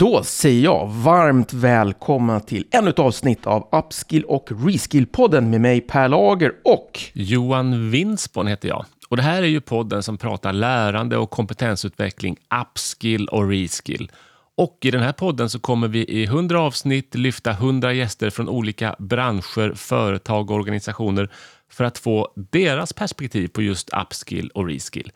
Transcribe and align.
Då 0.00 0.22
säger 0.22 0.64
jag 0.64 0.88
varmt 0.88 1.52
välkomna 1.52 2.40
till 2.40 2.66
ännu 2.70 2.90
ett 2.90 2.98
avsnitt 2.98 3.46
av 3.46 3.68
Upskill 3.72 4.24
och 4.24 4.50
Reskill-podden 4.50 5.40
med 5.40 5.60
mig 5.60 5.80
Per 5.80 6.08
Lager 6.08 6.52
och 6.64 7.00
Johan 7.12 7.90
Winsborn 7.90 8.46
heter 8.46 8.68
jag. 8.68 8.84
Och 9.08 9.16
det 9.16 9.22
här 9.22 9.42
är 9.42 9.46
ju 9.46 9.60
podden 9.60 10.02
som 10.02 10.18
pratar 10.18 10.52
lärande 10.52 11.16
och 11.16 11.30
kompetensutveckling, 11.30 12.36
upskill 12.62 13.28
och 13.28 13.48
reskill. 13.48 14.10
Och 14.56 14.78
i 14.80 14.90
den 14.90 15.02
här 15.02 15.12
podden 15.12 15.50
så 15.50 15.58
kommer 15.60 15.88
vi 15.88 16.04
i 16.04 16.24
100 16.24 16.60
avsnitt 16.60 17.14
lyfta 17.14 17.50
100 17.50 17.92
gäster 17.92 18.30
från 18.30 18.48
olika 18.48 18.96
branscher, 18.98 19.74
företag 19.74 20.50
och 20.50 20.56
organisationer 20.56 21.30
för 21.70 21.84
att 21.84 21.98
få 21.98 22.32
deras 22.34 22.92
perspektiv 22.92 23.48
på 23.48 23.62
just 23.62 23.90
upskill 24.02 24.50
och 24.54 24.66
reskill. 24.66 25.12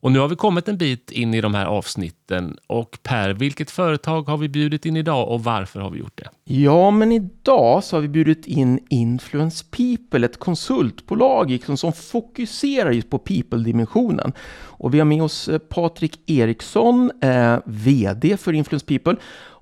Och 0.00 0.12
nu 0.12 0.18
har 0.18 0.28
vi 0.28 0.36
kommit 0.36 0.68
en 0.68 0.76
bit 0.76 1.10
in 1.10 1.34
i 1.34 1.40
de 1.40 1.54
här 1.54 1.66
avsnitten. 1.66 2.56
Och 2.66 2.98
Per, 3.02 3.34
vilket 3.34 3.70
företag 3.70 4.22
har 4.28 4.36
vi 4.36 4.48
bjudit 4.48 4.86
in 4.86 4.96
idag 4.96 5.28
och 5.28 5.44
varför 5.44 5.80
har 5.80 5.90
vi 5.90 5.98
gjort 5.98 6.18
det? 6.18 6.28
Ja, 6.44 6.90
men 6.90 7.12
idag 7.12 7.84
så 7.84 7.96
har 7.96 8.00
vi 8.00 8.08
bjudit 8.08 8.46
in 8.46 8.86
Influence 8.90 9.64
People, 9.70 10.26
ett 10.26 10.38
konsultbolag 10.38 11.50
liksom, 11.50 11.76
som 11.76 11.92
fokuserar 11.92 12.90
just 12.90 13.10
på 13.10 13.18
people-dimensionen. 13.18 14.32
Och 14.64 14.94
vi 14.94 14.98
har 14.98 15.06
med 15.06 15.22
oss 15.22 15.48
eh, 15.48 15.58
Patrik 15.58 16.30
Eriksson, 16.30 17.10
eh, 17.22 17.58
VD 17.64 18.36
för 18.36 18.52
Influence 18.52 18.86
People. 18.86 19.16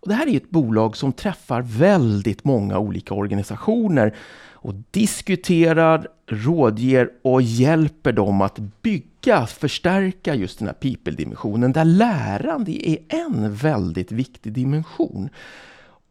Och 0.07 0.09
det 0.09 0.15
här 0.15 0.27
är 0.27 0.37
ett 0.37 0.51
bolag 0.51 0.97
som 0.97 1.13
träffar 1.13 1.63
väldigt 1.63 2.45
många 2.45 2.79
olika 2.79 3.15
organisationer 3.15 4.15
och 4.57 4.75
diskuterar, 4.91 6.09
rådger 6.27 7.11
och 7.23 7.43
hjälper 7.43 8.13
dem 8.13 8.41
att 8.41 8.59
bygga, 8.83 9.47
förstärka 9.47 10.35
just 10.35 10.59
den 10.59 10.69
här 10.69 10.75
people-dimensionen 10.75 11.73
där 11.73 11.85
lärande 11.85 12.89
är 12.89 12.99
en 13.09 13.55
väldigt 13.55 14.13
viktig 14.13 14.53
dimension. 14.53 15.29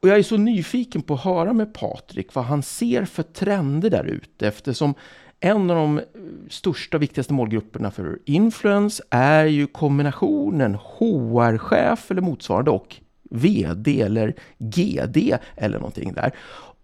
Och 0.01 0.09
jag 0.09 0.19
är 0.19 0.23
så 0.23 0.37
nyfiken 0.37 1.01
på 1.01 1.13
att 1.13 1.23
höra 1.23 1.53
med 1.53 1.73
Patrik 1.73 2.33
vad 2.33 2.45
han 2.45 2.63
ser 2.63 3.05
för 3.05 3.23
trender 3.23 3.89
där 3.89 4.05
ute 4.05 4.47
eftersom 4.47 4.93
en 5.39 5.69
av 5.69 5.75
de 5.75 6.01
största 6.49 6.97
och 6.97 7.03
viktigaste 7.03 7.33
målgrupperna 7.33 7.91
för 7.91 8.19
influens 8.25 9.01
är 9.09 9.45
ju 9.45 9.67
kombinationen 9.67 10.75
HR-chef 10.75 12.11
eller 12.11 12.21
motsvarande 12.21 12.71
och 12.71 12.95
VD 13.31 14.01
eller 14.01 14.35
GD 14.57 15.37
eller 15.55 15.77
någonting 15.77 16.13
där. 16.13 16.31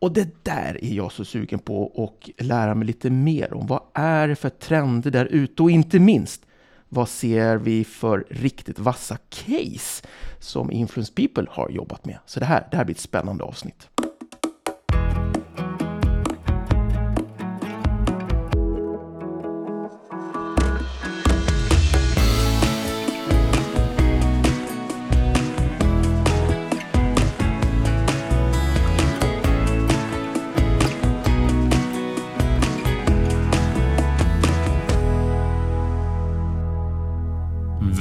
Och 0.01 0.13
det 0.13 0.45
där 0.45 0.83
är 0.83 0.93
jag 0.93 1.11
så 1.11 1.25
sugen 1.25 1.59
på 1.59 1.91
att 1.95 2.45
lära 2.45 2.75
mig 2.75 2.87
lite 2.87 3.09
mer 3.09 3.53
om. 3.53 3.67
Vad 3.67 3.81
är 3.93 4.27
det 4.27 4.35
för 4.35 4.49
trender 4.49 5.11
där 5.11 5.25
ute? 5.25 5.63
Och 5.63 5.71
inte 5.71 5.99
minst, 5.99 6.45
vad 6.89 7.09
ser 7.09 7.57
vi 7.57 7.83
för 7.83 8.25
riktigt 8.29 8.79
vassa 8.79 9.17
case 9.29 10.07
som 10.39 10.71
Influence 10.71 11.13
People 11.13 11.45
har 11.49 11.69
jobbat 11.69 12.05
med? 12.05 12.17
Så 12.25 12.39
det 12.39 12.45
här, 12.45 12.67
det 12.71 12.77
här 12.77 12.85
blir 12.85 12.95
ett 12.95 13.01
spännande 13.01 13.43
avsnitt. 13.43 13.89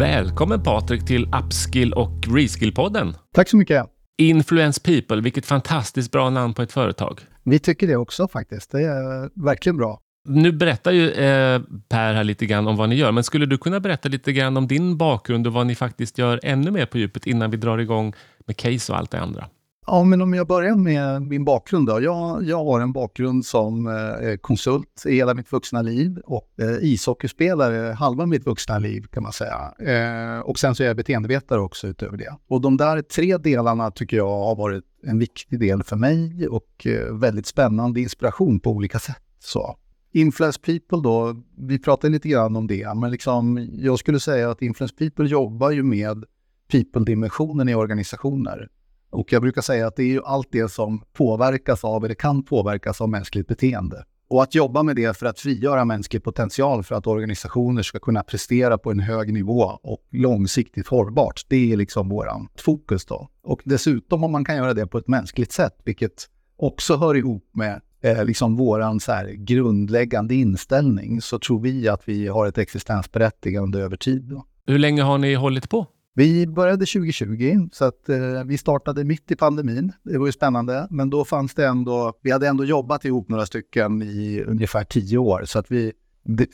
Välkommen 0.00 0.62
Patrik 0.62 1.06
till 1.06 1.28
Upskill 1.44 1.92
och 1.92 2.26
Reskill-podden. 2.26 3.14
Tack 3.34 3.48
så 3.48 3.56
mycket. 3.56 3.86
Influence 4.18 4.80
People, 4.80 5.20
vilket 5.20 5.46
fantastiskt 5.46 6.12
bra 6.12 6.30
namn 6.30 6.54
på 6.54 6.62
ett 6.62 6.72
företag. 6.72 7.20
Vi 7.44 7.58
tycker 7.58 7.86
det 7.86 7.96
också 7.96 8.28
faktiskt. 8.28 8.70
Det 8.70 8.82
är 8.82 9.30
verkligen 9.44 9.76
bra. 9.76 10.00
Nu 10.28 10.52
berättar 10.52 10.92
ju 10.92 11.10
eh, 11.10 11.60
Per 11.88 12.14
här 12.14 12.24
lite 12.24 12.46
grann 12.46 12.66
om 12.66 12.76
vad 12.76 12.88
ni 12.88 12.94
gör, 12.94 13.12
men 13.12 13.24
skulle 13.24 13.46
du 13.46 13.58
kunna 13.58 13.80
berätta 13.80 14.08
lite 14.08 14.32
grann 14.32 14.56
om 14.56 14.66
din 14.66 14.96
bakgrund 14.96 15.46
och 15.46 15.52
vad 15.52 15.66
ni 15.66 15.74
faktiskt 15.74 16.18
gör 16.18 16.40
ännu 16.42 16.70
mer 16.70 16.86
på 16.86 16.98
djupet 16.98 17.26
innan 17.26 17.50
vi 17.50 17.56
drar 17.56 17.78
igång 17.78 18.14
med 18.46 18.56
case 18.56 18.92
och 18.92 18.98
allt 18.98 19.10
det 19.10 19.20
andra? 19.20 19.46
Ja, 19.92 20.04
men 20.04 20.20
om 20.20 20.34
jag 20.34 20.46
börjar 20.46 20.76
med 20.76 21.22
min 21.22 21.44
bakgrund 21.44 21.86
då. 21.86 22.02
Jag, 22.02 22.44
jag 22.44 22.64
har 22.64 22.80
en 22.80 22.92
bakgrund 22.92 23.46
som 23.46 23.86
eh, 23.86 24.36
konsult 24.40 25.02
i 25.06 25.14
hela 25.14 25.34
mitt 25.34 25.52
vuxna 25.52 25.82
liv 25.82 26.18
och 26.24 26.50
eh, 26.60 26.76
ishockeyspelare 26.80 27.92
halva 27.92 28.26
mitt 28.26 28.46
vuxna 28.46 28.78
liv 28.78 29.06
kan 29.12 29.22
man 29.22 29.32
säga. 29.32 29.74
Eh, 29.78 30.40
och 30.40 30.58
sen 30.58 30.74
så 30.74 30.82
är 30.82 30.86
jag 30.86 30.96
beteendevetare 30.96 31.60
också 31.60 31.86
utöver 31.86 32.16
det. 32.16 32.36
Och 32.48 32.60
de 32.60 32.76
där 32.76 33.02
tre 33.02 33.36
delarna 33.36 33.90
tycker 33.90 34.16
jag 34.16 34.28
har 34.28 34.56
varit 34.56 34.84
en 35.02 35.18
viktig 35.18 35.60
del 35.60 35.82
för 35.82 35.96
mig 35.96 36.48
och 36.48 36.86
eh, 36.86 37.14
väldigt 37.14 37.46
spännande 37.46 38.00
inspiration 38.00 38.60
på 38.60 38.70
olika 38.70 38.98
sätt. 38.98 39.22
Så. 39.38 39.76
Influence 40.12 40.60
People 40.60 41.00
då, 41.02 41.42
vi 41.58 41.78
pratade 41.78 42.12
lite 42.12 42.28
grann 42.28 42.56
om 42.56 42.66
det, 42.66 42.94
men 42.96 43.10
liksom, 43.10 43.68
jag 43.72 43.98
skulle 43.98 44.20
säga 44.20 44.50
att 44.50 44.62
Influence 44.62 44.94
People 44.94 45.26
jobbar 45.26 45.70
ju 45.70 45.82
med 45.82 46.24
people-dimensionen 46.72 47.68
i 47.68 47.74
organisationer. 47.74 48.68
Och 49.10 49.32
jag 49.32 49.42
brukar 49.42 49.62
säga 49.62 49.86
att 49.86 49.96
det 49.96 50.02
är 50.02 50.06
ju 50.06 50.22
allt 50.24 50.48
det 50.50 50.68
som 50.68 51.02
påverkas 51.12 51.84
av 51.84 52.04
eller 52.04 52.14
kan 52.14 52.42
påverkas 52.42 53.00
av 53.00 53.08
mänskligt 53.08 53.46
beteende. 53.46 54.04
Och 54.30 54.42
att 54.42 54.54
jobba 54.54 54.82
med 54.82 54.96
det 54.96 55.16
för 55.16 55.26
att 55.26 55.40
frigöra 55.40 55.84
mänsklig 55.84 56.24
potential 56.24 56.82
för 56.82 56.94
att 56.94 57.06
organisationer 57.06 57.82
ska 57.82 57.98
kunna 57.98 58.22
prestera 58.22 58.78
på 58.78 58.90
en 58.90 59.00
hög 59.00 59.32
nivå 59.32 59.62
och 59.82 60.06
långsiktigt 60.10 60.88
hållbart, 60.88 61.42
det 61.48 61.72
är 61.72 61.76
liksom 61.76 62.08
våran 62.08 62.48
fokus 62.56 63.04
då. 63.04 63.28
Och 63.42 63.60
dessutom 63.64 64.24
om 64.24 64.32
man 64.32 64.44
kan 64.44 64.56
göra 64.56 64.74
det 64.74 64.86
på 64.86 64.98
ett 64.98 65.08
mänskligt 65.08 65.52
sätt, 65.52 65.76
vilket 65.84 66.28
också 66.56 66.96
hör 66.96 67.16
ihop 67.16 67.50
med 67.52 67.80
eh, 68.02 68.24
liksom 68.24 68.56
våran 68.56 69.00
så 69.00 69.12
här 69.12 69.26
grundläggande 69.26 70.34
inställning, 70.34 71.20
så 71.20 71.38
tror 71.38 71.60
vi 71.60 71.88
att 71.88 72.08
vi 72.08 72.28
har 72.28 72.46
ett 72.46 72.58
existensberättigande 72.58 73.78
över 73.78 73.96
tid. 73.96 74.22
Då. 74.22 74.44
Hur 74.66 74.78
länge 74.78 75.02
har 75.02 75.18
ni 75.18 75.34
hållit 75.34 75.70
på? 75.70 75.86
Vi 76.14 76.46
började 76.46 76.86
2020, 76.86 77.68
så 77.72 77.84
att 77.84 78.08
eh, 78.08 78.44
vi 78.46 78.58
startade 78.58 79.04
mitt 79.04 79.30
i 79.30 79.36
pandemin. 79.36 79.92
Det 80.02 80.18
var 80.18 80.26
ju 80.26 80.32
spännande, 80.32 80.86
men 80.90 81.10
då 81.10 81.24
fanns 81.24 81.54
det 81.54 81.66
ändå, 81.66 82.12
vi 82.22 82.30
hade 82.30 82.48
ändå 82.48 82.64
jobbat 82.64 83.04
ihop 83.04 83.28
några 83.28 83.46
stycken 83.46 84.02
i 84.02 84.44
ungefär 84.46 84.84
tio 84.84 85.18
år, 85.18 85.42
så 85.44 85.58
att 85.58 85.70
vi 85.70 85.92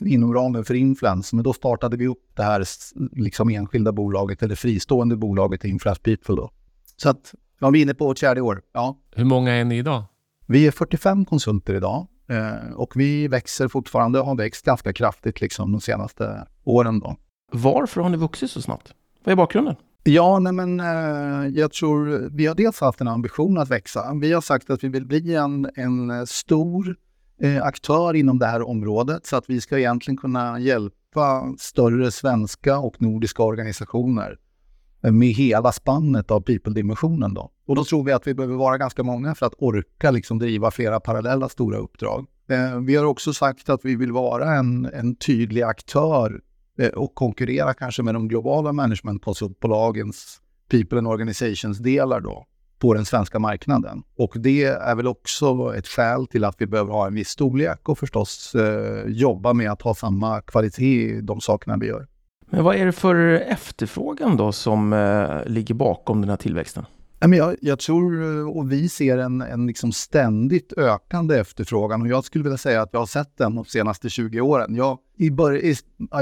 inom 0.00 0.34
ramen 0.34 0.65
för 0.65 0.75
Influence, 0.75 1.37
men 1.37 1.43
då 1.43 1.53
startade 1.53 1.97
vi 1.97 2.06
upp 2.06 2.22
det 2.37 2.43
här 2.43 2.65
liksom 3.12 3.50
enskilda 3.50 3.93
bolaget 3.93 4.43
eller 4.43 4.55
fristående 4.55 5.17
bolaget 5.17 5.65
Influence 5.65 6.03
People 6.03 6.37
då. 6.37 6.50
Så 6.97 7.09
att 7.09 7.34
ja, 7.61 7.71
vi 7.71 7.78
är 7.78 7.83
inne 7.83 7.94
på 7.94 8.11
ett 8.11 8.19
fjärde 8.19 8.41
år. 8.41 8.62
Ja. 8.73 8.99
Hur 9.15 9.25
många 9.25 9.53
är 9.53 9.65
ni 9.65 9.78
idag? 9.78 10.05
Vi 10.47 10.67
är 10.67 10.71
45 10.71 11.25
konsulter 11.25 11.75
idag 11.75 12.06
eh, 12.28 12.73
och 12.75 12.93
vi 12.97 13.28
växer 13.28 13.69
fortfarande 13.69 14.21
och 14.21 14.27
har 14.27 14.37
växt 14.37 14.65
ganska 14.65 14.93
kraftigt 14.93 15.41
liksom 15.41 15.73
de 15.73 15.81
senaste 15.81 16.47
åren 16.65 17.00
då. 17.00 17.17
Varför 17.53 18.00
har 18.00 18.09
ni 18.09 18.17
vuxit 18.17 18.50
så 18.50 18.62
snabbt? 18.62 18.94
Vad 19.26 19.32
är 19.32 19.37
bakgrunden? 19.37 19.76
Ja, 20.04 20.38
nej 20.38 20.53
men 20.53 20.81
eh, 20.81 21.48
jag 21.54 21.72
tror 21.72 22.31
vi 22.32 22.47
har 22.47 22.54
dels 22.54 22.81
haft 22.81 23.00
en 23.00 23.09
ambition 23.09 23.59
att 23.59 23.70
växa. 23.70 24.14
Vi 24.20 24.32
har 24.32 24.41
sagt 24.41 24.70
att 24.70 24.84
vi 24.84 24.88
vill 24.88 25.06
bli 25.06 25.34
en, 25.34 25.70
en 25.75 26.10
eh, 26.10 26.25
stor 26.25 26.97
eh, 27.41 27.62
aktör 27.62 28.14
inom 28.14 28.38
det 28.38 28.47
här 28.47 28.69
området 28.69 29.26
så 29.26 29.37
att 29.37 29.50
vi 29.50 29.60
ska 29.60 29.78
egentligen 29.78 30.16
kunna 30.16 30.59
hjälpa 30.60 31.54
större 31.59 32.10
svenska 32.10 32.78
och 32.78 33.03
nordiska 33.03 33.42
organisationer 33.42 34.38
med 35.00 35.28
hela 35.28 35.72
spannet 35.72 36.31
av 36.31 36.41
people-dimensionen. 36.41 37.34
Då. 37.34 37.50
Och 37.66 37.76
då 37.76 37.84
tror 37.84 38.04
vi 38.04 38.12
att 38.12 38.26
vi 38.26 38.34
behöver 38.34 38.56
vara 38.56 38.78
ganska 38.78 39.03
många 39.03 39.34
för 39.34 39.47
att 39.47 39.54
orka 39.58 40.10
liksom 40.10 40.38
driva 40.38 40.70
flera 40.70 41.00
parallella 41.00 41.48
stora 41.48 41.78
uppdrag. 41.78 42.26
Vi 42.87 42.97
har 42.97 43.04
också 43.04 43.32
sagt 43.32 43.69
att 43.69 43.84
vi 43.84 43.97
vill 43.97 44.12
vara 44.12 44.54
en, 44.54 44.84
en 44.84 45.16
tydlig 45.16 45.62
aktör 45.62 46.41
Eh, 46.78 46.88
och 46.88 47.14
konkurrera 47.14 47.75
kanske 47.75 48.03
med 48.03 48.14
de 48.14 48.28
globala 48.28 48.72
managementkonsultbolagens 48.72 50.41
people 50.70 50.98
and 50.98 51.09
organizations-delar 51.09 52.20
då 52.20 52.47
på 52.78 52.94
den 52.94 53.04
svenska 53.04 53.38
marknaden. 53.38 54.02
Och 54.17 54.32
det 54.37 54.64
är 54.64 54.94
väl 54.94 55.06
också 55.06 55.75
ett 55.76 55.87
skäl 55.87 56.26
till 56.26 56.44
att 56.44 56.55
vi 56.58 56.67
behöver 56.67 56.93
ha 56.93 57.06
en 57.06 57.14
viss 57.14 57.28
storlek 57.28 57.88
och 57.88 57.99
förstås 57.99 58.55
eh, 58.55 59.06
jobba 59.06 59.52
med 59.52 59.70
att 59.70 59.82
ha 59.82 59.94
samma 59.94 60.40
kvalitet 60.40 61.17
i 61.17 61.20
de 61.20 61.40
sakerna 61.40 61.76
vi 61.76 61.87
gör. 61.87 62.06
Men 62.50 62.64
vad 62.64 62.76
är 62.76 62.87
det 62.87 62.93
för 62.93 63.17
efterfrågan 63.32 64.37
då 64.37 64.52
som 64.52 64.93
eh, 64.93 65.44
ligger 65.46 65.75
bakom 65.75 66.20
den 66.20 66.31
här 66.31 66.37
tillväxten? 66.37 66.84
Jag, 67.19 67.57
jag 67.61 67.79
tror 67.79 68.23
eh, 68.23 68.57
och 68.57 68.73
vi 68.73 68.89
ser 68.89 69.19
en, 69.19 69.41
en 69.41 69.67
liksom 69.67 69.93
ständigt 69.93 70.73
ökande 70.77 71.39
efterfrågan 71.39 72.03
och 72.03 72.09
jag 72.09 72.25
skulle 72.25 72.45
vilja 72.45 72.59
säga 72.59 72.83
att 72.83 72.89
jag 72.93 73.01
har 73.01 73.07
sett 73.07 73.37
den 73.37 73.55
de 73.55 73.65
senaste 73.65 74.09
20 74.09 74.41
åren. 74.41 74.75
Jag, 74.75 74.99
i, 75.19 75.31
bör, 75.31 75.57
i, 75.57 75.77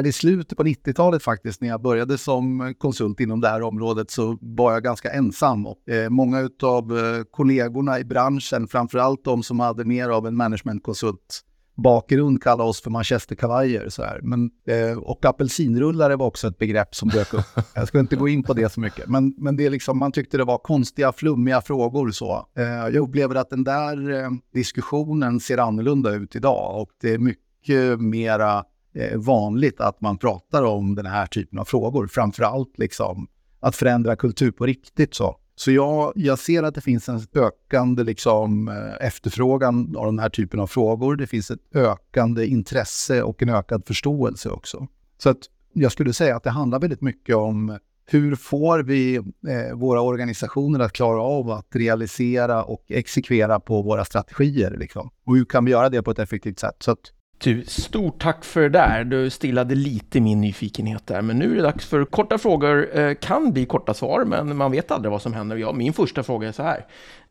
I 0.04 0.12
slutet 0.12 0.58
på 0.58 0.64
90-talet 0.64 1.22
faktiskt, 1.22 1.60
när 1.60 1.68
jag 1.68 1.82
började 1.82 2.18
som 2.18 2.74
konsult 2.78 3.20
inom 3.20 3.40
det 3.40 3.48
här 3.48 3.62
området, 3.62 4.10
så 4.10 4.38
var 4.40 4.72
jag 4.72 4.82
ganska 4.82 5.10
ensam. 5.10 5.66
Och, 5.66 5.88
eh, 5.88 6.10
många 6.10 6.50
av 6.62 6.98
eh, 6.98 7.22
kollegorna 7.30 7.98
i 7.98 8.04
branschen, 8.04 8.68
framförallt 8.68 9.24
de 9.24 9.42
som 9.42 9.60
hade 9.60 9.84
mer 9.84 10.08
av 10.08 10.26
en 10.26 10.36
managementkonsult 10.36 11.44
bakgrund 11.74 12.42
kalla 12.42 12.64
oss 12.64 12.80
för 12.80 12.90
manchesterkavajer. 12.90 13.88
Så 13.88 14.02
här. 14.02 14.20
Men, 14.22 14.50
eh, 14.66 14.98
och 14.98 15.24
apelsinrullare 15.24 16.16
var 16.16 16.26
också 16.26 16.48
ett 16.48 16.58
begrepp 16.58 16.94
som 16.94 17.08
dök 17.08 17.34
upp. 17.34 17.44
Jag 17.74 17.88
ska 17.88 18.00
inte 18.00 18.16
gå 18.16 18.28
in 18.28 18.42
på 18.42 18.54
det 18.54 18.72
så 18.72 18.80
mycket. 18.80 19.08
Men, 19.08 19.34
men 19.38 19.56
det 19.56 19.66
är 19.66 19.70
liksom, 19.70 19.98
man 19.98 20.12
tyckte 20.12 20.36
det 20.36 20.44
var 20.44 20.58
konstiga, 20.58 21.12
flummiga 21.12 21.60
frågor. 21.60 22.10
Så. 22.10 22.48
Eh, 22.56 22.64
jag 22.64 22.96
upplever 22.96 23.34
att 23.34 23.50
den 23.50 23.64
där 23.64 24.22
eh, 24.22 24.30
diskussionen 24.54 25.40
ser 25.40 25.58
annorlunda 25.58 26.14
ut 26.14 26.36
idag 26.36 26.80
och 26.80 26.90
det 27.00 27.14
är 27.14 27.18
mycket 27.18 28.00
mera 28.00 28.64
eh, 28.94 29.18
vanligt 29.18 29.80
att 29.80 30.00
man 30.00 30.18
pratar 30.18 30.62
om 30.62 30.94
den 30.94 31.06
här 31.06 31.26
typen 31.26 31.58
av 31.58 31.64
frågor. 31.64 32.06
Framförallt 32.06 32.78
liksom 32.78 33.28
att 33.60 33.76
förändra 33.76 34.16
kultur 34.16 34.50
på 34.50 34.66
riktigt. 34.66 35.14
så. 35.14 35.36
Så 35.56 35.70
jag, 35.70 36.12
jag 36.14 36.38
ser 36.38 36.62
att 36.62 36.74
det 36.74 36.80
finns 36.80 37.08
en 37.08 37.20
ökande 37.34 38.04
liksom, 38.04 38.68
eh, 38.68 39.06
efterfrågan 39.06 39.96
av 39.96 40.06
den 40.06 40.18
här 40.18 40.28
typen 40.28 40.60
av 40.60 40.66
frågor. 40.66 41.16
Det 41.16 41.26
finns 41.26 41.50
ett 41.50 41.60
ökande 41.74 42.46
intresse 42.46 43.22
och 43.22 43.42
en 43.42 43.48
ökad 43.48 43.86
förståelse 43.86 44.48
också. 44.50 44.86
Så 45.18 45.30
att 45.30 45.38
jag 45.72 45.92
skulle 45.92 46.12
säga 46.12 46.36
att 46.36 46.42
det 46.42 46.50
handlar 46.50 46.80
väldigt 46.80 47.00
mycket 47.00 47.36
om 47.36 47.78
hur 48.06 48.34
får 48.34 48.78
vi 48.78 49.16
eh, 49.16 49.74
våra 49.74 50.00
organisationer 50.00 50.80
att 50.80 50.92
klara 50.92 51.22
av 51.22 51.50
att 51.50 51.66
realisera 51.70 52.64
och 52.64 52.84
exekvera 52.88 53.60
på 53.60 53.82
våra 53.82 54.04
strategier? 54.04 54.76
Liksom? 54.78 55.10
Och 55.24 55.36
hur 55.36 55.44
kan 55.44 55.64
vi 55.64 55.70
göra 55.70 55.88
det 55.88 56.02
på 56.02 56.10
ett 56.10 56.18
effektivt 56.18 56.58
sätt? 56.58 56.76
Så 56.78 56.90
att 56.90 57.12
du, 57.38 57.64
stort 57.64 58.22
tack 58.22 58.44
för 58.44 58.60
det 58.60 58.68
där. 58.68 59.04
Du 59.04 59.30
stillade 59.30 59.74
lite 59.74 60.20
min 60.20 60.40
nyfikenhet 60.40 61.06
där. 61.06 61.22
Men 61.22 61.38
nu 61.38 61.52
är 61.52 61.56
det 61.56 61.62
dags 61.62 61.86
för 61.86 62.04
korta 62.04 62.38
frågor. 62.38 62.98
Eh, 62.98 63.14
kan 63.14 63.52
bli 63.52 63.66
korta 63.66 63.94
svar, 63.94 64.24
men 64.24 64.56
man 64.56 64.70
vet 64.72 64.90
aldrig 64.90 65.12
vad 65.12 65.22
som 65.22 65.32
händer. 65.32 65.56
Ja, 65.56 65.72
min 65.72 65.92
första 65.92 66.22
fråga 66.22 66.48
är 66.48 66.52
så 66.52 66.62
här. 66.62 66.86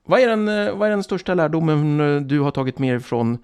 Vad 0.06 0.20
är 0.20 0.28
den, 0.28 0.48
eh, 0.48 0.76
vad 0.76 0.88
är 0.88 0.90
den 0.90 1.04
största 1.04 1.34
lärdomen 1.34 2.00
eh, 2.00 2.22
du 2.22 2.40
har 2.40 2.52
tagit 2.52 2.80
med 2.80 2.94
dig 2.94 3.00
från 3.00 3.38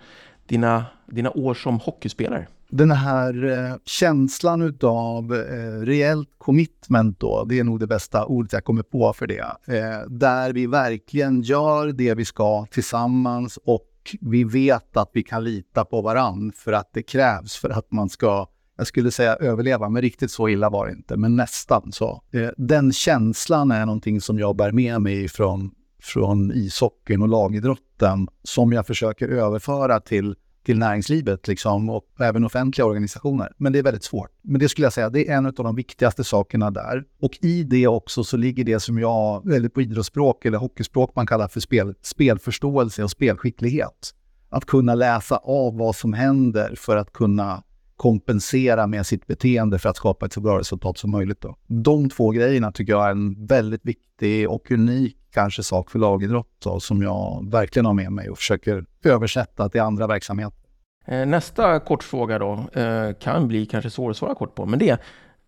dina, 0.48 0.86
dina 1.06 1.32
år 1.32 1.54
som 1.54 1.80
hockeyspelare? 1.80 2.48
Den 2.72 2.92
här 2.92 3.46
eh, 3.46 3.76
känslan 3.86 4.62
utav 4.62 5.34
eh, 5.34 5.86
reellt 5.86 6.30
commitment 6.38 7.20
då, 7.20 7.44
det 7.44 7.60
är 7.60 7.64
nog 7.64 7.80
det 7.80 7.88
bästa 7.88 8.26
ordet 8.26 8.54
jag 8.54 8.64
kommer 8.64 8.84
på 8.84 9.14
för 9.14 9.28
det. 9.28 9.40
Eh, 9.68 10.08
där 10.08 10.54
vi 10.54 10.68
verkligen 10.68 11.42
gör 11.42 11.88
det 11.88 12.14
vi 12.14 12.26
ska 12.26 12.66
tillsammans 12.66 13.60
och 13.64 13.89
vi 14.22 14.44
vet 14.44 14.98
att 14.98 15.10
vi 15.14 15.24
kan 15.24 15.44
lita 15.44 15.86
på 15.86 16.02
varann 16.02 16.52
för 16.56 16.74
att 16.74 16.90
det 16.94 17.04
krävs 17.04 17.56
för 17.56 17.70
att 17.70 17.92
man 17.92 18.10
ska, 18.10 18.48
jag 18.78 18.88
skulle 18.88 19.12
säga 19.12 19.36
överleva, 19.36 19.90
men 19.90 20.02
riktigt 20.02 20.32
så 20.32 20.50
illa 20.50 20.70
var 20.70 20.86
det 20.88 20.92
inte, 20.92 21.18
men 21.18 21.36
nästan 21.36 21.92
så. 21.92 22.24
Eh, 22.32 22.50
den 22.58 22.94
känslan 22.94 23.72
är 23.72 23.86
någonting 23.86 24.22
som 24.22 24.40
jag 24.40 24.56
bär 24.56 24.72
med 24.72 25.02
mig 25.02 25.28
från, 25.28 25.72
från 26.02 26.52
ishockeyn 26.52 27.22
och 27.22 27.28
lagidrotten 27.28 28.28
som 28.44 28.74
jag 28.74 28.88
försöker 28.88 29.28
överföra 29.30 30.00
till 30.00 30.36
till 30.66 30.80
näringslivet 30.80 31.48
liksom, 31.48 31.90
och 31.90 32.06
även 32.20 32.46
offentliga 32.46 32.86
organisationer. 32.86 33.52
Men 33.58 33.74
det 33.74 33.80
är 33.80 33.84
väldigt 33.84 34.04
svårt. 34.04 34.32
Men 34.42 34.60
det 34.60 34.70
skulle 34.70 34.86
jag 34.86 34.94
säga, 34.94 35.10
det 35.10 35.30
är 35.30 35.38
en 35.38 35.46
av 35.46 35.54
de 35.54 35.76
viktigaste 35.76 36.24
sakerna 36.24 36.72
där. 36.72 37.04
Och 37.22 37.38
i 37.42 37.64
det 37.64 37.88
också 37.88 38.24
så 38.24 38.38
ligger 38.38 38.64
det 38.64 38.80
som 38.80 39.00
jag, 39.00 39.54
eller 39.54 39.70
på 39.70 39.82
idrottsspråk 39.82 40.46
eller 40.46 40.58
hockeyspråk 40.58 41.16
man 41.16 41.28
kallar 41.28 41.48
för 41.48 41.60
spel, 41.60 41.96
spelförståelse 42.02 43.04
och 43.04 43.12
spelskicklighet. 43.12 44.14
Att 44.50 44.66
kunna 44.66 44.96
läsa 44.96 45.38
av 45.38 45.78
vad 45.78 45.96
som 45.96 46.14
händer 46.14 46.76
för 46.78 46.98
att 46.98 47.14
kunna 47.14 47.64
kompensera 48.00 48.88
med 48.88 49.06
sitt 49.06 49.28
beteende 49.28 49.80
för 49.80 49.90
att 49.90 49.98
skapa 49.98 50.26
ett 50.26 50.34
så 50.34 50.42
bra 50.42 50.60
resultat 50.60 50.98
som 50.98 51.12
möjligt. 51.12 51.42
Då. 51.42 51.56
De 51.68 52.10
två 52.10 52.30
grejerna 52.30 52.72
tycker 52.72 52.94
jag 52.94 53.06
är 53.06 53.12
en 53.12 53.46
väldigt 53.46 53.86
viktig 53.86 54.50
och 54.50 54.72
unik 54.72 55.18
kanske 55.34 55.64
sak 55.64 55.92
för 55.92 56.00
lagidrott 56.00 56.48
då, 56.64 56.80
som 56.80 57.02
jag 57.02 57.52
verkligen 57.52 57.86
har 57.86 57.94
med 57.94 58.12
mig 58.12 58.30
och 58.30 58.38
försöker 58.38 58.86
översätta 59.04 59.70
till 59.70 59.82
andra 59.82 60.08
verksamheter. 60.08 60.60
Eh, 61.06 61.26
nästa 61.26 61.80
kortfråga 61.80 62.40
då 62.40 62.80
eh, 62.80 63.14
kan 63.14 63.48
bli 63.48 63.66
kanske 63.66 63.90
svår 63.90 64.10
att 64.10 64.18
svara 64.18 64.36
kort 64.36 64.56
på, 64.56 64.66
men 64.66 64.80
det 64.80 64.90
är 64.90 64.98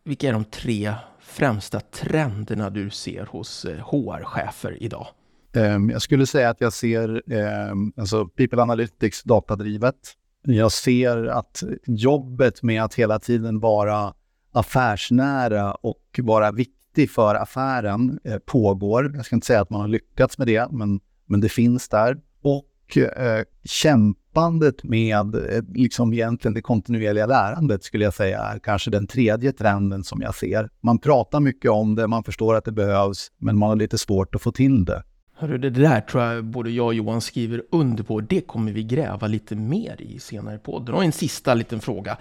vilka 0.03 0.29
är 0.29 0.33
de 0.33 0.45
tre 0.45 0.93
främsta 1.19 1.79
trenderna 1.79 2.69
du 2.69 2.89
ser 2.89 3.25
hos 3.25 3.65
HR-chefer 3.65 4.71
eh, 4.71 4.77
idag? 4.85 5.07
Ehm, 5.53 5.89
jag 5.89 6.01
skulle 6.01 6.25
säga 6.25 6.49
att 6.49 6.61
jag 6.61 6.73
ser 6.73 7.33
ehm, 7.33 7.93
alltså 7.97 8.27
People 8.27 8.61
Analytics 8.61 9.23
datadrivet. 9.23 9.95
Jag 10.43 10.71
ser 10.71 11.25
att 11.25 11.63
jobbet 11.85 12.63
med 12.63 12.83
att 12.83 12.93
hela 12.93 13.19
tiden 13.19 13.59
vara 13.59 14.13
affärsnära 14.51 15.73
och 15.73 16.19
vara 16.23 16.51
viktig 16.51 17.11
för 17.11 17.35
affären 17.35 18.19
eh, 18.23 18.37
pågår. 18.37 19.11
Jag 19.15 19.25
ska 19.25 19.35
inte 19.35 19.47
säga 19.47 19.61
att 19.61 19.69
man 19.69 19.81
har 19.81 19.87
lyckats 19.87 20.37
med 20.37 20.47
det, 20.47 20.71
men, 20.71 20.99
men 21.25 21.41
det 21.41 21.49
finns 21.49 21.89
där. 21.89 22.17
Och 22.41 22.97
eh, 22.97 23.43
kämpandet 23.63 24.83
med 24.83 25.35
eh, 25.35 25.63
liksom 25.73 26.13
egentligen 26.13 26.53
det 26.53 26.61
kontinuerliga 26.61 27.25
lärandet 27.25 27.83
skulle 27.83 28.03
jag 28.03 28.13
säga 28.13 28.39
är 28.39 28.59
kanske 28.59 28.91
den 28.91 29.07
tredje 29.07 29.51
trenden 29.51 30.03
som 30.03 30.21
jag 30.21 30.35
ser. 30.35 30.69
Man 30.81 30.99
pratar 30.99 31.39
mycket 31.39 31.71
om 31.71 31.95
det, 31.95 32.07
man 32.07 32.23
förstår 32.23 32.55
att 32.55 32.65
det 32.65 32.71
behövs, 32.71 33.31
men 33.37 33.57
man 33.57 33.69
har 33.69 33.75
lite 33.75 33.97
svårt 33.97 34.35
att 34.35 34.41
få 34.41 34.51
till 34.51 34.85
det. 34.85 35.03
Hörru, 35.41 35.57
det 35.57 35.69
där 35.69 36.01
tror 36.01 36.23
jag 36.23 36.45
både 36.45 36.71
jag 36.71 36.85
och 36.85 36.93
Johan 36.93 37.21
skriver 37.21 37.63
under 37.71 38.03
på. 38.03 38.21
Det 38.21 38.41
kommer 38.41 38.71
vi 38.71 38.83
gräva 38.83 39.27
lite 39.27 39.55
mer 39.55 40.01
i 40.01 40.19
senare 40.19 40.55
i 40.55 40.59
podden. 40.59 40.95
Och 40.95 41.03
en 41.03 41.11
sista 41.11 41.53
liten 41.53 41.79
fråga. 41.79 42.17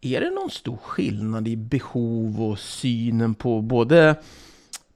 Är 0.00 0.20
det 0.20 0.30
någon 0.30 0.50
stor 0.50 0.76
skillnad 0.76 1.48
i 1.48 1.56
behov 1.56 2.42
och 2.42 2.58
synen 2.58 3.34
på 3.34 3.60
både 3.60 4.14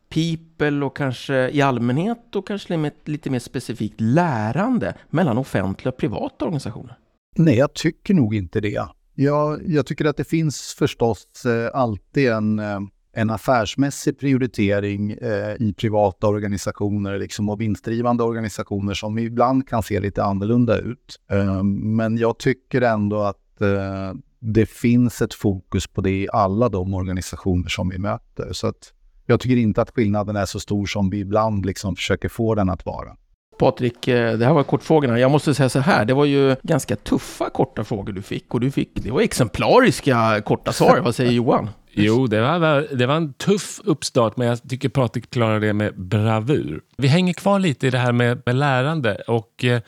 people 0.09 0.87
och 0.87 0.97
kanske 0.97 1.51
i 1.51 1.63
allmänhet 1.63 2.37
och 2.37 2.47
kanske 2.47 2.91
lite 3.05 3.31
mer 3.31 3.39
specifikt 3.39 4.01
lärande 4.01 4.95
mellan 5.11 5.39
offentliga 5.39 5.93
och 5.93 5.99
privata 5.99 6.45
organisationer? 6.45 6.99
Nej, 7.37 7.57
jag 7.57 7.75
tycker 7.75 8.15
nog 8.15 8.35
inte 8.35 8.61
det. 8.61 8.89
Jag, 9.15 9.61
jag 9.67 9.87
tycker 9.87 10.05
att 10.05 10.17
det 10.17 10.25
finns 10.25 10.75
förstås 10.79 11.27
eh, 11.47 11.81
alltid 11.81 12.29
en, 12.29 12.59
eh, 12.59 12.81
en 13.17 13.31
affärsmässig 13.31 14.19
prioritering 14.19 15.11
eh, 15.11 15.55
i 15.59 15.75
privata 15.77 16.27
organisationer 16.27 17.19
liksom, 17.19 17.49
och 17.49 17.61
vinstdrivande 17.61 18.25
organisationer 18.25 18.95
som 18.95 19.19
ibland 19.19 19.69
kan 19.69 19.83
se 19.83 20.01
lite 20.01 20.25
annorlunda 20.25 20.79
ut. 20.79 21.21
Eh, 21.31 21.63
men 21.63 22.19
jag 22.19 22.39
tycker 22.39 22.83
ändå 22.83 23.23
att 23.23 23.61
eh, 23.61 24.19
det 24.39 24.67
finns 24.67 25.23
ett 25.23 25.35
fokus 25.35 25.87
på 25.87 26.01
det 26.01 26.11
i 26.11 26.29
alla 26.33 26.69
de 26.69 26.95
organisationer 26.95 27.69
som 27.69 27.89
vi 27.89 27.99
möter. 27.99 28.53
Så 28.53 28.67
att 28.67 28.93
jag 29.27 29.41
tycker 29.41 29.57
inte 29.57 29.83
att 29.83 29.91
skillnaden 29.91 30.37
är 30.37 30.47
så 30.47 30.61
stor 30.61 30.87
som 30.87 31.11
vi 31.11 31.19
ibland 31.19 31.67
liksom 31.67 31.97
försöker 31.97 32.29
få 32.29 32.55
den 32.55 32.71
att 32.71 32.87
vara. 32.87 33.17
Patrik, 33.59 34.09
eh, 34.09 34.39
det 34.39 34.47
här 34.47 34.53
var 34.53 34.63
kortfrågorna. 34.63 35.19
Jag 35.19 35.31
måste 35.31 35.55
säga 35.55 35.69
så 35.69 35.81
här, 35.81 36.05
det 36.05 36.15
var 36.15 36.25
ju 36.25 36.57
ganska 36.63 36.97
tuffa 36.97 37.51
korta 37.51 37.85
frågor 37.85 38.13
du 38.13 38.23
fick 38.23 38.55
och 38.55 38.61
du 38.61 38.71
fick, 38.71 38.91
det 38.95 39.11
var 39.11 39.21
exemplariska 39.21 40.43
korta 40.45 40.73
svar. 40.73 41.01
Vad 41.05 41.15
säger 41.15 41.33
Johan? 41.33 41.69
Jo, 41.99 42.27
det 42.27 42.41
var, 42.41 42.97
det 42.97 43.07
var 43.07 43.17
en 43.17 43.33
tuff 43.33 43.81
uppstart, 43.85 44.37
men 44.37 44.49
jag 44.49 44.69
tycker 44.69 44.89
Patrik 44.89 45.31
klarade 45.31 45.67
det 45.67 45.73
med 45.73 46.01
bravur. 46.01 46.81
Vi 46.97 47.09
hänger 47.09 47.33
kvar 47.33 47.59
lite 47.59 47.87
i 47.87 47.91
det 47.91 47.99
här 47.99 48.13
med, 48.13 48.43
med 48.47 48.57
lärande 48.57 49.15
och 49.15 49.65
eh, 49.65 49.81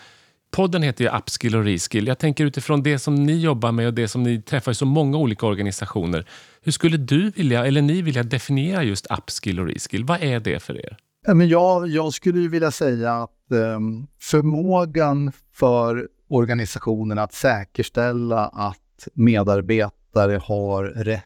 podden 0.51 0.83
heter 0.83 1.05
ju 1.05 1.11
Upskill 1.11 1.57
och 1.57 1.65
Reskill. 1.65 2.07
Jag 2.07 2.19
tänker 2.19 2.45
utifrån 2.45 2.83
det 2.83 2.99
som 2.99 3.15
ni 3.15 3.41
jobbar 3.41 3.73
med 3.73 3.87
och 3.87 3.95
det 3.95 4.09
som 4.09 4.23
ni 4.23 4.43
träffar 4.43 4.73
i 4.73 4.75
så 4.75 4.87
många 4.87 5.19
olika 5.19 5.47
organisationer. 5.47 6.27
Hur 6.63 6.73
skulle 6.73 6.97
du 6.97 7.31
vilja, 7.31 7.67
eller 7.67 7.83
ni 7.83 8.03
vilja 8.03 8.23
definiera 8.23 8.83
just 8.83 9.07
upskill 9.19 9.61
och 9.61 9.67
reskill? 9.67 10.05
Vad 10.05 10.23
är 10.23 10.41
det 10.41 10.61
för 10.61 10.77
er? 10.77 10.97
jag, 11.49 11.89
jag 11.89 12.13
skulle 12.13 12.49
vilja 12.49 12.71
säga 12.71 13.13
att 13.13 13.31
um, 13.51 14.07
förmågan 14.21 15.33
för 15.55 16.09
organisationen 16.29 17.19
att 17.19 17.33
säkerställa 17.33 18.47
att 18.47 19.09
medarbetare 19.15 20.41
har 20.45 20.85
rätt 20.85 21.25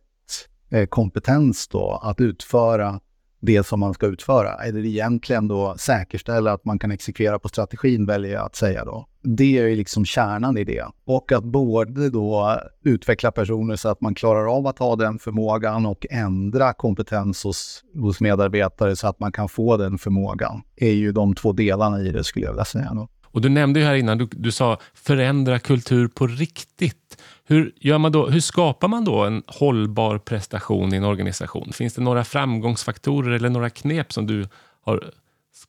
Eh, 0.72 0.86
kompetens 0.86 1.68
då, 1.68 2.00
att 2.02 2.20
utföra 2.20 3.00
det 3.40 3.66
som 3.66 3.80
man 3.80 3.94
ska 3.94 4.06
utföra. 4.06 4.54
Eller 4.54 4.84
egentligen 4.84 5.48
då 5.48 5.74
säkerställa 5.78 6.52
att 6.52 6.64
man 6.64 6.78
kan 6.78 6.90
exekvera 6.90 7.38
på 7.38 7.48
strategin, 7.48 8.06
väljer 8.06 8.32
jag 8.32 8.46
att 8.46 8.56
säga 8.56 8.84
då. 8.84 9.06
Det 9.22 9.58
är 9.58 9.66
ju 9.66 9.76
liksom 9.76 10.04
kärnan 10.04 10.58
i 10.58 10.64
det. 10.64 10.84
Och 11.04 11.32
att 11.32 11.44
både 11.44 12.10
då 12.10 12.60
utveckla 12.84 13.32
personer 13.32 13.76
så 13.76 13.88
att 13.88 14.00
man 14.00 14.14
klarar 14.14 14.56
av 14.56 14.66
att 14.66 14.78
ha 14.78 14.96
den 14.96 15.18
förmågan 15.18 15.86
och 15.86 16.06
ändra 16.10 16.72
kompetens 16.72 17.44
hos, 17.44 17.84
hos 17.94 18.20
medarbetare 18.20 18.96
så 18.96 19.06
att 19.06 19.20
man 19.20 19.32
kan 19.32 19.48
få 19.48 19.76
den 19.76 19.98
förmågan. 19.98 20.62
är 20.76 20.92
ju 20.92 21.12
de 21.12 21.34
två 21.34 21.52
delarna 21.52 22.00
i 22.00 22.12
det 22.12 22.24
skulle 22.24 22.46
jag 22.46 22.52
vilja 22.52 22.64
säga. 22.64 22.90
Då. 22.94 23.08
Och 23.32 23.40
du 23.40 23.48
nämnde 23.48 23.80
ju 23.80 23.86
här 23.86 23.94
innan, 23.94 24.18
du, 24.18 24.28
du 24.32 24.52
sa 24.52 24.78
förändra 24.94 25.58
kultur 25.58 26.08
på 26.08 26.26
riktigt. 26.26 27.22
Hur, 27.52 27.72
gör 27.76 27.98
man 27.98 28.12
då, 28.12 28.28
hur 28.28 28.40
skapar 28.40 28.88
man 28.88 29.04
då 29.04 29.24
en 29.24 29.42
hållbar 29.46 30.18
prestation 30.18 30.94
i 30.94 30.96
en 30.96 31.04
organisation? 31.04 31.72
Finns 31.72 31.94
det 31.94 32.02
några 32.02 32.24
framgångsfaktorer 32.24 33.30
eller 33.30 33.48
några 33.48 33.70
knep 33.70 34.12
som 34.12 34.26
du 34.26 34.48
har 34.82 35.10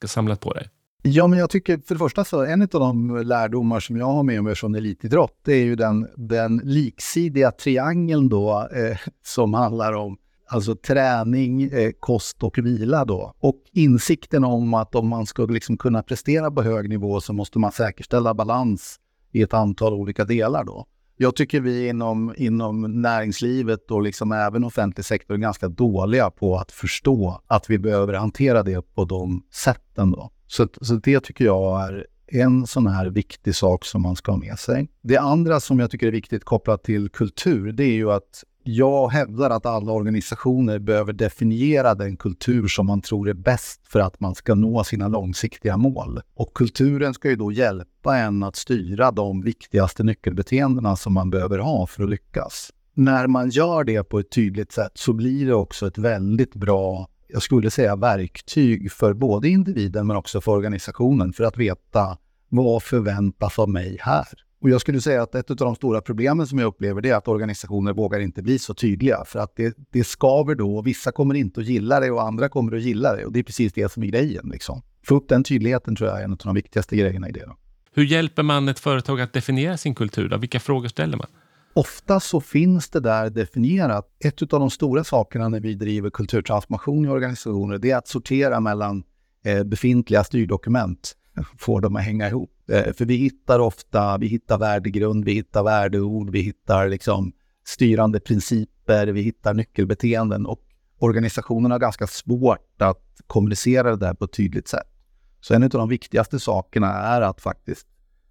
samlat 0.06 0.40
på 0.40 0.54
dig? 0.54 0.70
Ja, 1.02 1.28
men 1.28 1.40
jag 1.40 1.50
tycker 1.50 1.78
för 1.78 1.96
det 1.96 2.00
första 2.00 2.24
så 2.24 2.46
en 2.46 2.62
av 2.62 2.68
de 2.68 3.18
lärdomar 3.18 3.80
som 3.80 3.98
jag 3.98 4.06
har 4.06 4.24
med 4.24 4.44
mig 4.44 4.56
från 4.56 4.76
elitidrott, 4.76 5.40
det 5.46 5.54
är 5.54 5.64
ju 5.64 5.76
den, 5.76 6.08
den 6.16 6.62
liksidiga 6.64 7.52
triangeln 7.52 8.30
då 8.30 8.70
eh, 8.76 8.98
som 9.26 9.54
handlar 9.54 9.94
om 9.94 10.18
alltså 10.48 10.76
träning, 10.76 11.64
eh, 11.64 11.92
kost 12.00 12.44
och 12.44 12.58
vila 12.58 13.06
då. 13.06 13.34
Och 13.40 13.58
insikten 13.72 14.44
om 14.44 14.74
att 14.74 14.96
om 14.96 15.08
man 15.08 15.26
ska 15.26 15.46
liksom 15.46 15.78
kunna 15.78 16.04
prestera 16.04 16.52
på 16.52 16.62
hög 16.62 16.90
nivå 16.90 17.22
så 17.22 17.34
måste 17.34 17.60
man 17.60 17.72
säkerställa 17.72 18.34
balans 18.34 19.00
i 19.32 19.42
ett 19.42 19.54
antal 19.54 19.94
olika 19.94 20.26
delar 20.26 20.64
då. 20.64 20.88
Jag 21.18 21.36
tycker 21.36 21.60
vi 21.62 21.88
inom, 21.88 22.34
inom 22.38 23.02
näringslivet 23.02 23.92
och 23.92 24.02
liksom 24.02 24.32
även 24.32 24.64
offentlig 24.64 25.06
sektor 25.06 25.34
är 25.34 25.38
ganska 25.38 25.68
dåliga 25.68 26.30
på 26.30 26.58
att 26.58 26.72
förstå 26.72 27.42
att 27.48 27.70
vi 27.70 27.80
behöver 27.80 28.14
hantera 28.14 28.64
det 28.64 28.96
på 28.96 29.06
de 29.06 29.44
sätten. 29.52 30.12
Då. 30.12 30.32
Så, 30.48 30.68
så 30.82 30.94
det 30.94 31.20
tycker 31.20 31.46
jag 31.46 31.82
är 31.82 32.08
en 32.28 32.68
sån 32.68 32.88
här 32.88 33.10
viktig 33.10 33.56
sak 33.56 33.86
som 33.86 34.02
man 34.02 34.16
ska 34.16 34.32
ha 34.32 34.40
med 34.40 34.60
sig. 34.60 34.88
Det 35.02 35.18
andra 35.18 35.60
som 35.60 35.80
jag 35.80 35.92
tycker 35.92 36.08
är 36.08 36.12
viktigt 36.12 36.44
kopplat 36.44 36.84
till 36.84 37.10
kultur, 37.10 37.72
det 37.72 37.84
är 37.84 37.94
ju 37.94 38.12
att 38.12 38.44
jag 38.64 39.10
hävdar 39.10 39.50
att 39.50 39.66
alla 39.66 39.92
organisationer 39.92 40.80
behöver 40.80 41.14
definiera 41.14 41.96
den 41.96 42.18
kultur 42.18 42.68
som 42.68 42.86
man 42.86 43.02
tror 43.02 43.30
är 43.30 43.34
bäst 43.34 43.82
för 43.88 44.00
att 44.00 44.20
man 44.20 44.36
ska 44.36 44.56
nå 44.56 44.84
sina 44.84 45.08
långsiktiga 45.08 45.78
mål. 45.78 46.22
Och 46.36 46.54
kulturen 46.54 47.14
ska 47.14 47.30
ju 47.30 47.36
då 47.36 47.52
hjälpa 47.52 47.93
en 48.12 48.44
att 48.44 48.56
styra 48.56 49.12
de 49.12 49.42
viktigaste 49.42 50.04
nyckelbeteendena 50.04 50.96
som 50.96 51.14
man 51.14 51.30
behöver 51.30 51.60
ha 51.60 51.88
för 51.88 52.04
att 52.04 52.10
lyckas. 52.10 52.72
När 52.94 53.28
man 53.28 53.50
gör 53.50 53.84
det 53.84 54.04
på 54.04 54.20
ett 54.20 54.32
tydligt 54.32 54.72
sätt 54.72 54.92
så 54.94 55.14
blir 55.14 55.46
det 55.46 55.54
också 55.54 55.88
ett 55.88 55.98
väldigt 55.98 56.56
bra, 56.56 57.08
jag 57.28 57.42
skulle 57.42 57.72
säga 57.72 57.96
verktyg 57.96 58.92
för 58.92 59.14
både 59.14 59.50
individen 59.50 60.08
men 60.08 60.18
också 60.18 60.42
för 60.42 60.52
organisationen 60.52 61.34
för 61.34 61.44
att 61.44 61.58
veta 61.58 62.18
vad 62.50 62.84
förväntas 62.84 63.60
av 63.60 63.70
mig 63.70 63.98
här? 64.02 64.28
Och 64.64 64.70
jag 64.70 64.82
skulle 64.82 65.02
säga 65.02 65.22
att 65.22 65.36
ett 65.36 65.50
av 65.50 65.56
de 65.56 65.76
stora 65.76 66.02
problemen 66.02 66.48
som 66.48 66.60
jag 66.60 66.68
upplever 66.68 67.02
det 67.02 67.10
är 67.10 67.16
att 67.16 67.28
organisationer 67.28 67.94
vågar 67.94 68.20
inte 68.20 68.42
bli 68.42 68.60
så 68.60 68.74
tydliga. 68.74 69.24
För 69.26 69.40
att 69.40 69.56
det, 69.56 69.78
det 69.92 70.04
skaver 70.04 70.56
då 70.56 70.78
och 70.78 70.88
vissa 70.88 71.12
kommer 71.12 71.36
inte 71.36 71.62
att 71.62 71.68
gilla 71.68 72.00
det 72.00 72.12
och 72.12 72.24
andra 72.24 72.50
kommer 72.50 72.76
att 72.76 72.82
gilla 72.82 73.16
det. 73.16 73.26
Och 73.26 73.32
det 73.32 73.40
är 73.40 73.44
precis 73.44 73.74
det 73.74 73.92
som 73.92 74.04
är 74.04 74.08
grejen. 74.08 74.50
Liksom. 74.54 74.82
Få 75.06 75.16
upp 75.16 75.30
den 75.30 75.44
tydligheten 75.44 75.96
tror 75.96 76.10
jag 76.10 76.20
är 76.20 76.24
en 76.24 76.32
av 76.32 76.38
de 76.38 76.56
viktigaste 76.56 76.96
grejerna 76.96 77.30
i 77.30 77.32
det. 77.32 77.46
Då. 77.46 77.58
Hur 77.96 78.04
hjälper 78.04 78.44
man 78.44 78.70
ett 78.70 78.80
företag 78.80 79.22
att 79.22 79.34
definiera 79.34 79.78
sin 79.78 79.96
kultur? 79.96 80.30
Då? 80.30 80.38
Vilka 80.38 80.60
frågor 80.60 80.88
ställer 80.88 81.18
man? 81.18 81.28
Ofta 81.74 82.20
så 82.20 82.42
finns 82.42 82.90
det 82.90 83.00
där 83.00 83.30
definierat. 83.30 84.08
Ett 84.26 84.42
av 84.42 84.60
de 84.60 84.70
stora 84.70 85.04
sakerna 85.04 85.50
när 85.50 85.60
vi 85.60 85.74
driver 85.74 86.10
kulturtransformation 86.10 87.06
i 87.06 87.08
organisationer, 87.08 87.78
det 87.78 87.92
är 87.92 87.98
att 87.98 88.08
sortera 88.08 88.60
mellan 88.60 89.04
eh, 89.46 89.64
befintliga 89.64 90.24
styrdokument 90.24 91.16
Få 91.58 91.80
dem 91.80 91.96
att 91.96 92.04
hänga 92.04 92.28
ihop. 92.28 92.52
Eh, 92.70 92.94
för 92.94 93.06
vi 93.06 93.16
hittar 93.16 93.60
ofta, 93.60 94.18
vi 94.18 94.28
hittar 94.28 94.58
värdegrund, 94.58 95.26
vi 95.26 95.34
hittar 95.34 95.64
värdeord, 95.64 96.30
vi 96.30 96.42
hittar 96.42 96.90
liksom 96.90 97.32
styrande 97.66 98.20
principer, 98.20 99.08
vi 99.08 99.22
hittar 99.22 99.54
nyckelbeteenden 99.54 100.46
och 100.46 100.60
organisationerna 101.00 101.76
har 101.76 101.80
ganska 101.80 102.08
svårt 102.08 102.82
att 102.82 103.22
kommunicera 103.28 103.90
det 103.90 104.06
där 104.06 104.14
på 104.14 104.26
ett 104.26 104.34
tydligt 104.34 104.68
sätt. 104.68 104.93
Så 105.44 105.54
en 105.54 105.64
av 105.64 105.70
de 105.70 105.90
viktigaste 105.90 106.40
sakerna 106.40 106.88
är 106.88 107.22
att 107.22 107.42
faktiskt 107.42 107.88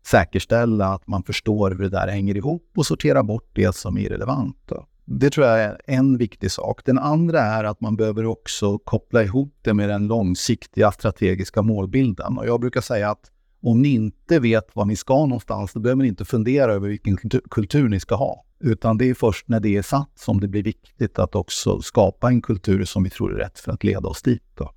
säkerställa 0.07 0.87
att 0.87 1.07
man 1.07 1.23
förstår 1.23 1.71
hur 1.71 1.79
det 1.79 1.89
där 1.89 2.09
hänger 2.09 2.37
ihop 2.37 2.71
och 2.77 2.87
sortera 2.87 3.23
bort 3.23 3.51
det 3.53 3.77
som 3.77 3.97
är 3.97 4.01
irrelevant. 4.01 4.73
Det 5.05 5.31
tror 5.31 5.47
jag 5.47 5.61
är 5.61 5.81
en 5.87 6.19
viktig 6.19 6.51
sak. 6.51 6.85
Den 6.85 6.99
andra 6.99 7.41
är 7.41 7.65
att 7.65 7.81
man 7.81 7.97
behöver 7.97 8.27
också 8.27 8.79
koppla 8.79 9.23
ihop 9.23 9.55
det 9.63 9.75
med 9.75 9.89
den 9.89 10.07
långsiktiga 10.07 10.93
strategiska 10.93 11.63
målbilden. 11.63 12.39
Och 12.39 12.47
jag 12.47 12.61
brukar 12.61 12.81
säga 12.81 13.11
att 13.11 13.31
om 13.63 13.83
ni 13.83 13.89
inte 13.89 14.39
vet 14.39 14.77
var 14.77 14.85
ni 14.85 14.97
ska 14.97 15.27
någonstans, 15.27 15.73
då 15.73 15.81
behöver 15.81 16.03
ni 16.03 16.09
inte 16.09 16.25
fundera 16.25 16.73
över 16.73 16.89
vilken 16.89 17.17
kultur 17.51 17.89
ni 17.89 18.01
ska 18.01 18.15
ha. 18.15 18.45
Utan 18.61 18.99
det 18.99 19.11
är 19.11 19.15
först 19.15 19.49
när 19.49 19.61
det 19.61 19.77
är 19.77 19.83
satt 19.83 20.19
som 20.19 20.41
det 20.41 20.49
blir 20.49 20.63
viktigt 20.63 21.19
att 21.19 21.35
också 21.35 21.81
skapa 21.83 22.29
en 22.29 22.43
kultur 22.43 22.85
som 22.85 23.03
vi 23.03 23.11
tror 23.11 23.35
är 23.35 23.39
rätt 23.39 23.59
för 23.59 23.73
att 23.73 23.85
leda 23.85 24.09
oss 24.09 24.23
dit. 24.23 24.43
Då. 24.55 24.71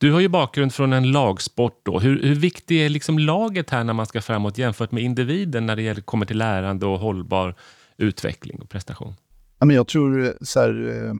Du 0.00 0.12
har 0.12 0.20
ju 0.20 0.28
bakgrund 0.28 0.74
från 0.74 0.92
en 0.92 1.12
lagsport. 1.12 1.80
Då. 1.82 1.98
Hur, 1.98 2.22
hur 2.22 2.34
viktigt 2.34 2.70
är 2.70 2.88
liksom 2.88 3.18
laget 3.18 3.70
här 3.70 3.84
när 3.84 3.92
man 3.92 4.06
ska 4.06 4.20
framåt 4.20 4.58
jämfört 4.58 4.92
med 4.92 5.02
individen 5.02 5.66
när 5.66 5.76
det 5.76 5.82
gäller, 5.82 6.00
kommer 6.00 6.26
till 6.26 6.38
lärande 6.38 6.86
och 6.86 6.98
hållbar 6.98 7.54
utveckling 7.96 8.62
och 8.62 8.68
prestation? 8.68 9.14
Ja, 9.58 9.66
men 9.66 9.76
jag 9.76 9.86
tror 9.86 10.24
eh, 10.24 10.30
så 10.40 10.60
här, 10.60 11.06
eh, 11.06 11.14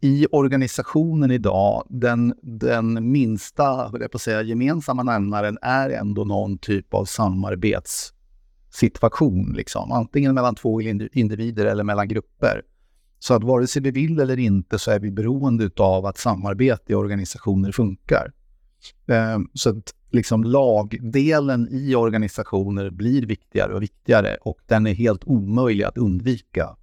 i 0.00 0.26
organisationen 0.32 1.30
idag, 1.30 1.86
den, 1.88 2.34
den 2.42 3.12
minsta 3.12 3.90
jag 4.00 4.12
på 4.12 4.18
säga, 4.18 4.42
gemensamma 4.42 5.02
nämnaren 5.02 5.58
är 5.62 5.90
ändå 5.90 6.24
någon 6.24 6.58
typ 6.58 6.94
av 6.94 7.04
samarbetssituation. 7.04 9.52
Liksom. 9.56 9.92
Antingen 9.92 10.34
mellan 10.34 10.54
två 10.54 10.80
individer 11.12 11.66
eller 11.66 11.84
mellan 11.84 12.08
grupper. 12.08 12.62
Så 13.22 13.34
att 13.34 13.44
vare 13.44 13.66
sig 13.66 13.82
vi 13.82 13.90
vill 13.90 14.20
eller 14.20 14.38
inte 14.38 14.78
så 14.78 14.90
är 14.90 15.00
vi 15.00 15.10
beroende 15.10 15.70
av 15.76 16.06
att 16.06 16.18
samarbete 16.18 16.92
i 16.92 16.94
organisationer 16.94 17.72
funkar. 17.72 18.32
Eh, 19.06 19.38
så 19.54 19.70
att 19.70 19.94
liksom 20.10 20.44
lagdelen 20.44 21.68
i 21.70 21.94
organisationer 21.94 22.90
blir 22.90 23.26
viktigare 23.26 23.74
och 23.74 23.82
viktigare 23.82 24.36
och 24.40 24.58
den 24.66 24.86
är 24.86 24.94
helt 24.94 25.24
omöjlig 25.24 25.84
att 25.84 25.98
undvika 25.98 26.76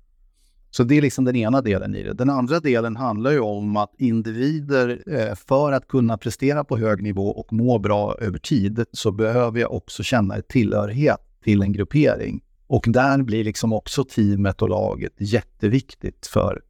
så 0.72 0.84
det 0.84 0.98
är 0.98 1.02
liksom 1.02 1.26
den 1.26 1.36
ena 1.36 1.62
delen 1.62 1.96
i 1.96 2.04
det. 2.04 2.14
Den 2.14 2.30
andra 2.30 2.60
delen 2.60 2.96
handlar 2.96 3.32
ju 3.32 3.40
om 3.40 3.78
att 3.78 3.94
individer, 3.98 5.04
eh, 5.08 5.36
för 5.36 5.72
att 5.72 5.88
kunna 5.88 6.18
prestera 6.18 6.64
på 6.64 6.78
hög 6.78 7.04
nivå 7.04 7.28
och 7.28 7.54
må 7.54 7.80
bra 7.80 8.16
över 8.20 8.38
tid, 8.38 8.86
så 8.92 9.12
behöver 9.12 9.60
jag 9.60 9.74
också 9.74 10.04
känna 10.04 10.36
ett 10.36 10.48
tillhörighet 10.48 11.20
till 11.44 11.62
en 11.62 11.74
gruppering. 11.74 12.42
Och 12.70 12.86
där 12.88 13.22
blir 13.22 13.44
liksom 13.44 13.74
också 13.74 14.04
teamet 14.04 14.62
och 14.62 14.70
laget 14.70 15.14
jätteviktigt 15.18 16.28
för 16.28 16.62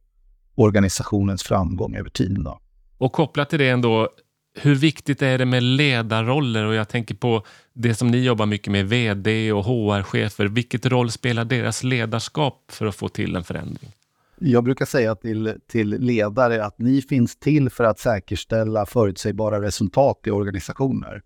organisationens 0.54 1.42
framgång 1.42 1.96
över 1.96 2.10
tid. 2.10 2.40
Då. 2.44 2.60
Och 2.98 3.12
kopplat 3.12 3.50
till 3.50 3.58
det 3.58 3.68
ändå, 3.68 4.08
hur 4.54 4.74
viktigt 4.74 5.22
är 5.22 5.38
det 5.38 5.46
med 5.46 5.62
ledarroller? 5.62 6.64
Och 6.64 6.74
jag 6.74 6.88
tänker 6.88 7.14
på 7.14 7.44
det 7.72 7.94
som 7.94 8.10
ni 8.10 8.18
jobbar 8.18 8.46
mycket 8.46 8.72
med, 8.72 8.88
VD 8.88 9.52
och 9.52 9.64
HR-chefer. 9.64 10.46
Vilket 10.46 10.86
roll 10.86 11.10
spelar 11.10 11.44
deras 11.44 11.82
ledarskap 11.82 12.64
för 12.68 12.86
att 12.86 12.94
få 12.94 13.08
till 13.08 13.36
en 13.36 13.44
förändring? 13.44 13.92
Jag 14.38 14.64
brukar 14.64 14.86
säga 14.86 15.14
till, 15.14 15.54
till 15.66 15.88
ledare 15.88 16.64
att 16.64 16.78
ni 16.78 17.02
finns 17.02 17.36
till 17.36 17.70
för 17.70 17.84
att 17.84 17.98
säkerställa 17.98 18.86
förutsägbara 18.86 19.62
resultat 19.62 20.20
i 20.24 20.30
organisationer. 20.30 21.22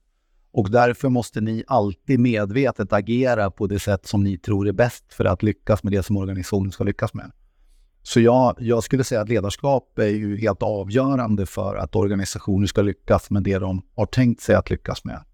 Och 0.55 0.71
därför 0.71 1.09
måste 1.09 1.41
ni 1.41 1.65
alltid 1.67 2.21
medvetet 2.21 2.93
agera 2.93 3.51
på 3.51 3.67
det 3.67 3.79
sätt 3.79 4.07
som 4.07 4.25
ni 4.25 4.39
tror 4.39 4.69
är 4.69 4.73
bäst 4.73 5.15
för 5.15 5.25
att 5.25 5.43
lyckas 5.43 5.83
med 5.83 5.93
det 5.93 6.03
som 6.03 6.17
organisationen 6.17 6.73
ska 6.73 6.85
lyckas 6.85 7.15
med. 7.15 7.33
Så 8.03 8.21
jag, 8.21 8.57
jag 8.59 8.85
skulle 8.85 9.05
säga 9.05 9.21
att 9.21 9.29
ledarskap 9.29 9.99
är 9.99 10.09
ju 10.09 10.37
helt 10.37 10.63
avgörande 10.63 11.47
för 11.47 11.77
att 11.77 11.97
organisationer 11.97 12.67
ska 12.67 12.83
lyckas 12.83 13.31
med 13.31 13.43
det 13.43 13.59
de 13.59 13.83
har 13.95 14.07
tänkt 14.07 14.41
sig 14.41 14.55
att 14.55 14.71
lyckas 14.71 15.05
med. 15.05 15.25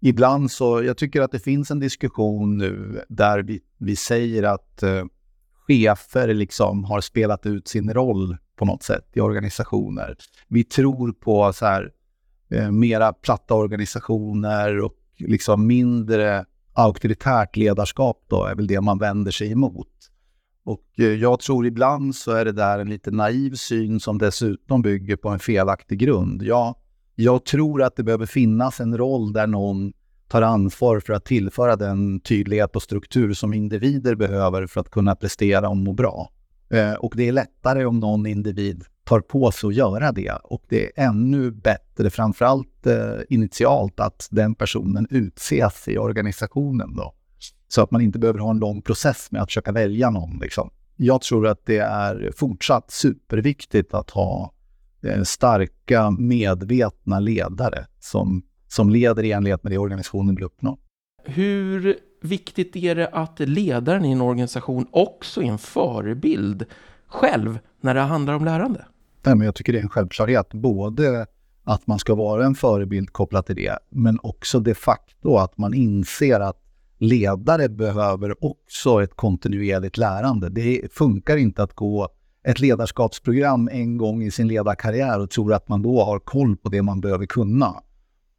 Ibland 0.00 0.50
så, 0.50 0.82
jag 0.82 0.96
tycker 0.96 1.20
att 1.20 1.32
det 1.32 1.40
finns 1.40 1.70
en 1.70 1.80
diskussion 1.80 2.58
nu 2.58 3.04
där 3.08 3.42
vi, 3.42 3.60
vi 3.78 3.96
säger 3.96 4.42
att 4.42 4.82
eh, 4.82 5.04
chefer 5.68 6.34
liksom 6.34 6.84
har 6.84 7.00
spelat 7.00 7.46
ut 7.46 7.68
sin 7.68 7.94
roll 7.94 8.36
på 8.56 8.64
något 8.64 8.82
sätt 8.82 9.08
i 9.12 9.20
organisationer. 9.20 10.16
Vi 10.48 10.64
tror 10.64 11.12
på 11.12 11.52
så 11.52 11.66
här, 11.66 11.92
eh, 12.52 12.70
mera 12.70 13.12
platta 13.12 13.54
organisationer 13.54 14.80
och 14.80 14.94
liksom 15.18 15.66
mindre 15.66 16.44
auktoritärt 16.72 17.56
ledarskap 17.56 18.24
då 18.28 18.44
är 18.44 18.54
väl 18.54 18.66
det 18.66 18.80
man 18.80 18.98
vänder 18.98 19.30
sig 19.30 19.52
emot. 19.52 19.88
Och 20.64 20.84
eh, 20.98 21.04
jag 21.04 21.40
tror 21.40 21.66
ibland 21.66 22.14
så 22.16 22.32
är 22.32 22.44
det 22.44 22.52
där 22.52 22.78
en 22.78 22.88
lite 22.88 23.10
naiv 23.10 23.54
syn 23.54 24.00
som 24.00 24.18
dessutom 24.18 24.82
bygger 24.82 25.16
på 25.16 25.28
en 25.28 25.38
felaktig 25.38 25.98
grund. 25.98 26.42
Jag, 26.42 26.74
jag 27.14 27.44
tror 27.44 27.82
att 27.82 27.96
det 27.96 28.02
behöver 28.02 28.26
finnas 28.26 28.80
en 28.80 28.98
roll 28.98 29.32
där 29.32 29.46
någon 29.46 29.92
tar 30.28 30.42
ansvar 30.42 31.00
för 31.00 31.12
att 31.12 31.24
tillföra 31.24 31.76
den 31.76 32.20
tydlighet 32.20 32.76
och 32.76 32.82
struktur 32.82 33.34
som 33.34 33.54
individer 33.54 34.14
behöver 34.14 34.66
för 34.66 34.80
att 34.80 34.90
kunna 34.90 35.16
prestera 35.16 35.68
och 35.68 35.76
må 35.76 35.92
bra. 35.92 36.30
Eh, 36.70 36.92
och 36.92 37.12
det 37.16 37.28
är 37.28 37.32
lättare 37.32 37.84
om 37.84 38.00
någon 38.00 38.26
individ 38.26 38.84
tar 39.04 39.20
på 39.20 39.50
sig 39.50 39.68
att 39.68 39.74
göra 39.74 40.12
det. 40.12 40.38
Och 40.44 40.62
det 40.68 40.84
är 40.84 41.04
ännu 41.08 41.50
bättre, 41.50 42.10
framförallt 42.10 42.86
eh, 42.86 43.20
initialt, 43.28 44.00
att 44.00 44.28
den 44.30 44.54
personen 44.54 45.06
utses 45.10 45.88
i 45.88 45.98
organisationen. 45.98 46.96
Då. 46.96 47.14
Så 47.68 47.82
att 47.82 47.90
man 47.90 48.00
inte 48.00 48.18
behöver 48.18 48.38
ha 48.38 48.50
en 48.50 48.58
lång 48.58 48.82
process 48.82 49.28
med 49.30 49.42
att 49.42 49.48
försöka 49.48 49.72
välja 49.72 50.10
någon. 50.10 50.38
Liksom. 50.38 50.70
Jag 50.96 51.20
tror 51.20 51.46
att 51.46 51.66
det 51.66 51.78
är 51.78 52.32
fortsatt 52.36 52.90
superviktigt 52.90 53.94
att 53.94 54.10
ha 54.10 54.52
eh, 55.02 55.22
starka, 55.22 56.10
medvetna 56.10 57.20
ledare 57.20 57.86
som, 58.00 58.42
som 58.68 58.90
leder 58.90 59.22
i 59.22 59.32
enlighet 59.32 59.62
med 59.62 59.72
det 59.72 59.78
organisationen 59.78 60.34
vill 60.34 60.44
uppnå. 60.44 60.78
Hur 61.24 61.96
viktigt 62.22 62.76
är 62.76 62.94
det 62.94 63.08
att 63.08 63.40
ledaren 63.40 64.04
i 64.04 64.12
en 64.12 64.20
organisation 64.20 64.86
också 64.90 65.42
är 65.42 65.46
en 65.46 65.58
förebild 65.58 66.64
själv 67.06 67.58
när 67.80 67.94
det 67.94 68.00
handlar 68.00 68.34
om 68.34 68.44
lärande? 68.44 68.84
Nej, 69.24 69.34
men 69.34 69.44
jag 69.44 69.54
tycker 69.54 69.72
det 69.72 69.78
är 69.78 69.82
en 69.82 69.88
självklarhet. 69.88 70.54
Både 70.54 71.26
att 71.64 71.86
man 71.86 71.98
ska 71.98 72.14
vara 72.14 72.44
en 72.46 72.54
förebild 72.54 73.12
kopplat 73.12 73.46
till 73.46 73.56
det, 73.56 73.78
men 73.90 74.18
också 74.22 74.60
de 74.60 74.74
facto 74.74 75.36
att 75.36 75.58
man 75.58 75.74
inser 75.74 76.40
att 76.40 76.58
ledare 76.98 77.68
behöver 77.68 78.44
också 78.44 79.02
ett 79.02 79.16
kontinuerligt 79.16 79.96
lärande. 79.96 80.48
Det 80.48 80.92
funkar 80.92 81.36
inte 81.36 81.62
att 81.62 81.74
gå 81.74 82.08
ett 82.44 82.60
ledarskapsprogram 82.60 83.68
en 83.72 83.96
gång 83.96 84.22
i 84.22 84.30
sin 84.30 84.48
ledarkarriär 84.48 85.20
och 85.20 85.30
tro 85.30 85.52
att 85.52 85.68
man 85.68 85.82
då 85.82 86.04
har 86.04 86.18
koll 86.18 86.56
på 86.56 86.68
det 86.68 86.82
man 86.82 87.00
behöver 87.00 87.26
kunna. 87.26 87.74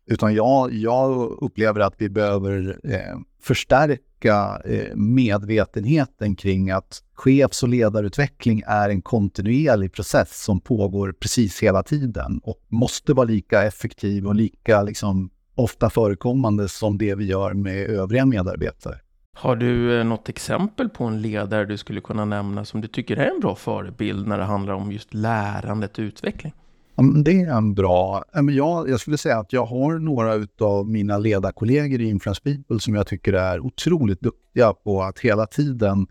Utan 0.06 0.36
jag, 0.36 0.74
jag 0.74 1.32
upplever 1.42 1.80
att 1.80 1.94
vi 1.98 2.10
behöver 2.10 2.80
eh, 2.84 3.18
förstärka 3.44 4.62
eh, 4.66 4.96
medvetenheten 4.96 6.36
kring 6.36 6.72
att 6.72 7.04
chefs 7.14 7.64
och 7.64 7.70
ledarutveckling 7.70 8.64
är 8.68 8.90
en 8.90 9.02
kontinuerlig 9.02 9.94
process 9.94 10.44
som 10.44 10.60
pågår 10.60 11.16
precis 11.20 11.64
hela 11.64 11.84
tiden 11.84 12.40
och 12.44 12.58
måste 12.68 13.14
vara 13.14 13.28
lika 13.28 13.64
effektiv 13.64 14.28
och 14.28 14.36
lika 14.36 14.84
liksom, 14.84 15.30
ofta 15.56 15.90
förekommande 15.90 16.70
som 16.70 16.98
det 16.98 17.16
vi 17.16 17.26
gör 17.26 17.54
med 17.54 17.90
övriga 17.90 18.26
medarbetare. 18.26 19.00
Har 19.36 19.56
du 19.56 20.00
eh, 20.00 20.06
något 20.06 20.30
exempel 20.30 20.90
på 20.90 21.04
en 21.04 21.22
ledare 21.22 21.66
du 21.66 21.78
skulle 21.78 22.02
kunna 22.02 22.26
nämna 22.26 22.66
som 22.66 22.82
du 22.82 22.88
tycker 22.88 23.18
är 23.18 23.32
en 23.32 23.40
bra 23.40 23.56
förebild 23.56 24.28
när 24.28 24.38
det 24.38 24.44
handlar 24.44 24.74
om 24.74 24.92
just 24.92 25.14
lärandet 25.14 25.98
och 25.98 26.02
utveckling? 26.02 26.54
Det 26.96 27.42
är 27.42 27.52
en 27.52 27.74
bra... 27.74 28.24
Jag, 28.34 28.90
jag 28.90 29.00
skulle 29.00 29.18
säga 29.18 29.40
att 29.40 29.54
jag 29.54 29.66
har 29.66 30.00
några 30.00 30.48
av 30.68 30.90
mina 30.90 31.18
ledarkollegor 31.18 32.02
i 32.02 32.10
Influence 32.10 32.42
People 32.42 32.80
som 32.80 32.96
jag 32.96 33.08
tycker 33.08 33.34
är 33.34 33.60
otroligt 33.60 34.22
duktiga 34.22 34.74
på 34.74 35.04
att 35.04 35.20
hela 35.20 35.46
tiden 35.46 36.08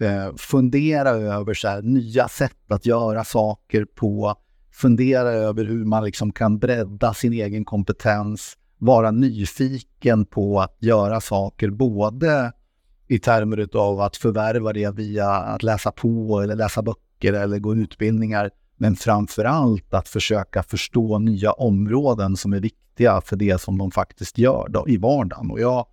eh, 0.00 0.36
fundera 0.36 1.10
över 1.10 1.54
så 1.54 1.68
här, 1.68 1.82
nya 1.82 2.28
sätt 2.28 2.72
att 2.72 2.86
göra 2.86 3.24
saker 3.24 3.84
på, 3.84 4.34
fundera 4.72 5.28
över 5.28 5.64
hur 5.64 5.84
man 5.84 6.04
liksom 6.04 6.32
kan 6.32 6.58
bredda 6.58 7.14
sin 7.14 7.32
egen 7.32 7.64
kompetens, 7.64 8.56
vara 8.78 9.10
nyfiken 9.10 10.24
på 10.24 10.60
att 10.60 10.76
göra 10.78 11.20
saker, 11.20 11.70
både 11.70 12.52
i 13.08 13.18
termer 13.18 13.76
av 13.76 14.00
att 14.00 14.16
förvärva 14.16 14.72
det 14.72 14.94
via 14.94 15.30
att 15.30 15.62
läsa 15.62 15.92
på 15.92 16.40
eller 16.40 16.56
läsa 16.56 16.82
böcker 16.82 17.32
eller 17.32 17.58
gå 17.58 17.74
utbildningar, 17.74 18.50
men 18.80 18.96
framför 18.96 19.44
allt 19.44 19.94
att 19.94 20.08
försöka 20.08 20.62
förstå 20.62 21.18
nya 21.18 21.52
områden 21.52 22.36
som 22.36 22.52
är 22.52 22.60
viktiga 22.60 23.20
för 23.20 23.36
det 23.36 23.60
som 23.60 23.78
de 23.78 23.90
faktiskt 23.90 24.38
gör 24.38 24.68
då, 24.68 24.88
i 24.88 24.96
vardagen. 24.96 25.50
Och 25.50 25.60
jag, 25.60 25.86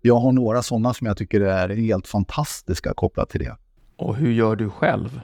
jag 0.00 0.16
har 0.16 0.32
några 0.32 0.62
sådana 0.62 0.94
som 0.94 1.06
jag 1.06 1.16
tycker 1.16 1.40
är 1.40 1.68
helt 1.68 2.06
fantastiska 2.06 2.94
kopplat 2.94 3.30
till 3.30 3.40
det. 3.40 3.56
Och 3.96 4.16
hur 4.16 4.32
gör 4.32 4.56
du 4.56 4.70
själv? 4.70 5.20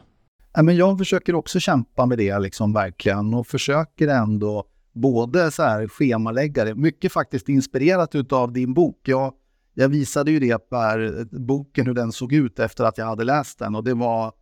Ja, 0.54 0.62
men 0.62 0.76
jag 0.76 0.98
försöker 0.98 1.34
också 1.34 1.60
kämpa 1.60 2.06
med 2.06 2.18
det 2.18 2.38
liksom 2.38 2.72
verkligen 2.72 3.34
och 3.34 3.46
försöker 3.46 4.08
ändå 4.08 4.64
både 4.92 5.50
så 5.50 5.62
här 5.62 5.88
schemalägga 5.88 6.64
det, 6.64 6.74
mycket 6.74 7.12
faktiskt 7.12 7.48
inspirerat 7.48 8.32
av 8.32 8.52
din 8.52 8.74
bok. 8.74 9.00
Jag, 9.04 9.32
jag 9.74 9.88
visade 9.88 10.30
ju 10.30 10.40
det 10.40 10.58
Per, 10.70 11.24
boken 11.38 11.86
hur 11.86 11.94
den 11.94 12.12
såg 12.12 12.32
ut 12.32 12.58
efter 12.58 12.84
att 12.84 12.98
jag 12.98 13.06
hade 13.06 13.24
läst 13.24 13.58
den 13.58 13.74
och 13.74 13.84
det 13.84 13.94
var 13.94 14.32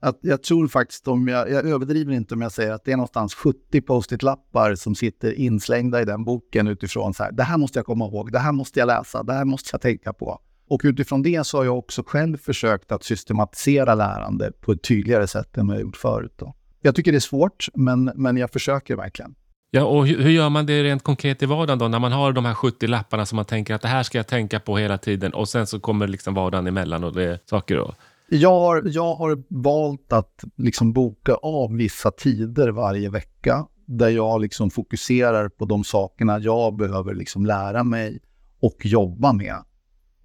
att 0.00 0.18
jag 0.20 0.42
tror 0.42 0.68
faktiskt, 0.68 1.08
om 1.08 1.28
jag, 1.28 1.50
jag 1.50 1.66
överdriver 1.66 2.12
inte 2.12 2.34
om 2.34 2.40
jag 2.40 2.52
säger 2.52 2.72
att 2.72 2.84
det 2.84 2.92
är 2.92 2.96
någonstans 2.96 3.34
70 3.34 3.80
post-it-lappar 3.80 4.74
som 4.74 4.94
sitter 4.94 5.32
inslängda 5.32 6.02
i 6.02 6.04
den 6.04 6.24
boken 6.24 6.68
utifrån 6.68 7.14
så 7.14 7.22
här, 7.22 7.32
det 7.32 7.42
här 7.42 7.58
måste 7.58 7.78
jag 7.78 7.86
komma 7.86 8.04
ihåg, 8.04 8.32
det 8.32 8.38
här 8.38 8.52
måste 8.52 8.78
jag 8.78 8.86
läsa, 8.86 9.22
det 9.22 9.32
här 9.32 9.44
måste 9.44 9.68
jag 9.72 9.80
tänka 9.80 10.12
på. 10.12 10.40
Och 10.68 10.80
utifrån 10.84 11.22
det 11.22 11.46
så 11.46 11.56
har 11.56 11.64
jag 11.64 11.78
också 11.78 12.02
själv 12.06 12.36
försökt 12.36 12.92
att 12.92 13.04
systematisera 13.04 13.94
lärande 13.94 14.52
på 14.60 14.72
ett 14.72 14.82
tydligare 14.82 15.26
sätt 15.26 15.58
än 15.58 15.66
vad 15.66 15.76
jag 15.76 15.82
gjort 15.82 15.96
förut. 15.96 16.34
Då. 16.36 16.54
Jag 16.80 16.94
tycker 16.94 17.12
det 17.12 17.18
är 17.18 17.20
svårt, 17.20 17.68
men, 17.74 18.12
men 18.14 18.36
jag 18.36 18.50
försöker 18.50 18.96
verkligen. 18.96 19.34
Ja, 19.72 19.84
och 19.84 20.06
hur, 20.06 20.30
gör 20.30 20.48
man 20.48 20.66
det 20.66 20.82
rent 20.82 21.02
konkret 21.02 21.42
i 21.42 21.46
vardagen 21.46 21.78
då? 21.78 21.88
När 21.88 21.98
man 21.98 22.12
har 22.12 22.32
de 22.32 22.44
här 22.44 22.54
70 22.54 22.86
lapparna 22.86 23.26
som 23.26 23.36
man 23.36 23.44
tänker 23.44 23.74
att 23.74 23.82
det 23.82 23.88
här 23.88 24.02
ska 24.02 24.18
jag 24.18 24.26
tänka 24.26 24.60
på 24.60 24.78
hela 24.78 24.98
tiden 24.98 25.34
och 25.34 25.48
sen 25.48 25.66
så 25.66 25.80
kommer 25.80 26.08
liksom 26.08 26.34
vardagen 26.34 26.66
emellan 26.66 27.04
och 27.04 27.12
det 27.12 27.24
är 27.24 27.38
saker 27.46 27.88
att 27.88 27.94
jag 28.32 28.60
har, 28.60 28.82
jag 28.84 29.14
har 29.14 29.42
valt 29.48 30.12
att 30.12 30.44
liksom 30.56 30.92
boka 30.92 31.34
av 31.34 31.72
vissa 31.72 32.10
tider 32.10 32.68
varje 32.68 33.10
vecka 33.10 33.66
där 33.86 34.08
jag 34.08 34.40
liksom 34.40 34.70
fokuserar 34.70 35.48
på 35.48 35.64
de 35.64 35.84
sakerna 35.84 36.38
jag 36.38 36.76
behöver 36.76 37.14
liksom 37.14 37.46
lära 37.46 37.84
mig 37.84 38.20
och 38.60 38.86
jobba 38.86 39.32
med. 39.32 39.56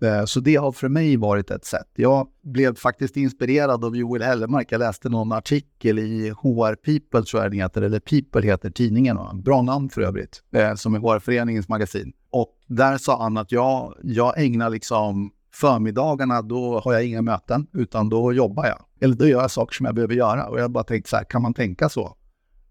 Eh, 0.02 0.26
så 0.26 0.40
det 0.40 0.56
har 0.56 0.72
för 0.72 0.90
mig 0.90 1.18
varit 1.18 1.52
ett 1.52 1.66
sätt. 1.66 1.88
Jag 1.96 2.28
blev 2.44 2.76
faktiskt 2.76 3.18
inspirerad 3.18 3.86
av 3.86 3.98
Joel 3.98 4.22
Hellemark. 4.22 4.72
Jag 4.72 4.80
läste 4.80 5.10
någon 5.10 5.32
artikel 5.32 6.00
i 6.00 6.30
HR 6.30 6.76
People, 6.76 7.24
tror 7.24 7.44
jag 7.44 7.52
den 7.52 7.60
heter, 7.60 7.82
eller 7.82 8.00
People 8.00 8.42
heter 8.42 8.70
tidningen. 8.70 9.18
Bra 9.34 9.62
namn 9.62 9.90
för 9.90 10.02
övrigt, 10.02 10.44
eh, 10.56 10.76
som 10.76 10.96
är 10.96 11.00
HR-föreningens 11.00 11.70
magasin. 11.70 12.14
Och 12.30 12.50
där 12.68 12.98
sa 12.98 13.24
han 13.24 13.38
att 13.38 13.52
jag, 13.52 13.94
jag 14.04 14.44
ägnar 14.44 14.70
liksom 14.70 15.32
förmiddagarna, 15.56 16.42
då 16.42 16.80
har 16.80 16.94
jag 16.94 17.06
inga 17.06 17.22
möten, 17.22 17.68
utan 17.74 18.10
då 18.10 18.34
jobbar 18.34 18.66
jag. 18.66 18.86
Eller 19.02 19.16
då 19.16 19.28
gör 19.28 19.42
jag 19.42 19.52
saker 19.52 19.76
som 19.76 19.86
jag 19.86 19.96
behöver 19.96 20.16
göra. 20.16 20.48
Och 20.48 20.60
jag 20.60 20.72
bara 20.72 20.84
tänkt 20.84 21.08
så 21.08 21.16
här, 21.16 21.24
kan 21.24 21.42
man 21.42 21.54
tänka 21.54 21.90
så? 21.90 22.18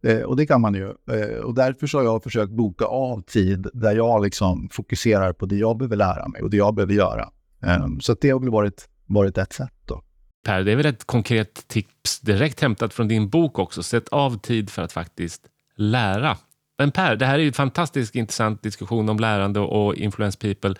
Eh, 0.03 0.21
och 0.21 0.37
det 0.37 0.47
kan 0.47 0.61
man 0.61 0.75
ju. 0.75 0.95
Eh, 1.11 1.39
och 1.45 1.55
därför 1.55 1.99
har 1.99 2.05
jag 2.05 2.23
försökt 2.23 2.53
boka 2.53 2.85
av 2.85 3.23
tid 3.23 3.67
där 3.73 3.97
jag 3.97 4.23
liksom 4.25 4.69
fokuserar 4.73 5.33
på 5.33 5.47
det 5.47 5.57
jag 5.57 5.77
behöver 5.77 5.97
lära 5.97 6.29
mig 6.29 6.43
och 6.43 6.51
det 6.51 6.57
jag 6.57 6.75
behöver 6.75 6.95
göra. 6.95 7.31
Eh, 7.63 7.87
så 8.01 8.17
det 8.21 8.31
har 8.31 8.41
väl 8.41 8.51
varit, 8.51 8.89
varit 9.07 9.39
ett 9.39 9.53
sätt 9.53 9.75
då. 9.87 10.03
Per, 10.45 10.63
det 10.63 10.73
är 10.73 10.77
väl 10.77 10.87
ett 10.87 11.05
konkret 11.05 11.69
tips 11.69 12.21
direkt 12.21 12.61
hämtat 12.61 12.95
från 12.95 13.09
din 13.09 13.29
bok 13.29 13.59
också. 13.59 13.83
Sätt 13.83 14.09
av 14.09 14.39
tid 14.39 14.71
för 14.71 14.83
att 14.83 14.93
faktiskt 14.93 15.43
lära. 15.77 16.37
Men 16.79 16.91
Per, 16.91 17.17
det 17.17 17.27
här 17.27 17.35
är 17.35 17.39
ju 17.39 17.47
en 17.47 17.53
fantastiskt 17.53 18.15
intressant 18.15 18.63
diskussion 18.63 19.09
om 19.09 19.19
lärande 19.19 19.61
och 19.61 19.95
influence 19.95 20.39
people. 20.39 20.75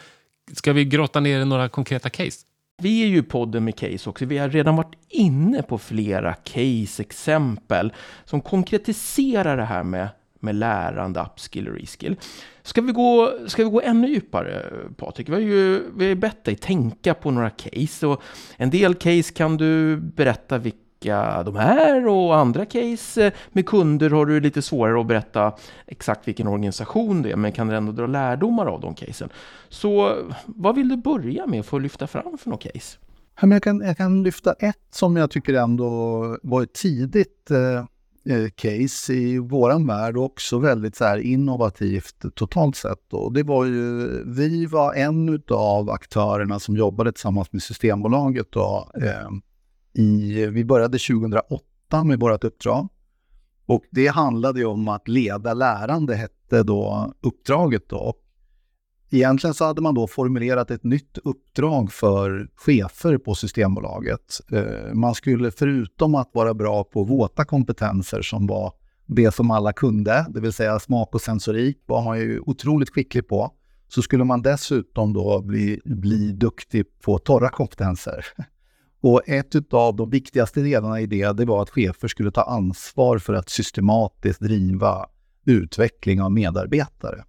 Ska 0.53 0.73
vi 0.73 0.85
grotta 0.85 1.21
ner 1.21 1.41
i 1.41 1.45
några 1.45 1.69
konkreta 1.69 2.11
case? 2.11 2.47
Vi 2.83 3.03
är 3.03 3.07
ju 3.07 3.23
podden 3.23 3.65
med 3.65 3.77
case 3.77 4.11
också. 4.11 4.25
Vi 4.25 4.39
har 4.39 4.49
redan 4.49 4.77
varit 4.77 4.95
inne 5.09 5.63
på 5.63 5.79
flera 5.79 6.35
case-exempel 6.35 7.93
som 8.25 8.41
konkretiserar 8.41 9.57
det 9.57 9.65
här 9.65 9.83
med, 9.83 10.09
med 10.41 10.55
lärande, 10.55 11.21
upskill 11.21 11.69
och 11.69 11.75
reskill. 11.75 12.17
Ska 12.63 12.81
vi, 12.81 12.93
gå, 12.93 13.33
ska 13.47 13.65
vi 13.65 13.71
gå 13.71 13.81
ännu 13.81 14.09
djupare, 14.09 14.63
Patrik? 14.97 15.29
Vi 15.29 15.33
har 15.33 15.41
ju 15.41 15.83
vi 15.97 16.09
har 16.09 16.15
bett 16.15 16.45
dig 16.45 16.57
tänka 16.57 17.15
på 17.15 17.31
några 17.31 17.51
case. 17.51 18.07
Och 18.07 18.23
en 18.57 18.71
del 18.71 18.95
case 18.95 19.33
kan 19.35 19.57
du 19.57 19.97
berätta 19.97 20.59
vilka 20.59 20.79
vilka 21.05 21.43
de 21.43 21.57
är 21.57 22.09
och 22.09 22.37
andra 22.37 22.67
case 22.67 23.27
eh, 23.27 23.33
med 23.53 23.67
kunder 23.67 24.11
har 24.11 24.27
du 24.27 24.41
lite 24.41 24.63
svårare 24.63 25.01
att 25.01 25.07
berätta 25.07 25.53
exakt 25.87 26.29
vilken 26.29 26.47
organisation 26.47 27.23
det 27.23 27.33
är 27.33 27.37
men 27.37 27.53
kan 27.53 27.71
ändå 27.71 27.93
dra 27.93 28.07
lärdomar 28.07 28.67
av 28.67 28.81
de 28.81 28.95
casen. 28.95 29.29
Så 29.69 30.17
vad 30.47 30.75
vill 30.75 30.89
du 30.89 30.97
börja 30.97 31.47
med 31.47 31.67
för 31.67 31.77
att 31.77 31.83
lyfta 31.83 32.07
fram 32.07 32.39
för 32.39 32.51
något 32.51 32.63
case? 32.63 32.99
Jag 33.41 33.63
kan, 33.63 33.81
jag 33.81 33.97
kan 33.97 34.23
lyfta 34.23 34.53
ett 34.53 34.87
som 34.91 35.17
jag 35.17 35.31
tycker 35.31 35.55
ändå 35.55 36.39
var 36.43 36.63
ett 36.63 36.73
tidigt 36.73 37.51
eh, 37.51 38.37
eh, 38.37 38.49
case 38.55 39.15
i 39.15 39.39
våran 39.39 39.87
värld 39.87 40.17
och 40.17 40.25
också 40.25 40.59
väldigt 40.59 40.97
så 40.97 41.05
här 41.05 41.19
innovativt 41.19 42.25
totalt 42.35 42.77
sett. 42.77 43.13
Och 43.13 43.33
det 43.33 43.43
var 43.43 43.65
ju, 43.65 44.09
vi 44.27 44.67
var 44.67 44.95
en 44.95 45.43
av 45.51 45.91
aktörerna 45.91 46.59
som 46.59 46.77
jobbade 46.77 47.13
tillsammans 47.13 47.53
med 47.53 47.63
Systembolaget 47.63 48.47
då, 48.51 48.91
eh, 49.03 49.29
i, 49.95 50.47
vi 50.47 50.65
började 50.65 50.99
2008 50.99 52.05
med 52.05 52.21
vårt 52.21 52.45
uppdrag. 52.45 52.89
Och 53.67 53.85
det 53.91 54.07
handlade 54.07 54.61
ju 54.61 54.67
om 54.67 54.89
att 54.89 55.09
leda 55.09 55.55
lärande, 55.55 56.15
hette 56.15 56.63
då 56.63 57.15
uppdraget. 57.21 57.89
Då. 57.89 58.15
Egentligen 59.11 59.55
så 59.55 59.65
hade 59.65 59.83
man 59.83 59.95
då 59.95 60.07
formulerat 60.07 60.71
ett 60.71 60.85
nytt 60.85 61.19
uppdrag 61.25 61.93
för 61.93 62.49
chefer 62.55 63.19
på 63.19 63.35
Systembolaget. 63.35 64.41
Eh, 64.53 64.95
man 64.95 65.15
skulle 65.15 65.51
förutom 65.51 66.15
att 66.15 66.31
vara 66.33 66.55
bra 66.55 66.85
på 66.85 67.05
våta 67.05 67.45
kompetenser 67.45 68.23
som 68.23 68.47
var 68.47 68.73
det 69.07 69.35
som 69.35 69.51
alla 69.51 69.73
kunde, 69.73 70.27
det 70.29 70.41
vill 70.41 70.53
säga 70.53 70.79
smak 70.79 71.15
och 71.15 71.21
sensorik, 71.21 71.83
var 71.87 72.05
man 72.05 72.19
ju 72.19 72.41
otroligt 72.41 72.91
skicklig 72.91 73.29
på, 73.29 73.51
så 73.89 74.03
skulle 74.03 74.25
man 74.25 74.43
dessutom 74.43 75.13
då 75.13 75.43
bli, 75.43 75.81
bli 75.85 76.33
duktig 76.33 76.85
på 77.01 77.19
torra 77.19 77.49
kompetenser. 77.49 78.27
Och 79.07 79.29
ett 79.29 79.75
av 79.75 79.97
de 79.97 80.11
viktigaste 80.11 80.61
delarna 80.61 81.01
i 81.01 81.07
det, 81.07 81.33
det 81.33 81.45
var 81.45 81.63
att 81.63 81.71
chefer 81.71 82.09
skulle 82.09 82.31
ta 82.31 82.43
ansvar 82.43 83.19
för 83.19 83.35
att 83.35 83.49
systematiskt 83.49 84.41
driva 84.41 85.07
utveckling 85.45 86.23
av 86.23 86.33
medarbetare. 86.33 87.25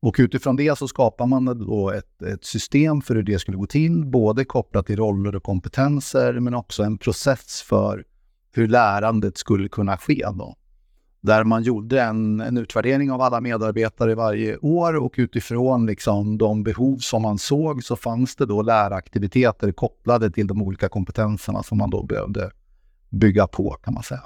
Och 0.00 0.16
utifrån 0.18 0.56
det 0.56 0.78
så 0.78 0.88
skapar 0.88 1.26
man 1.26 1.44
då 1.44 1.90
ett, 1.90 2.22
ett, 2.22 2.44
system 2.44 3.02
för 3.02 3.14
hur 3.14 3.22
det 3.22 3.38
skulle 3.38 3.56
gå 3.56 3.66
till, 3.66 4.06
både 4.06 4.44
kopplat 4.44 4.86
till 4.86 4.96
roller 4.96 5.36
och 5.36 5.42
kompetenser, 5.42 6.40
men 6.40 6.54
också 6.54 6.82
en 6.82 6.98
process 6.98 7.62
för 7.62 8.04
hur 8.52 8.68
lärandet 8.68 9.38
skulle 9.38 9.68
kunna 9.68 9.96
ske. 9.96 10.26
Då 10.32 10.56
där 11.22 11.44
man 11.44 11.62
gjorde 11.62 12.02
en, 12.02 12.40
en, 12.40 12.58
utvärdering 12.58 13.12
av 13.12 13.20
alla 13.20 13.40
medarbetare 13.40 14.14
varje 14.14 14.56
år 14.56 14.96
och 14.96 15.14
utifrån 15.16 15.86
liksom 15.86 16.38
de 16.38 16.62
behov 16.62 16.96
som 16.98 17.22
man 17.22 17.38
såg 17.38 17.84
så 17.84 17.96
fanns 17.96 18.36
det 18.36 18.46
då 18.46 18.62
läraktiviteter 18.62 19.72
kopplade 19.72 20.30
till 20.30 20.46
de 20.46 20.62
olika 20.62 20.88
kompetenserna 20.88 21.62
som 21.62 21.78
man 21.78 21.90
då 21.90 22.02
behövde 22.02 22.50
bygga 23.10 23.46
på 23.46 23.70
kan 23.70 23.94
man 23.94 24.02
säga. 24.02 24.22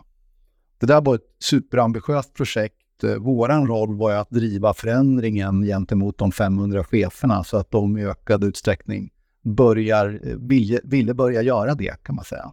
Det 0.79 0.87
där 0.87 1.01
var 1.01 1.15
ett 1.15 1.37
superambitiöst 1.41 2.35
projekt. 2.35 3.05
Eh, 3.05 3.15
Vår 3.15 3.67
roll 3.67 3.97
var 3.97 4.13
att 4.13 4.31
driva 4.31 4.75
förändringen 4.75 5.63
gentemot 5.63 6.19
de 6.19 6.33
500 6.33 6.85
cheferna 6.85 7.45
så 7.45 7.57
att 7.57 7.71
de 7.71 7.99
i 7.99 8.07
ökad 8.07 8.45
utsträckning 8.45 9.11
börjar, 9.43 10.21
eh, 10.25 10.37
ville, 10.37 10.81
ville 10.85 11.15
börja 11.15 11.43
göra 11.43 11.75
det 11.75 12.03
kan 12.03 12.15
man 12.15 12.25
säga. 12.25 12.53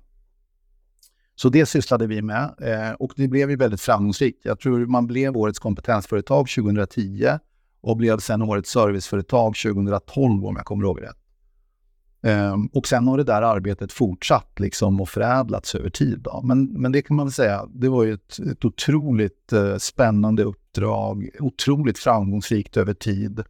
Så 1.36 1.50
det 1.50 1.66
sysslade 1.66 2.08
vi 2.08 2.22
med 2.22 2.54
eh, 2.62 2.92
och 2.92 3.14
det 3.16 3.28
blev 3.28 3.50
ju 3.50 3.56
väldigt 3.56 3.82
framgångsrikt. 3.82 4.46
Jag 4.46 4.60
tror 4.60 4.86
man 4.86 5.08
blev 5.08 5.38
årets 5.38 5.60
kompetensföretag 5.60 6.50
2010 6.50 7.28
och 7.82 7.98
blev 7.98 8.18
sen 8.18 8.42
årets 8.42 8.72
serviceföretag 8.72 9.56
2012 9.56 10.46
om 10.46 10.56
jag 10.56 10.66
kommer 10.66 10.84
ihåg 10.84 11.02
rätt. 11.02 11.18
Ehm, 12.24 12.68
och 12.68 12.88
sen 12.88 13.08
har 13.08 13.18
det 13.18 13.24
där 13.24 13.42
arbetet 13.42 13.92
fortsatt 13.92 14.60
liksom 14.60 15.02
och 15.02 15.10
förädlats 15.10 15.76
över 15.76 15.90
tid. 15.90 16.20
Då. 16.20 16.42
Men, 16.44 16.66
men 16.66 16.92
det 16.92 17.02
kan 17.02 17.16
man 17.16 17.26
väl 17.26 17.34
säga, 17.34 17.66
det 17.74 17.90
var 17.90 18.04
ju 18.04 18.14
ett, 18.14 18.40
ett 18.52 18.66
otroligt 18.66 19.54
eh, 19.54 19.78
spännande 19.78 20.44
uppdrag, 20.44 21.30
otroligt 21.40 22.00
framgångsrikt 22.00 22.78
över 22.78 22.94
tid. 22.94 23.44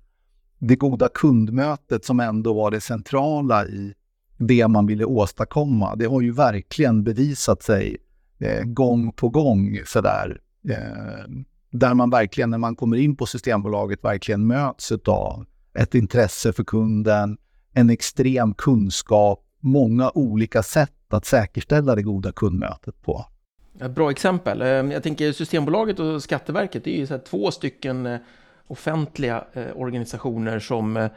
Det 0.60 0.76
goda 0.76 1.10
kundmötet 1.13 2.06
som 2.06 2.19
ändå 2.19 2.54
var 2.54 2.72
det 2.72 2.82
centrala 2.82 3.65
i 3.65 3.93
det 4.38 4.67
man 4.67 4.86
ville 4.86 5.06
åstadkomma, 5.06 5.96
det 5.96 6.06
har 6.06 6.22
ju 6.22 6.32
verkligen 6.32 7.04
bevisat 7.04 7.63
sig 7.63 7.98
eh, 8.39 8.63
gång 8.63 9.12
på 9.12 9.30
gång 9.30 9.80
sådär. 9.86 10.41
Eh, 10.69 11.28
där 11.72 11.93
man 11.93 12.10
verkligen, 12.10 12.50
när 12.50 12.58
man 12.58 12.76
kommer 12.76 12.98
in 12.98 13.15
på 13.15 13.26
Systembolaget, 13.26 14.04
verkligen 14.04 14.48
möts 14.48 14.91
av 14.91 15.46
ett 15.80 15.96
intresse 15.96 16.54
för 16.54 16.63
kunden, 16.63 17.38
en 17.74 17.89
extrem 17.89 18.54
kunskap, 18.54 19.46
många 19.60 20.12
olika 20.13 20.63
sätt 20.63 20.91
att 21.13 21.26
säkerställa 21.26 21.96
det 21.96 22.02
goda 22.02 22.32
kundmötet 22.32 23.02
på. 23.02 23.26
Ett 23.82 23.91
Bra 23.91 24.12
exempel. 24.12 24.62
Ehm, 24.62 24.91
jag 24.91 25.04
tänker 25.04 25.32
Systembolaget 25.32 26.00
och 26.00 26.24
Skatteverket, 26.24 26.84
det 26.84 26.96
är 26.96 27.00
ju 27.00 27.08
så 27.08 27.17
två 27.17 27.52
stycken 27.52 28.06
eh, 28.06 28.19
offentliga 28.67 29.43
eh, 29.54 29.67
organisationer 29.76 30.60
som 30.60 30.98
eh, 30.98 31.10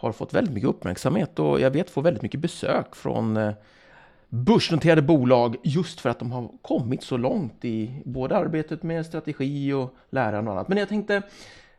har 0.00 0.12
fått 0.12 0.34
väldigt 0.34 0.54
mycket 0.54 0.70
uppmärksamhet 0.70 1.38
och 1.38 1.60
jag 1.60 1.70
vet 1.70 1.90
får 1.90 2.02
väldigt 2.02 2.22
mycket 2.22 2.40
besök 2.40 2.96
från 2.96 3.36
eh, 3.36 3.52
börsnoterade 4.28 5.02
bolag 5.02 5.56
just 5.62 6.00
för 6.00 6.10
att 6.10 6.18
de 6.18 6.32
har 6.32 6.50
kommit 6.62 7.02
så 7.02 7.16
långt 7.16 7.64
i 7.64 8.02
både 8.04 8.36
arbetet 8.36 8.82
med 8.82 9.06
strategi 9.06 9.72
och 9.72 9.94
lärande 10.10 10.50
och 10.50 10.56
annat. 10.56 10.68
Men 10.68 10.78
jag 10.78 10.88
tänkte, 10.88 11.22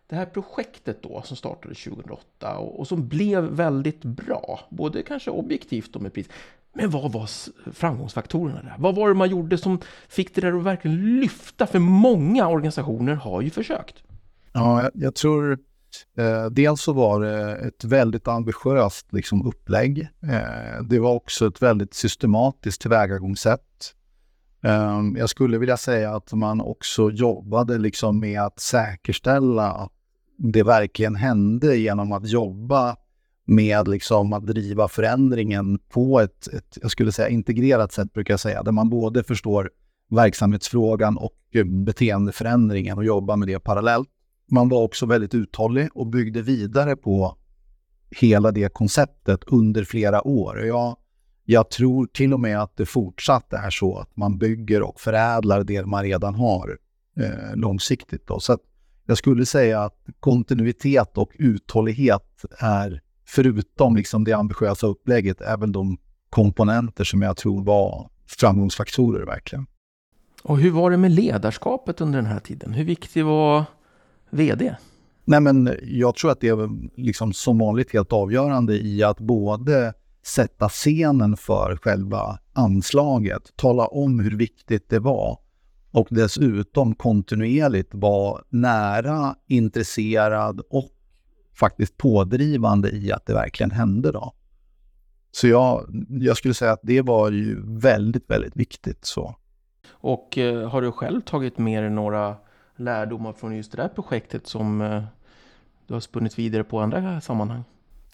det 0.07 0.15
här 0.15 0.25
projektet 0.25 1.03
då 1.03 1.21
som 1.25 1.37
startade 1.37 1.75
2008 1.75 2.57
och, 2.57 2.79
och, 2.79 2.87
som 2.87 3.07
blev 3.07 3.43
väldigt 3.43 4.03
bra, 4.03 4.59
både 4.69 5.03
kanske 5.03 5.31
objektivt 5.31 5.95
och 5.95 6.01
med 6.01 6.13
pris. 6.13 6.29
Men 6.73 6.89
vad 6.89 7.11
var 7.11 7.29
framgångsfaktorerna 7.71 8.61
där? 8.61 8.75
Vad 8.77 8.95
var 8.95 9.07
det 9.07 9.15
man 9.15 9.29
gjorde 9.29 9.57
som 9.57 9.79
fick 10.07 10.35
det 10.35 10.41
där 10.41 10.57
att 10.57 10.63
verkligen 10.63 11.19
lyfta? 11.19 11.67
För 11.67 11.79
många 11.79 12.47
organisationer 12.47 13.13
har 13.13 13.41
ju 13.41 13.49
försökt. 13.49 14.03
Ja, 14.53 14.83
jag, 14.83 14.91
jag 14.93 15.15
tror 15.15 15.59
eh, 16.17 16.45
dels 16.45 16.81
så 16.81 16.93
var 16.93 17.21
det 17.21 17.55
ett 17.55 17.83
väldigt 17.83 18.27
ambitiöst 18.27 19.13
liksom, 19.13 19.45
upplägg. 19.45 20.07
Eh, 20.23 20.83
det 20.89 20.99
var 20.99 21.13
också 21.13 21.47
ett 21.47 21.61
väldigt 21.61 21.93
systematiskt 21.93 22.81
tillvägagångssätt. 22.81 23.95
Eh, 24.63 25.01
jag 25.15 25.29
skulle 25.29 25.57
vilja 25.57 25.77
säga 25.77 26.15
att 26.15 26.33
man 26.33 26.61
också 26.61 27.11
jobbade 27.11 27.77
liksom 27.77 28.19
med 28.19 28.41
att 28.41 28.59
säkerställa 28.59 29.71
att 29.71 29.91
det 30.37 30.63
verkligen 30.63 31.15
hände 31.15 31.75
genom 31.75 32.11
att 32.11 32.27
jobba 32.29 32.95
med 33.45 33.87
liksom 33.87 34.33
att 34.33 34.47
driva 34.47 34.87
förändringen 34.87 35.79
på 35.79 36.19
ett, 36.19 36.47
ett, 36.47 36.77
jag 36.81 36.91
skulle 36.91 37.11
säga 37.11 37.29
integrerat 37.29 37.91
sätt, 37.91 38.13
brukar 38.13 38.33
jag 38.33 38.39
säga, 38.39 38.63
där 38.63 38.71
man 38.71 38.89
både 38.89 39.23
förstår 39.23 39.69
verksamhetsfrågan 40.09 41.17
och 41.17 41.37
beteendeförändringen 41.85 42.97
och 42.97 43.05
jobbar 43.05 43.37
med 43.37 43.47
det 43.47 43.59
parallellt. 43.59 44.09
Man 44.51 44.69
var 44.69 44.83
också 44.83 45.05
väldigt 45.05 45.35
uthållig 45.35 45.89
och 45.93 46.07
byggde 46.07 46.41
vidare 46.41 46.95
på 46.95 47.37
hela 48.09 48.51
det 48.51 48.73
konceptet 48.73 49.43
under 49.47 49.83
flera 49.83 50.27
år. 50.27 50.65
Jag, 50.65 50.97
jag 51.45 51.69
tror 51.69 52.05
till 52.05 52.33
och 52.33 52.39
med 52.39 52.61
att 52.61 52.77
det 52.77 52.85
fortsatt 52.85 53.53
är 53.53 53.69
så 53.69 53.97
att 53.97 54.17
man 54.17 54.37
bygger 54.37 54.81
och 54.81 54.99
förädlar 54.99 55.63
det 55.63 55.85
man 55.85 56.03
redan 56.03 56.35
har 56.35 56.77
eh, 57.17 57.55
långsiktigt. 57.55 58.27
Då. 58.27 58.39
Så 58.39 58.57
jag 59.05 59.17
skulle 59.17 59.45
säga 59.45 59.81
att 59.81 60.05
kontinuitet 60.19 61.17
och 61.17 61.31
uthållighet 61.33 62.45
är, 62.59 63.01
förutom 63.25 63.95
liksom 63.95 64.23
det 64.23 64.33
ambitiösa 64.33 64.87
upplägget, 64.87 65.41
är 65.41 65.57
väl 65.57 65.71
de 65.71 65.97
komponenter 66.29 67.03
som 67.03 67.21
jag 67.21 67.37
tror 67.37 67.63
var 67.63 68.09
framgångsfaktorer 68.27 69.25
verkligen. 69.25 69.67
Och 70.43 70.59
hur 70.59 70.71
var 70.71 70.91
det 70.91 70.97
med 70.97 71.11
ledarskapet 71.11 72.01
under 72.01 72.21
den 72.21 72.31
här 72.31 72.39
tiden? 72.39 72.73
Hur 72.73 72.83
viktig 72.83 73.25
var 73.25 73.65
VD? 74.31 74.75
Nej, 75.25 75.39
men 75.39 75.77
jag 75.83 76.15
tror 76.15 76.31
att 76.31 76.41
det 76.41 76.47
är 76.47 76.69
liksom 77.01 77.33
som 77.33 77.57
vanligt 77.57 77.93
helt 77.93 78.13
avgörande 78.13 78.73
i 78.73 79.03
att 79.03 79.19
både 79.19 79.93
sätta 80.25 80.69
scenen 80.69 81.37
för 81.37 81.79
själva 81.81 82.39
anslaget, 82.53 83.41
tala 83.55 83.87
om 83.87 84.19
hur 84.19 84.37
viktigt 84.37 84.89
det 84.89 84.99
var 84.99 85.37
och 85.91 86.07
dessutom 86.09 86.95
kontinuerligt 86.95 87.89
vara 87.93 88.41
nära, 88.49 89.35
intresserad 89.47 90.61
och 90.69 90.89
faktiskt 91.59 91.97
pådrivande 91.97 92.89
i 92.89 93.11
att 93.11 93.25
det 93.25 93.33
verkligen 93.33 93.71
hände. 93.71 94.11
Då. 94.11 94.33
Så 95.31 95.47
jag, 95.47 96.05
jag 96.09 96.37
skulle 96.37 96.53
säga 96.53 96.71
att 96.71 96.79
det 96.83 97.01
var 97.01 97.31
ju 97.31 97.61
väldigt, 97.79 98.29
väldigt 98.29 98.55
viktigt. 98.55 99.05
så. 99.05 99.35
Och 99.91 100.37
eh, 100.37 100.69
har 100.69 100.81
du 100.81 100.91
själv 100.91 101.21
tagit 101.21 101.57
med 101.57 101.83
dig 101.83 101.91
några 101.91 102.35
lärdomar 102.83 103.33
från 103.33 103.55
just 103.55 103.71
det 103.71 103.77
där 103.77 103.87
projektet 103.87 104.47
som 104.47 104.81
eh, 104.81 105.03
du 105.87 105.93
har 105.93 106.01
spunnit 106.01 106.39
vidare 106.39 106.63
på 106.63 106.79
andra 106.79 107.21
sammanhang? 107.21 107.63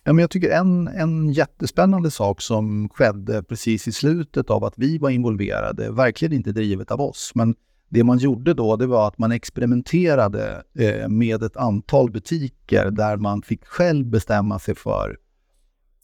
Ja, 0.03 0.13
men 0.13 0.21
jag 0.21 0.29
tycker 0.29 0.51
en, 0.51 0.87
en 0.87 1.31
jättespännande 1.31 2.11
sak 2.11 2.41
som 2.41 2.89
skedde 2.89 3.43
precis 3.43 3.87
i 3.87 3.91
slutet 3.91 4.49
av 4.49 4.63
att 4.63 4.73
vi 4.77 4.97
var 4.97 5.09
involverade, 5.09 5.91
verkligen 5.91 6.33
inte 6.33 6.51
drivet 6.51 6.91
av 6.91 7.01
oss, 7.01 7.31
men 7.35 7.55
det 7.89 8.03
man 8.03 8.17
gjorde 8.17 8.53
då 8.53 8.75
det 8.75 8.87
var 8.87 9.07
att 9.07 9.17
man 9.17 9.31
experimenterade 9.31 10.63
eh, 10.79 11.07
med 11.07 11.43
ett 11.43 11.57
antal 11.57 12.11
butiker 12.11 12.91
där 12.91 13.17
man 13.17 13.41
fick 13.41 13.65
själv 13.65 14.05
bestämma 14.05 14.59
sig 14.59 14.75
för 14.75 15.17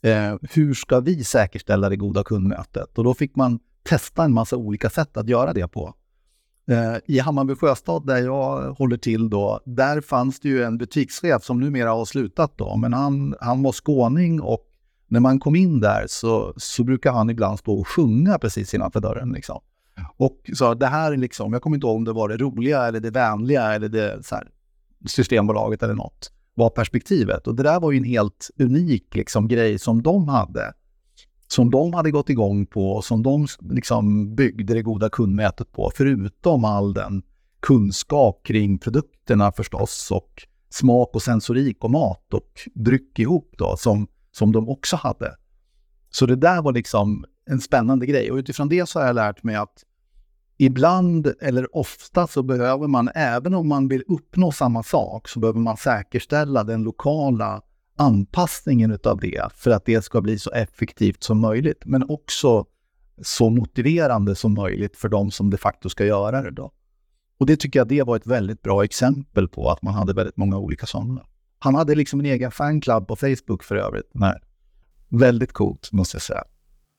eh, 0.02 0.36
hur 0.42 0.74
ska 0.74 1.00
vi 1.00 1.24
säkerställa 1.24 1.90
det 1.90 1.96
goda 1.96 2.24
kundmötet? 2.24 2.98
Och 2.98 3.04
då 3.04 3.14
fick 3.14 3.36
man 3.36 3.60
testa 3.84 4.24
en 4.24 4.34
massa 4.34 4.58
olika 4.58 4.90
sätt 4.90 5.18
att 5.18 5.30
göra 5.30 5.54
det 5.54 5.68
på. 5.68 5.96
Eh, 6.68 6.98
I 7.06 7.20
Hammarby 7.20 7.56
Sjöstad 7.56 8.06
där 8.06 8.18
jag 8.18 8.74
håller 8.74 8.98
till 8.98 9.30
då, 9.30 9.60
där 9.66 10.02
fanns 10.02 10.40
det 10.40 10.50
ju 10.50 10.64
en 10.64 10.78
butikschef 10.78 11.44
som 11.44 11.60
numera 11.60 11.90
har 11.90 12.06
slutat 12.06 12.58
då, 12.58 12.76
men 12.76 12.94
han, 12.94 13.36
han 13.42 13.64
var 13.64 13.72
skåning 13.72 14.42
och 14.42 14.70
när 15.08 15.20
man 15.20 15.40
kom 15.40 15.56
in 15.56 15.80
där 15.80 16.06
så, 16.08 16.54
så 16.58 16.84
brukar 16.84 17.12
han 17.12 17.30
ibland 17.30 17.60
stå 17.60 17.74
och 17.80 17.88
sjunga 17.88 18.38
precis 18.38 18.74
innanför 18.74 19.00
dörren. 19.00 19.32
Liksom. 19.32 19.62
Och 20.18 20.50
så 20.54 20.74
det 20.74 20.88
här 20.88 21.12
är 21.12 21.18
liksom, 21.18 21.54
jag 21.54 21.62
kommer 21.62 21.78
inte 21.78 21.88
ihåg 21.88 21.96
om 21.96 22.04
det 22.04 22.14
var 22.14 22.30
det 22.30 22.38
roliga 22.38 22.88
eller 22.88 23.00
det 23.00 23.12
vänliga 23.12 23.74
eller 23.74 23.90
det 23.90 24.26
så 24.26 24.36
här, 24.36 24.48
Systembolaget 25.06 25.84
eller 25.84 25.94
något, 25.94 26.32
var 26.54 26.70
perspektivet. 26.70 27.48
Och 27.48 27.56
det 27.56 27.64
där 27.64 27.80
var 27.80 27.92
ju 27.92 27.98
en 27.98 28.04
helt 28.04 28.50
unik 28.60 29.16
liksom, 29.16 29.48
grej 29.48 29.80
som 29.80 30.04
de 30.04 30.28
hade. 30.28 30.74
Som 31.54 31.72
de 31.72 31.94
hade 31.94 32.12
gått 32.12 32.30
igång 32.30 32.66
på 32.66 32.92
och 32.92 33.06
som 33.06 33.24
de 33.24 33.48
liksom 33.62 34.36
byggde 34.36 34.74
det 34.74 34.82
goda 34.82 35.10
kundmätet 35.10 35.72
på. 35.72 35.92
Förutom 35.96 36.66
all 36.66 36.94
den 36.94 37.24
kunskap 37.60 38.42
kring 38.44 38.80
produkterna 38.80 39.52
förstås 39.52 40.12
och 40.12 40.48
smak 40.70 41.16
och 41.16 41.22
sensorik 41.22 41.84
och 41.84 41.92
mat 41.92 42.34
och 42.34 42.52
dryck 42.74 43.20
ihop 43.20 43.56
då 43.58 43.76
som, 43.78 44.08
som 44.32 44.52
de 44.52 44.70
också 44.70 44.96
hade. 44.96 45.36
Så 46.10 46.26
det 46.26 46.36
där 46.36 46.62
var 46.62 46.74
liksom 46.74 47.26
en 47.50 47.60
spännande 47.60 48.06
grej 48.06 48.32
och 48.32 48.38
utifrån 48.38 48.70
det 48.70 48.90
så 48.90 49.00
har 49.00 49.06
jag 49.06 49.16
lärt 49.16 49.44
mig 49.44 49.56
att 49.56 49.84
ibland 50.58 51.34
eller 51.42 51.76
ofta 51.76 52.28
så 52.28 52.44
behöver 52.44 52.88
man, 52.88 53.10
även 53.16 53.54
om 53.54 53.68
man 53.68 53.88
vill 53.88 54.04
uppnå 54.08 54.52
samma 54.52 54.84
sak, 54.84 55.28
så 55.28 55.40
behöver 55.40 55.60
man 55.60 55.78
säkerställa 55.78 56.64
den 56.64 56.84
lokala 56.84 57.62
anpassningen 57.96 58.98
av 59.04 59.20
det 59.20 59.50
för 59.56 59.72
att 59.72 59.86
det 59.86 60.02
ska 60.02 60.22
bli 60.22 60.40
så 60.40 60.52
effektivt 60.52 61.24
som 61.24 61.40
möjligt, 61.40 61.82
men 61.86 62.10
också 62.10 62.66
så 63.22 63.50
motiverande 63.50 64.36
som 64.36 64.54
möjligt 64.54 64.98
för 64.98 65.10
de 65.10 65.32
som 65.32 65.50
de 65.50 65.58
facto 65.58 65.90
ska 65.90 66.06
göra 66.06 66.42
det. 66.42 66.52
Då. 66.52 66.72
Och 67.38 67.46
det 67.46 67.56
tycker 67.56 67.80
jag 67.80 67.88
det 67.88 68.04
var 68.04 68.16
ett 68.16 68.28
väldigt 68.28 68.62
bra 68.62 68.84
exempel 68.84 69.48
på 69.48 69.70
att 69.70 69.82
man 69.82 69.94
hade 69.94 70.14
väldigt 70.14 70.38
många 70.38 70.58
olika 70.58 70.86
sådana. 70.86 71.26
Han 71.60 71.76
hade 71.76 71.96
liksom 71.96 72.20
en 72.20 72.26
egen 72.26 72.52
fanclub 72.52 73.08
på 73.08 73.16
Facebook 73.16 73.64
för 73.64 73.76
övrigt. 73.76 74.10
Nej. 74.14 74.40
Väldigt 75.10 75.54
coolt 75.54 75.92
måste 75.92 76.16
jag 76.16 76.22
säga. 76.22 76.44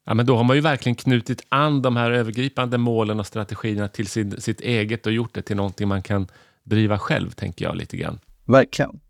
Ja, 0.06 0.14
men 0.14 0.26
då 0.26 0.36
har 0.36 0.44
man 0.44 0.56
ju 0.56 0.62
verkligen 0.62 0.96
knutit 0.96 1.46
an 1.48 1.82
de 1.82 1.96
här 1.96 2.10
övergripande 2.10 2.78
målen 2.78 3.20
och 3.20 3.26
strategierna 3.26 3.88
till 3.88 4.06
sin, 4.06 4.40
sitt 4.40 4.60
eget 4.60 5.06
och 5.06 5.12
gjort 5.12 5.34
det 5.34 5.42
till 5.42 5.56
någonting 5.56 5.88
man 5.88 6.02
kan 6.02 6.26
driva 6.64 6.98
själv, 6.98 7.30
tänker 7.30 7.64
jag 7.64 7.76
lite 7.76 7.96
grann. 7.96 8.18
Verkligen. 8.44 9.00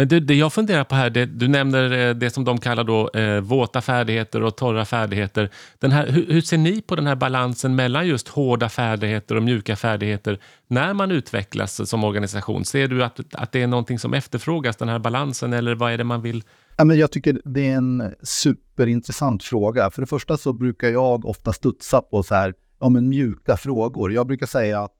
Men 0.00 0.08
det, 0.08 0.20
det 0.20 0.34
jag 0.34 0.52
funderar 0.52 0.84
på 0.84 0.94
här, 0.94 1.10
det, 1.10 1.26
du 1.26 1.48
nämner 1.48 2.08
eh, 2.08 2.14
det 2.14 2.30
som 2.30 2.44
de 2.44 2.58
kallar 2.58 2.84
då 2.84 3.10
eh, 3.10 3.40
våta 3.40 3.80
färdigheter 3.80 4.42
och 4.42 4.56
torra 4.56 4.84
färdigheter. 4.84 5.50
Den 5.78 5.92
här, 5.92 6.06
hur, 6.06 6.26
hur, 6.32 6.40
ser 6.40 6.58
ni 6.58 6.82
på 6.82 6.96
den 6.96 7.06
här 7.06 7.14
balansen 7.14 7.74
mellan 7.74 8.06
just 8.06 8.28
hårda 8.28 8.68
färdigheter 8.68 9.36
och 9.36 9.42
mjuka 9.42 9.76
färdigheter 9.76 10.38
när 10.66 10.94
man 10.94 11.10
utvecklas 11.10 11.88
som 11.88 12.04
organisation? 12.04 12.64
Ser 12.64 12.88
du 12.88 13.04
att, 13.04 13.20
att 13.34 13.52
det 13.52 13.62
är 13.62 13.66
någonting 13.66 13.98
som 13.98 14.14
efterfrågas, 14.14 14.76
den 14.76 14.88
här 14.88 14.98
balansen, 14.98 15.52
eller 15.52 15.74
vad 15.74 15.92
är 15.92 15.98
det 15.98 16.04
man 16.04 16.22
vill 16.22 16.44
Ja, 16.76 16.84
men 16.84 16.98
jag 16.98 17.10
tycker 17.10 17.40
det 17.44 17.68
är 17.68 17.76
en 17.76 18.14
superintressant 18.22 19.44
fråga. 19.44 19.90
För 19.90 20.02
det 20.02 20.06
första 20.06 20.36
så 20.36 20.52
brukar 20.52 20.88
jag 20.88 21.24
ofta 21.24 21.52
studsa 21.52 22.02
på 22.02 22.22
så 22.22 22.34
här, 22.34 22.54
ja, 22.80 22.88
men 22.88 23.08
mjuka 23.08 23.56
frågor. 23.56 24.12
Jag 24.12 24.26
brukar 24.26 24.46
säga 24.46 24.80
att 24.80 24.99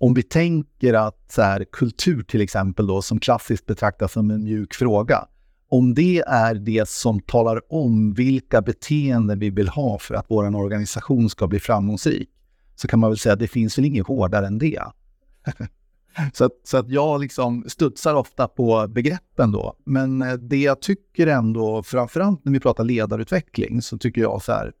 om 0.00 0.14
vi 0.14 0.22
tänker 0.22 0.94
att 0.94 1.32
så 1.32 1.42
här, 1.42 1.64
kultur 1.72 2.22
till 2.22 2.40
exempel 2.40 2.86
då, 2.86 3.02
som 3.02 3.20
klassiskt 3.20 3.66
betraktas 3.66 4.12
som 4.12 4.30
en 4.30 4.44
mjuk 4.44 4.74
fråga. 4.74 5.26
om 5.68 5.94
det 5.94 6.22
är 6.26 6.54
det 6.54 6.88
som 6.88 7.20
talar 7.20 7.72
om 7.72 8.12
vilka 8.12 8.62
beteenden 8.62 9.38
vi 9.38 9.50
vill 9.50 9.68
ha 9.68 9.98
för 9.98 10.14
att 10.14 10.26
vår 10.28 10.56
organisation 10.56 11.30
ska 11.30 11.46
bli 11.46 11.60
framgångsrik, 11.60 12.30
så 12.76 12.88
kan 12.88 13.00
man 13.00 13.10
väl 13.10 13.18
säga 13.18 13.32
att 13.32 13.38
det 13.38 13.48
finns 13.48 13.78
väl 13.78 13.84
inget 13.84 14.06
hårdare 14.06 14.46
än 14.46 14.58
det. 14.58 14.82
så, 16.32 16.44
att, 16.44 16.52
så 16.64 16.76
att 16.76 16.90
jag 16.90 17.20
liksom 17.20 17.64
studsar 17.68 18.14
ofta 18.14 18.48
på 18.48 18.86
begreppen 18.88 19.52
då. 19.52 19.76
Men 19.84 20.22
eh, 20.22 20.32
det 20.32 20.60
jag 20.60 20.80
tycker 20.80 21.26
ändå, 21.26 21.82
framförallt 21.82 22.44
när 22.44 22.52
vi 22.52 22.60
pratar 22.60 22.84
ledarutveckling, 22.84 23.82
så 23.82 23.98
tycker 23.98 24.20
jag 24.20 24.42
så 24.42 24.52
här, 24.52 24.72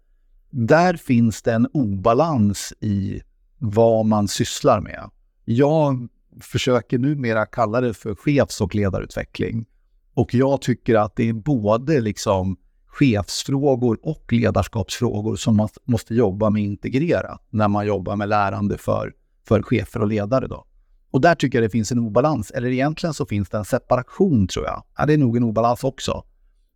där 0.50 0.94
finns 0.94 1.42
det 1.42 1.52
en 1.52 1.66
obalans 1.72 2.72
i 2.80 3.22
vad 3.60 4.06
man 4.06 4.28
sysslar 4.28 4.80
med. 4.80 5.10
Jag 5.44 6.08
försöker 6.40 6.98
numera 6.98 7.46
kalla 7.46 7.80
det 7.80 7.94
för 7.94 8.14
chefs 8.14 8.60
och 8.60 8.74
ledarutveckling. 8.74 9.66
Och 10.14 10.34
jag 10.34 10.62
tycker 10.62 10.94
att 10.94 11.16
det 11.16 11.28
är 11.28 11.32
både 11.32 12.00
liksom 12.00 12.56
chefsfrågor 12.86 13.98
och 14.02 14.32
ledarskapsfrågor 14.32 15.36
som 15.36 15.56
man 15.56 15.68
måste 15.84 16.14
jobba 16.14 16.50
med 16.50 16.62
integrerat 16.62 17.46
när 17.50 17.68
man 17.68 17.86
jobbar 17.86 18.16
med 18.16 18.28
lärande 18.28 18.78
för, 18.78 19.12
för 19.48 19.62
chefer 19.62 20.00
och 20.00 20.08
ledare. 20.08 20.46
Då. 20.46 20.66
Och 21.10 21.20
där 21.20 21.34
tycker 21.34 21.58
jag 21.58 21.64
det 21.64 21.70
finns 21.70 21.92
en 21.92 21.98
obalans, 21.98 22.50
eller 22.50 22.68
egentligen 22.68 23.14
så 23.14 23.26
finns 23.26 23.48
det 23.48 23.58
en 23.58 23.64
separation 23.64 24.48
tror 24.48 24.66
jag. 24.66 24.82
Ja, 24.96 25.06
det 25.06 25.12
är 25.12 25.18
nog 25.18 25.36
en 25.36 25.44
obalans 25.44 25.84
också. 25.84 26.24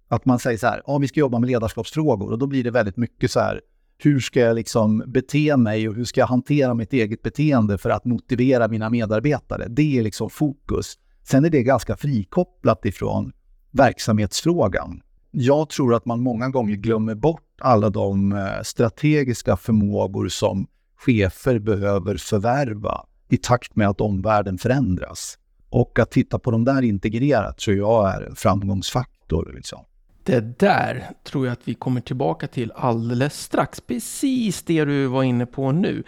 Att 0.08 0.24
man 0.24 0.38
säger 0.38 0.58
så 0.58 0.66
här, 0.66 0.82
ja 0.86 0.98
vi 0.98 1.08
ska 1.08 1.20
jobba 1.20 1.38
med 1.38 1.50
ledarskapsfrågor 1.50 2.32
och 2.32 2.38
då 2.38 2.46
blir 2.46 2.64
det 2.64 2.70
väldigt 2.70 2.96
mycket 2.96 3.30
så 3.30 3.40
här, 3.40 3.60
hur 3.98 4.20
ska 4.20 4.40
jag 4.40 4.54
liksom 4.54 5.04
bete 5.06 5.56
mig 5.56 5.88
och 5.88 5.94
hur 5.94 6.04
ska 6.04 6.20
jag 6.20 6.26
hantera 6.26 6.74
mitt 6.74 6.92
eget 6.92 7.22
beteende 7.22 7.78
för 7.78 7.90
att 7.90 8.04
motivera 8.04 8.68
mina 8.68 8.90
medarbetare? 8.90 9.66
Det 9.68 9.98
är 9.98 10.02
liksom 10.02 10.30
fokus. 10.30 10.98
Sen 11.22 11.44
är 11.44 11.50
det 11.50 11.62
ganska 11.62 11.96
frikopplat 11.96 12.86
ifrån 12.86 13.32
verksamhetsfrågan. 13.70 15.00
Jag 15.30 15.68
tror 15.68 15.94
att 15.94 16.06
man 16.06 16.20
många 16.20 16.48
gånger 16.48 16.76
glömmer 16.76 17.14
bort 17.14 17.60
alla 17.60 17.90
de 17.90 18.32
eh, 18.32 18.62
strategiska 18.62 19.56
förmågor 19.56 20.28
som 20.28 20.66
chefer 20.96 21.58
behöver 21.58 22.16
förvärva 22.16 23.06
i 23.28 23.36
takt 23.36 23.76
med 23.76 23.88
att 23.88 24.00
omvärlden 24.00 24.58
förändras. 24.58 25.38
Och 25.70 25.98
att 25.98 26.10
titta 26.10 26.38
på 26.38 26.50
de 26.50 26.64
där 26.64 26.82
integrerat 26.82 27.58
tror 27.58 27.76
jag 27.76 28.14
är 28.14 28.22
en 28.22 28.36
framgångsfaktor. 28.36 29.52
Liksom. 29.54 29.84
Det 30.24 30.58
där 30.58 31.10
tror 31.22 31.46
jag 31.46 31.52
att 31.52 31.68
vi 31.68 31.74
kommer 31.74 32.00
tillbaka 32.00 32.46
till 32.46 32.72
alldeles 32.74 33.40
strax. 33.40 33.80
Precis 33.80 34.62
det 34.62 34.84
du 34.84 35.06
var 35.06 35.22
inne 35.22 35.46
på 35.46 35.72
nu. 35.72 36.02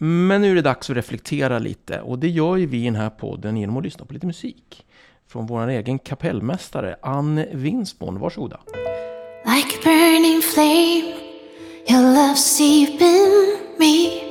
Men 0.00 0.40
nu 0.40 0.50
är 0.50 0.54
det 0.54 0.62
dags 0.62 0.90
att 0.90 0.96
reflektera 0.96 1.58
lite 1.58 2.00
och 2.00 2.18
det 2.18 2.28
gör 2.28 2.56
ju 2.56 2.66
vi 2.66 2.82
i 2.82 2.84
den 2.84 2.96
här 2.96 3.10
podden 3.10 3.56
genom 3.56 3.76
att 3.76 3.84
lyssna 3.84 4.04
på 4.04 4.14
lite 4.14 4.26
musik. 4.26 4.86
Från 5.28 5.46
vår 5.46 5.68
egen 5.68 5.98
kapellmästare 5.98 6.96
Ann 7.02 7.44
Winsborn. 7.52 8.18
Varsågoda. 8.18 8.60
Like 9.44 9.76
a 9.76 9.80
burning 9.84 10.42
flame 10.42 11.14
Your 11.88 12.02
love 12.02 12.36
seep 12.36 13.00
in 13.00 13.58
me 13.78 14.22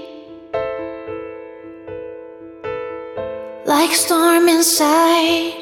Like 3.65 3.95
storm 3.95 4.49
inside 4.49 5.53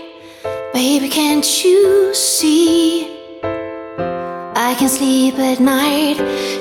Baby 0.73 1.09
can't 1.09 1.65
you 1.65 2.13
see 2.15 3.12
I 4.83 4.85
can 4.85 4.97
sleep 4.97 5.35
at 5.35 5.61
night. 5.61 6.17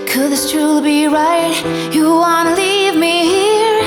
Could 0.07 0.31
this 0.31 0.49
truly 0.49 0.81
be 0.81 1.07
right? 1.09 1.59
You 1.93 2.09
wanna 2.09 2.55
leave 2.55 2.95
me 2.95 3.27
here, 3.27 3.83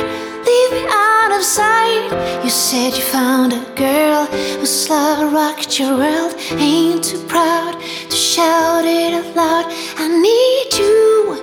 leave 0.50 0.72
me 0.74 0.84
out 0.90 1.32
of 1.32 1.42
sight. 1.42 2.10
You 2.44 2.50
said 2.50 2.98
you 2.98 3.02
found 3.02 3.54
a 3.54 3.64
girl 3.76 4.26
whose 4.60 4.90
love 4.90 5.32
rocked 5.32 5.80
your 5.80 5.96
world. 5.96 6.36
Ain't 6.52 7.06
too 7.06 7.24
proud 7.30 7.80
to 8.10 8.16
shout 8.16 8.84
it 8.84 9.14
out 9.14 9.36
loud. 9.38 9.66
I 10.04 10.06
need 10.10 10.70
you 10.82 11.38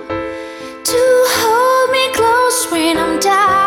to 0.91 1.01
hold 1.39 1.89
me 1.95 2.03
close 2.13 2.71
when 2.71 2.99
I'm 2.99 3.19
down. 3.19 3.62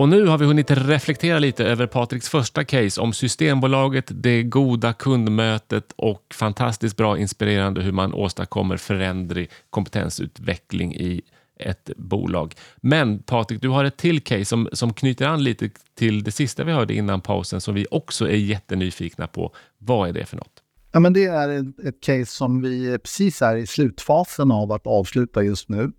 Och 0.00 0.08
nu 0.08 0.26
har 0.26 0.38
vi 0.38 0.44
hunnit 0.44 0.70
reflektera 0.70 1.38
lite 1.38 1.64
över 1.64 1.86
Patriks 1.86 2.28
första 2.28 2.64
case 2.64 3.00
om 3.00 3.12
Systembolaget, 3.12 4.04
det 4.08 4.42
goda 4.42 4.92
kundmötet 4.92 5.92
och 5.96 6.34
fantastiskt 6.34 6.96
bra 6.96 7.18
inspirerande 7.18 7.82
hur 7.82 7.92
man 7.92 8.14
åstadkommer 8.14 8.76
förändring, 8.76 9.48
kompetensutveckling 9.70 10.94
i 10.94 11.22
ett 11.58 11.90
bolag. 11.96 12.54
Men 12.76 13.22
Patrik, 13.22 13.62
du 13.62 13.68
har 13.68 13.84
ett 13.84 13.96
till 13.96 14.20
case 14.20 14.44
som, 14.44 14.68
som 14.72 14.92
knyter 14.92 15.26
an 15.26 15.44
lite 15.44 15.70
till 15.94 16.22
det 16.22 16.32
sista 16.32 16.64
vi 16.64 16.72
hörde 16.72 16.94
innan 16.94 17.20
pausen 17.20 17.60
som 17.60 17.74
vi 17.74 17.86
också 17.90 18.28
är 18.28 18.36
jättenyfikna 18.36 19.26
på. 19.26 19.54
Vad 19.78 20.08
är 20.08 20.12
det 20.12 20.24
för 20.26 20.36
något? 20.36 20.62
Ja, 20.92 21.00
men 21.00 21.12
det 21.12 21.24
är 21.24 21.48
ett, 21.48 21.78
ett 21.84 22.00
case 22.00 22.26
som 22.26 22.62
vi 22.62 22.98
precis 22.98 23.42
är 23.42 23.56
i 23.56 23.66
slutfasen 23.66 24.50
av 24.50 24.72
att 24.72 24.86
avsluta 24.86 25.42
just 25.42 25.68
nu. 25.68 25.92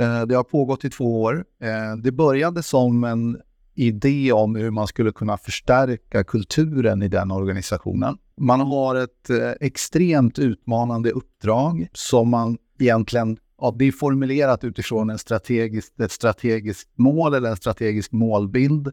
Eh, 0.00 0.22
det 0.22 0.34
har 0.34 0.44
pågått 0.44 0.84
i 0.84 0.90
två 0.90 1.22
år. 1.22 1.44
Eh, 1.62 1.96
det 2.02 2.12
började 2.12 2.62
som 2.62 3.04
en 3.04 3.40
idé 3.74 4.32
om 4.32 4.54
hur 4.54 4.70
man 4.70 4.86
skulle 4.86 5.12
kunna 5.12 5.36
förstärka 5.36 6.24
kulturen 6.24 7.02
i 7.02 7.08
den 7.08 7.30
organisationen. 7.30 8.18
Man 8.36 8.60
har 8.60 8.94
ett 8.94 9.30
eh, 9.30 9.50
extremt 9.60 10.38
utmanande 10.38 11.10
uppdrag 11.10 11.88
som 11.92 12.28
man 12.28 12.58
egentligen 12.78 13.36
Ja, 13.62 13.74
det 13.78 13.84
är 13.84 13.92
formulerat 13.92 14.64
utifrån 14.64 15.10
en 15.10 15.18
strategisk, 15.18 15.92
ett 16.00 16.12
strategiskt 16.12 16.88
mål 16.98 17.34
eller 17.34 17.50
en 17.50 17.56
strategisk 17.56 18.12
målbild 18.12 18.90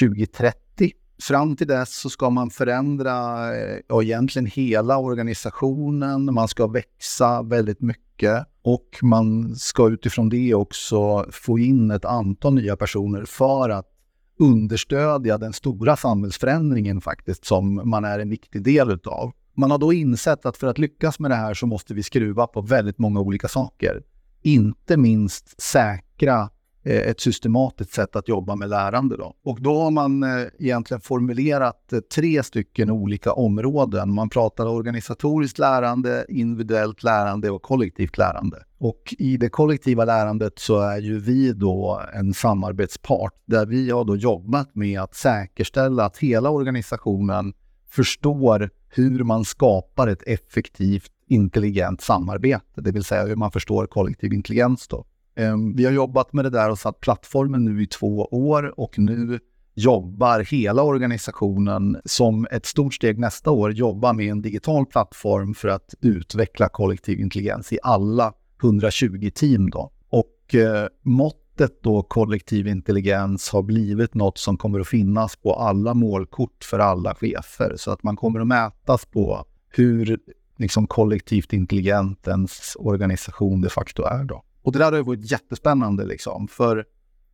2030. 0.00 0.92
Fram 1.22 1.56
till 1.56 1.66
dess 1.66 2.00
så 2.00 2.10
ska 2.10 2.30
man 2.30 2.50
förändra 2.50 3.48
ja, 3.88 4.02
egentligen 4.02 4.46
hela 4.46 4.98
organisationen. 4.98 6.34
Man 6.34 6.48
ska 6.48 6.66
växa 6.66 7.42
väldigt 7.42 7.80
mycket. 7.80 8.46
Och 8.64 8.98
man 9.02 9.56
ska 9.56 9.88
utifrån 9.88 10.28
det 10.28 10.54
också 10.54 11.26
få 11.30 11.58
in 11.58 11.90
ett 11.90 12.04
antal 12.04 12.54
nya 12.54 12.76
personer 12.76 13.24
för 13.24 13.70
att 13.70 13.90
understödja 14.38 15.38
den 15.38 15.52
stora 15.52 15.96
samhällsförändringen 15.96 17.00
faktiskt 17.00 17.44
som 17.44 17.90
man 17.90 18.04
är 18.04 18.18
en 18.18 18.30
viktig 18.30 18.62
del 18.62 18.90
utav. 18.90 19.32
Man 19.56 19.70
har 19.70 19.78
då 19.78 19.92
insett 19.92 20.46
att 20.46 20.56
för 20.56 20.66
att 20.66 20.78
lyckas 20.78 21.18
med 21.18 21.30
det 21.30 21.34
här 21.34 21.54
så 21.54 21.66
måste 21.66 21.94
vi 21.94 22.02
skruva 22.02 22.46
på 22.46 22.60
väldigt 22.60 22.98
många 22.98 23.20
olika 23.20 23.48
saker. 23.48 24.02
Inte 24.42 24.96
minst 24.96 25.62
säkra 25.62 26.50
Eh, 26.86 27.08
ett 27.08 27.20
systematiskt 27.20 27.92
sätt 27.92 28.16
att 28.16 28.28
jobba 28.28 28.56
med 28.56 28.68
lärande. 28.68 29.16
Då. 29.16 29.34
Och 29.44 29.62
då 29.62 29.82
har 29.82 29.90
man 29.90 30.22
eh, 30.22 30.46
egentligen 30.58 31.00
formulerat 31.00 31.92
eh, 31.92 32.00
tre 32.00 32.42
stycken 32.42 32.90
olika 32.90 33.32
områden. 33.32 34.14
Man 34.14 34.28
pratar 34.28 34.66
organisatoriskt 34.66 35.58
lärande, 35.58 36.26
individuellt 36.28 37.02
lärande 37.02 37.50
och 37.50 37.62
kollektivt 37.62 38.18
lärande. 38.18 38.64
Och 38.78 39.14
i 39.18 39.36
det 39.36 39.48
kollektiva 39.48 40.04
lärandet 40.04 40.58
så 40.58 40.80
är 40.80 40.98
ju 40.98 41.18
vi 41.18 41.52
då 41.52 42.02
en 42.14 42.34
samarbetspart 42.34 43.34
där 43.46 43.66
vi 43.66 43.90
har 43.90 44.04
då 44.04 44.16
jobbat 44.16 44.74
med 44.74 45.00
att 45.00 45.14
säkerställa 45.14 46.04
att 46.04 46.18
hela 46.18 46.50
organisationen 46.50 47.52
förstår 47.88 48.70
hur 48.88 49.24
man 49.24 49.44
skapar 49.44 50.08
ett 50.08 50.22
effektivt 50.26 51.10
intelligent 51.28 52.00
samarbete, 52.00 52.80
det 52.80 52.92
vill 52.92 53.04
säga 53.04 53.26
hur 53.26 53.36
man 53.36 53.50
förstår 53.50 53.86
kollektiv 53.86 54.32
intelligens. 54.32 54.88
Då. 54.88 55.04
Ehm, 55.36 55.76
vi 55.76 55.84
har 55.84 55.92
jobbat 55.92 56.32
med 56.32 56.44
det 56.44 56.50
där 56.50 56.70
och 56.70 56.78
satt 56.78 57.00
plattformen 57.00 57.64
nu 57.64 57.82
i 57.82 57.86
två 57.86 58.28
år 58.30 58.80
och 58.80 58.98
nu 58.98 59.38
jobbar 59.74 60.40
hela 60.40 60.82
organisationen 60.82 61.96
som 62.04 62.46
ett 62.50 62.66
stort 62.66 62.94
steg 62.94 63.18
nästa 63.18 63.50
år 63.50 63.72
jobbar 63.72 64.12
med 64.12 64.26
en 64.26 64.42
digital 64.42 64.86
plattform 64.86 65.54
för 65.54 65.68
att 65.68 65.94
utveckla 66.00 66.68
kollektiv 66.68 67.20
intelligens 67.20 67.72
i 67.72 67.78
alla 67.82 68.32
120 68.62 69.30
team. 69.34 69.70
Då. 69.70 69.92
Och 70.08 70.54
eh, 70.54 70.88
måttet 71.02 71.82
då 71.82 72.02
kollektiv 72.02 72.66
intelligens 72.66 73.48
har 73.48 73.62
blivit 73.62 74.14
något 74.14 74.38
som 74.38 74.56
kommer 74.56 74.80
att 74.80 74.88
finnas 74.88 75.36
på 75.36 75.54
alla 75.54 75.94
målkort 75.94 76.64
för 76.64 76.78
alla 76.78 77.14
chefer. 77.14 77.74
Så 77.76 77.90
att 77.90 78.02
man 78.02 78.16
kommer 78.16 78.40
att 78.40 78.46
mätas 78.46 79.04
på 79.06 79.44
hur 79.68 80.18
liksom, 80.58 80.86
kollektivt 80.86 81.52
intelligent 81.52 82.28
ens 82.28 82.76
organisation 82.78 83.60
de 83.60 83.68
facto 83.68 84.02
är. 84.02 84.24
Då. 84.24 84.42
Och 84.64 84.72
det 84.72 84.78
där 84.78 84.92
har 84.92 84.98
ju 84.98 85.04
varit 85.04 85.30
jättespännande 85.30 86.04
liksom, 86.04 86.48
för 86.48 86.84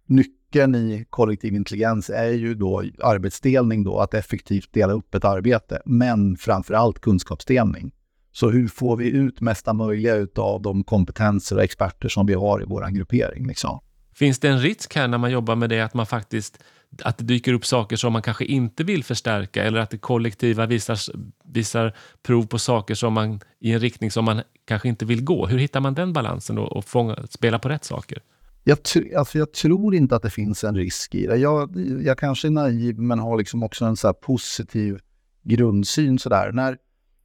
nyckeln 0.07 0.75
i 0.75 1.07
kollektiv 1.11 1.55
intelligens 1.55 2.11
är 2.11 2.31
ju 2.31 2.55
då 2.55 2.85
arbetsdelning 3.03 3.85
då, 3.85 3.99
att 3.99 4.15
effektivt 4.15 4.73
dela 4.73 4.93
upp 4.93 5.15
ett 5.15 5.25
arbete, 5.25 5.83
men 5.85 6.37
framför 6.37 6.75
allt 6.75 7.01
kunskapsdelning. 7.01 7.93
Så 8.33 8.51
hur 8.51 8.69
får 8.69 8.97
vi 8.97 9.11
ut 9.11 9.41
mesta 9.41 9.73
möjliga 9.73 10.27
av 10.37 10.63
de 10.63 10.85
kompetenser 10.85 11.57
och 11.57 11.63
experter 11.63 12.09
som 12.09 12.27
vi 12.27 12.35
har 12.35 12.63
i 12.63 12.65
vår 12.65 12.91
gruppering? 12.91 13.47
Liksom? 13.47 13.81
Finns 14.21 14.39
det 14.39 14.49
en 14.49 14.61
risk 14.61 14.95
här 14.95 15.09
när 15.09 15.19
man 15.19 15.31
jobbar 15.31 15.57
med 15.57 15.71
det 15.71 15.81
att 15.81 15.95
man 15.95 16.07
faktiskt 16.07 16.59
att 17.03 17.19
det 17.19 17.25
dyker 17.25 17.53
upp 17.53 17.67
saker 17.67 17.97
som 17.97 18.13
man 18.13 18.23
kanske 18.23 18.45
inte 18.45 18.85
vill 18.85 19.05
förstärka 19.05 19.65
eller 19.65 19.81
att 19.81 19.91
det 19.91 19.99
kollektiva 19.99 20.67
visar, 20.67 20.99
visar 21.45 21.97
prov 22.23 22.47
på 22.47 22.59
saker 22.59 22.95
som 22.95 23.13
man, 23.13 23.41
i 23.61 23.73
en 23.73 23.81
riktning 23.81 24.11
som 24.11 24.25
man 24.25 24.43
kanske 24.65 24.89
inte 24.89 25.05
vill 25.05 25.25
gå. 25.25 25.47
Hur 25.47 25.59
hittar 25.59 25.81
man 25.81 25.95
den 25.95 26.13
balansen 26.13 26.59
och, 26.59 26.77
och 26.77 26.85
fånga, 26.85 27.17
spela 27.31 27.59
på 27.59 27.69
rätt 27.69 27.85
saker? 27.85 28.23
Jag, 28.65 28.79
alltså 29.17 29.39
jag 29.39 29.53
tror 29.53 29.95
inte 29.95 30.17
att 30.17 30.23
det 30.23 30.31
finns 30.31 30.65
en 30.65 30.77
risk 30.77 31.15
i 31.15 31.27
det. 31.27 31.37
Jag, 31.37 31.77
jag 32.05 32.19
kanske 32.19 32.49
är 32.49 32.51
naiv 32.51 32.99
men 32.99 33.19
har 33.19 33.39
liksom 33.39 33.63
också 33.63 33.85
en 33.85 33.97
så 33.97 34.13
positiv 34.13 34.99
grundsyn. 35.43 36.19
Så 36.19 36.29
där. 36.29 36.53
När, 36.53 36.77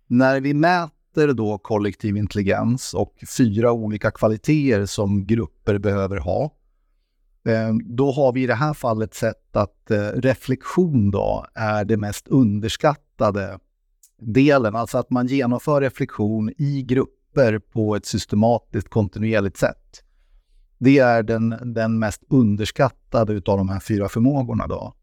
när 0.07 0.41
vi 0.41 0.53
mäter 0.53 1.33
då 1.33 1.57
kollektiv 1.57 2.17
intelligens 2.17 2.93
och 2.93 3.13
fyra 3.37 3.71
olika 3.71 4.11
kvaliteter 4.11 4.85
som 4.85 5.25
grupper 5.25 5.77
behöver 5.77 6.17
ha 6.17 6.51
Eh, 7.45 7.73
då 7.85 8.11
har 8.11 8.33
vi 8.33 8.43
i 8.43 8.47
det 8.47 8.55
här 8.55 8.73
fallet 8.73 9.13
sett 9.13 9.55
att 9.55 9.91
eh, 9.91 9.97
reflektion 9.97 11.11
då 11.11 11.45
är 11.53 11.85
det 11.85 11.97
mest 11.97 12.27
underskattade 12.27 13.59
delen. 14.19 14.75
Alltså 14.75 14.97
att 14.97 15.09
man 15.09 15.27
genomför 15.27 15.81
reflektion 15.81 16.51
i 16.57 16.83
grupper 16.83 17.59
på 17.59 17.95
ett 17.95 18.05
systematiskt 18.05 18.89
kontinuerligt 18.89 19.57
sätt. 19.57 20.03
Det 20.77 20.99
är 20.99 21.23
den, 21.23 21.73
den 21.73 21.99
mest 21.99 22.23
underskattade 22.29 23.33
av 23.33 23.57
de 23.57 23.69
här 23.69 23.79
fyra 23.79 24.09
förmågorna. 24.09 24.67
Då. 24.67 24.93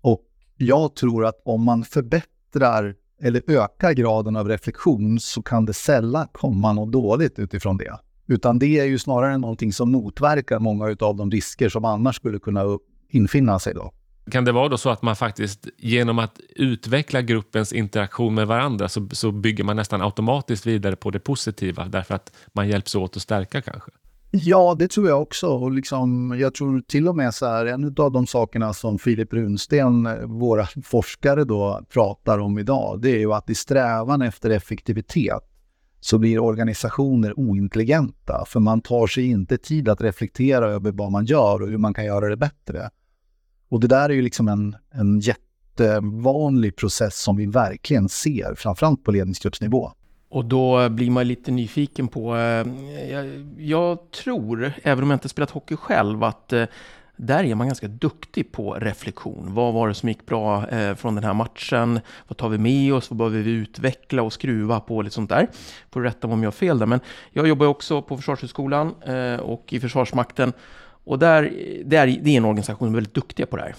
Och 0.00 0.22
jag 0.56 0.94
tror 0.94 1.26
att 1.26 1.42
om 1.44 1.64
man 1.64 1.84
förbättrar 1.84 2.94
eller 3.22 3.50
ökar 3.50 3.92
graden 3.92 4.36
av 4.36 4.48
reflektion 4.48 5.20
så 5.20 5.42
kan 5.42 5.64
det 5.64 5.72
sällan 5.72 6.28
komma 6.32 6.72
något 6.72 6.92
dåligt 6.92 7.38
utifrån 7.38 7.76
det. 7.76 7.98
Utan 8.30 8.58
det 8.58 8.78
är 8.78 8.84
ju 8.84 8.98
snarare 8.98 9.38
någonting 9.38 9.72
som 9.72 9.92
motverkar 9.92 10.58
många 10.58 10.96
av 11.00 11.16
de 11.16 11.30
risker 11.30 11.68
som 11.68 11.84
annars 11.84 12.16
skulle 12.16 12.38
kunna 12.38 12.64
infinna 13.08 13.58
sig 13.58 13.74
då. 13.74 13.92
Kan 14.30 14.44
det 14.44 14.52
vara 14.52 14.68
då 14.68 14.78
så 14.78 14.90
att 14.90 15.02
man 15.02 15.16
faktiskt 15.16 15.68
genom 15.78 16.18
att 16.18 16.40
utveckla 16.56 17.22
gruppens 17.22 17.72
interaktion 17.72 18.34
med 18.34 18.46
varandra 18.46 18.88
så, 18.88 19.08
så 19.12 19.32
bygger 19.32 19.64
man 19.64 19.76
nästan 19.76 20.02
automatiskt 20.02 20.66
vidare 20.66 20.96
på 20.96 21.10
det 21.10 21.18
positiva 21.18 21.88
därför 21.88 22.14
att 22.14 22.32
man 22.52 22.68
hjälps 22.68 22.94
åt 22.94 23.16
att 23.16 23.22
stärka 23.22 23.62
kanske? 23.62 23.90
Ja, 24.30 24.76
det 24.78 24.88
tror 24.88 25.08
jag 25.08 25.22
också. 25.22 25.46
Och 25.46 25.70
liksom, 25.70 26.36
jag 26.40 26.54
tror 26.54 26.80
till 26.80 27.08
och 27.08 27.16
med 27.16 27.34
så 27.34 27.46
här, 27.46 27.66
en 27.66 27.94
av 27.98 28.12
de 28.12 28.26
sakerna 28.26 28.72
som 28.72 28.98
Filip 28.98 29.32
Runsten, 29.32 30.08
våra 30.38 30.66
forskare 30.84 31.44
då, 31.44 31.80
pratar 31.92 32.38
om 32.38 32.58
idag, 32.58 33.00
det 33.00 33.10
är 33.10 33.18
ju 33.18 33.32
att 33.32 33.50
i 33.50 33.54
strävan 33.54 34.22
efter 34.22 34.50
effektivitet 34.50 35.49
så 36.00 36.18
blir 36.18 36.38
organisationer 36.38 37.38
ointelligenta, 37.38 38.44
för 38.46 38.60
man 38.60 38.80
tar 38.80 39.06
sig 39.06 39.26
inte 39.26 39.58
tid 39.58 39.88
att 39.88 40.00
reflektera 40.00 40.66
över 40.66 40.92
vad 40.92 41.12
man 41.12 41.24
gör 41.24 41.62
och 41.62 41.68
hur 41.68 41.78
man 41.78 41.94
kan 41.94 42.04
göra 42.04 42.28
det 42.28 42.36
bättre. 42.36 42.90
Och 43.68 43.80
det 43.80 43.86
där 43.86 44.10
är 44.10 44.14
ju 44.14 44.22
liksom 44.22 44.48
en, 44.48 44.76
en 44.90 45.20
jättevanlig 45.20 46.76
process 46.76 47.22
som 47.22 47.36
vi 47.36 47.46
verkligen 47.46 48.08
ser, 48.08 48.54
framförallt 48.54 49.04
på 49.04 49.10
ledningsgruppsnivå. 49.10 49.92
Och 50.28 50.44
då 50.44 50.88
blir 50.88 51.10
man 51.10 51.28
lite 51.28 51.50
nyfiken 51.50 52.08
på, 52.08 52.36
eh, 52.36 52.66
jag, 53.10 53.46
jag, 53.58 54.10
tror, 54.10 54.72
även 54.82 55.04
om 55.04 55.10
jag 55.10 55.16
inte 55.16 55.28
spelat 55.28 55.50
hockey 55.50 55.76
själv, 55.76 56.24
att 56.24 56.52
eh, 56.52 56.64
där 57.22 57.44
är 57.44 57.54
man 57.54 57.66
ganska 57.66 57.88
duktig 57.88 58.52
på 58.52 58.74
reflektion. 58.74 59.54
Vad 59.54 59.74
var 59.74 59.88
det 59.88 59.94
som 59.94 60.08
gick 60.08 60.26
bra 60.26 60.68
eh, 60.68 60.94
från 60.94 61.14
den 61.14 61.24
här 61.24 61.34
matchen? 61.34 62.00
Vad 62.28 62.36
tar 62.36 62.48
vi 62.48 62.58
med 62.58 62.94
oss? 62.94 63.10
Vad 63.10 63.18
behöver 63.18 63.38
vi 63.38 63.50
utveckla 63.50 64.22
och 64.22 64.32
skruva 64.32 64.80
på? 64.80 65.02
Lite 65.02 65.14
sånt 65.14 65.30
där. 65.30 65.48
Får 65.90 66.02
rätta 66.02 66.26
om 66.26 66.42
jag 66.42 66.46
har 66.46 66.52
fel 66.52 66.78
där. 66.78 66.86
Men 66.86 67.00
jag 67.30 67.48
jobbar 67.48 67.66
också 67.66 68.02
på 68.02 68.16
Försvarshögskolan 68.16 68.94
eh, 69.02 69.40
och 69.40 69.72
i 69.72 69.80
Försvarsmakten. 69.80 70.52
Och 71.04 71.18
där, 71.18 71.42
där, 71.84 72.06
det 72.06 72.30
är 72.30 72.36
en 72.36 72.44
organisation 72.44 72.88
som 72.88 72.94
är 72.94 72.96
väldigt 72.96 73.14
duktiga 73.14 73.46
på 73.46 73.56
det 73.56 73.62
här. 73.62 73.74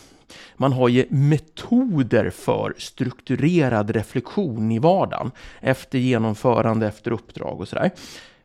Man 0.56 0.74
har 0.74 0.90
ju 0.90 1.06
metoder 1.10 2.30
för 2.30 2.74
strukturerad 2.78 3.90
reflektion 3.90 4.72
i 4.72 4.80
vardagen. 4.80 5.32
Efter 5.60 6.00
genomförande, 6.00 6.88
efter 6.88 7.12
uppdrag 7.12 7.62
och 7.62 7.68
sådär. 7.68 7.92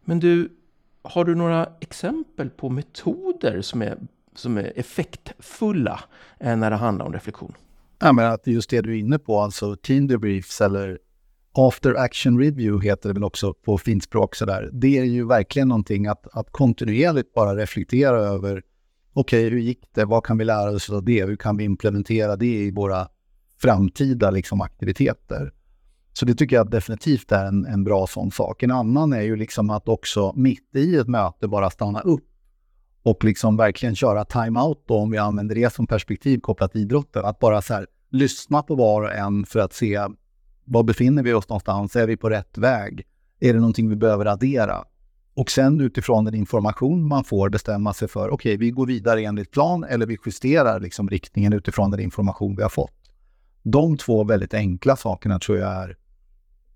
Men 0.05 0.21
du, 0.21 0.49
har 1.03 1.25
du 1.25 1.35
några 1.35 1.69
exempel 1.81 2.51
på 2.51 2.69
metoder 2.69 3.63
som 3.63 3.83
är 3.83 3.97
som 4.37 4.59
är 4.59 4.72
effektfulla 4.77 6.01
eh, 6.40 6.57
när 6.57 6.70
det 6.70 6.77
handlar 6.77 7.07
om 7.07 7.12
reflektion. 7.12 7.55
Ja, 7.99 8.12
men 8.12 8.33
att 8.33 8.46
just 8.46 8.70
det 8.70 8.81
du 8.81 8.90
är 8.94 8.99
inne 8.99 9.18
på, 9.18 9.40
alltså 9.40 9.77
team 9.77 10.07
debriefs 10.07 10.61
eller 10.61 10.99
after 11.53 11.94
action 11.94 12.38
review 12.38 12.88
heter 12.88 13.09
det 13.09 13.12
väl 13.12 13.25
också 13.25 13.55
på 13.55 13.79
fint 13.79 14.05
språk 14.05 14.35
sådär. 14.35 14.70
Det 14.72 14.99
är 14.99 15.05
ju 15.05 15.27
verkligen 15.27 15.68
någonting 15.68 16.07
att, 16.07 16.27
att 16.33 16.51
kontinuerligt 16.51 17.35
bara 17.35 17.57
reflektera 17.57 18.16
över 18.16 18.62
okej, 19.12 19.46
okay, 19.46 19.51
hur 19.51 19.59
gick 19.59 19.88
det? 19.94 20.05
Vad 20.05 20.25
kan 20.25 20.38
vi 20.38 20.44
lära 20.44 20.70
oss 20.70 20.90
av 20.90 21.05
det? 21.05 21.25
Hur 21.25 21.37
kan 21.37 21.57
vi 21.57 21.64
implementera 21.64 22.37
det 22.37 22.57
i 22.57 22.70
våra 22.70 23.09
framtida 23.61 24.31
liksom, 24.31 24.61
aktiviteter? 24.61 25.53
Så 26.12 26.25
det 26.27 26.35
tycker 26.35 26.57
jag 26.57 26.70
definitivt 26.70 27.33
är 27.33 27.44
en, 27.44 27.66
en 27.66 27.85
bra 27.85 28.07
sån 28.07 28.31
sak. 28.31 28.62
En 28.62 28.70
annan 28.70 29.12
är 29.12 29.22
ju 29.22 29.37
liksom 29.37 29.70
att 29.70 29.88
också 29.88 30.33
mitt 30.37 30.77
i 30.77 30.96
ett 30.96 31.09
möte 31.09 31.49
bara 31.49 31.70
stanna 31.70 32.01
upp 32.01 32.29
och 33.07 33.25
liksom 33.25 33.57
verkligen 33.57 33.97
köra 33.97 34.25
time-out 34.25 34.85
då, 34.87 34.97
om 34.97 35.11
vi 35.11 35.19
använder 35.19 35.55
det 35.55 35.73
som 35.73 35.87
perspektiv 35.87 36.40
kopplat 36.40 36.73
till 36.73 36.81
idrotten. 36.81 37.25
Att 37.25 37.38
bara 37.38 37.62
så 37.62 37.75
här, 37.75 37.87
lyssna 38.11 38.62
på 38.62 38.75
var 38.75 39.03
och 39.03 39.12
en 39.12 39.47
för 39.47 39.61
att 39.61 39.73
se 39.73 40.01
var 40.64 40.83
befinner 40.83 41.23
vi 41.23 41.33
oss 41.33 41.49
någonstans? 41.49 41.97
Är 41.97 42.07
vi 42.07 42.16
på 42.16 42.31
rätt 42.31 42.59
väg? 42.59 43.07
Är 43.40 43.53
det 43.53 43.59
någonting 43.59 43.88
vi 43.88 43.97
behöver 43.97 44.27
addera? 44.27 44.85
Och 45.35 45.51
sen 45.51 45.81
utifrån 45.81 46.25
den 46.25 46.35
information 46.35 47.09
man 47.09 47.25
får 47.25 47.51
bestämma 47.51 47.95
sig 47.95 48.09
för, 48.09 48.29
okej, 48.31 48.35
okay, 48.35 48.57
vi 48.57 48.71
går 48.71 48.87
vidare 48.87 49.21
enligt 49.21 49.51
plan 49.51 49.85
eller 49.85 50.07
vi 50.07 50.19
justerar 50.27 50.81
liksom 50.81 51.09
riktningen 51.09 51.53
utifrån 51.53 51.90
den 51.90 52.01
information 52.01 52.57
vi 52.57 52.62
har 52.62 52.71
fått. 52.71 53.11
De 53.62 53.97
två 53.97 54.25
väldigt 54.25 54.55
enkla 54.55 54.97
sakerna 54.97 55.38
tror 55.38 55.59
jag 55.59 55.73
är 55.73 55.97